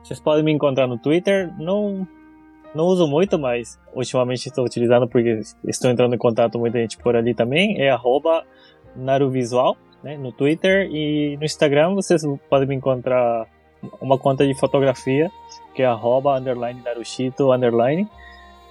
[0.02, 1.52] Vocês podem me encontrar no Twitter.
[1.58, 2.06] Não,
[2.74, 6.98] não uso muito, mas ultimamente estou utilizando porque estou entrando em contato com muita gente
[6.98, 7.80] por ali também.
[7.80, 7.90] É
[8.96, 10.16] naruvisual, né?
[10.16, 13.46] No Twitter e no Instagram vocês podem me encontrar
[14.00, 15.30] uma conta de fotografia
[15.74, 16.80] que é arroba underline
[17.52, 18.08] underline.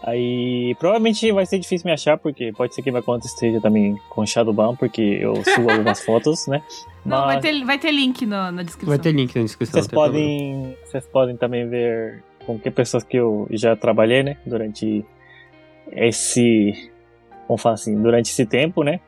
[0.03, 3.95] Aí provavelmente vai ser difícil me achar, porque pode ser que minha conta esteja também
[4.09, 6.63] com Shadowban, porque eu subo algumas fotos, né?
[7.05, 8.89] Não, vai Mas- ter, vai ter link na, na descrição.
[8.89, 9.73] Vai ter link na descrição.
[9.73, 10.13] vocês problema.
[10.13, 14.37] podem, vocês podem também ver com que pessoas que eu já trabalhei, né?
[14.45, 15.05] Durante
[15.91, 16.91] esse,
[17.47, 18.99] vamos falar assim, durante esse tempo, né?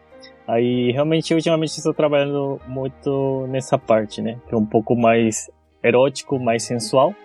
[0.47, 4.37] Aí realmente ultimamente estou trabalhando muito nessa parte, né?
[4.47, 5.49] Que é um pouco mais
[5.81, 7.15] erótico, mais sensual,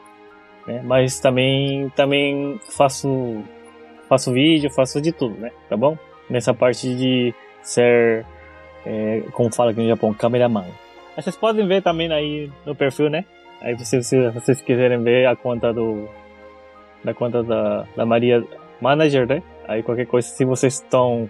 [0.66, 0.80] né?
[0.84, 3.42] Mas também também faço
[4.08, 5.50] faço vídeo, faço de tudo, né?
[5.68, 5.96] Tá bom?
[6.28, 8.24] Nessa parte de ser,
[8.84, 10.66] é, como fala aqui no Japão, cameraman.
[11.14, 13.24] Mas vocês podem ver também aí no perfil, né?
[13.60, 16.08] Aí se, se vocês quiserem ver a conta do
[17.02, 18.44] da conta da, da Maria
[18.80, 19.42] Manager, né?
[19.66, 21.28] Aí qualquer coisa, se vocês estão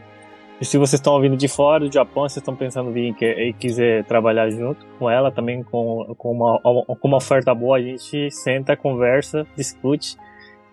[0.61, 4.05] se vocês estão vindo de fora do Japão, vocês estão pensando em vir e quiser
[4.05, 8.77] trabalhar junto com ela também com, com, uma, com uma oferta boa, a gente senta,
[8.77, 10.17] conversa, discute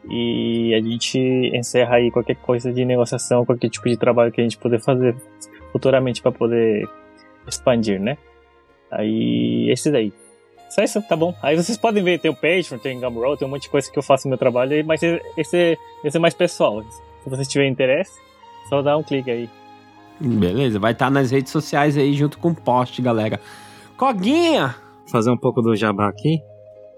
[0.10, 1.20] e a gente
[1.54, 5.16] encerra aí qualquer coisa de negociação, qualquer tipo de trabalho que a gente puder fazer
[5.72, 6.88] futuramente para poder
[7.48, 8.18] expandir, né?
[8.92, 10.14] Aí, esse daí.
[10.70, 11.34] Só isso, tá bom.
[11.42, 13.92] Aí vocês podem ver, tem o Patreon, tem o Gumroad, tem um monte de coisa
[13.92, 16.84] que eu faço no meu trabalho, aí, mas esse, esse é mais pessoal.
[17.24, 18.12] Se vocês tiverem interesse,
[18.70, 19.50] só dá um clique aí.
[20.20, 23.40] Beleza, vai estar nas redes sociais aí junto com o post, galera.
[23.98, 24.76] Coguinha!
[25.08, 26.42] fazer um pouco do jabá aqui.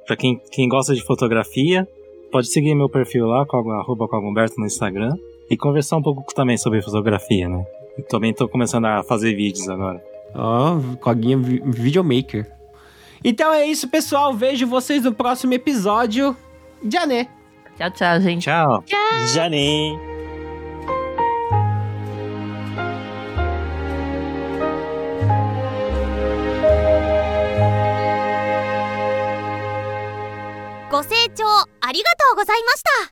[0.06, 1.88] Pra quem, quem gosta de fotografia,
[2.32, 5.16] Pode seguir meu perfil lá, arroba Cogumberto no Instagram.
[5.50, 7.66] E conversar um pouco também sobre fotografia, né?
[7.98, 10.04] Eu também tô começando a fazer vídeos agora.
[10.36, 12.46] Ó, oh, Coguinha Videomaker.
[13.24, 14.34] Então é isso, pessoal.
[14.34, 16.36] Vejo vocês no próximo episódio.
[16.88, 17.28] Jané.
[17.78, 18.44] Tchau, tchau, gente.
[18.44, 18.84] Tchau.
[18.86, 19.28] Tchau.
[19.34, 19.98] Jané.
[30.90, 31.28] Gostei.
[31.88, 32.90] ありがとうございました。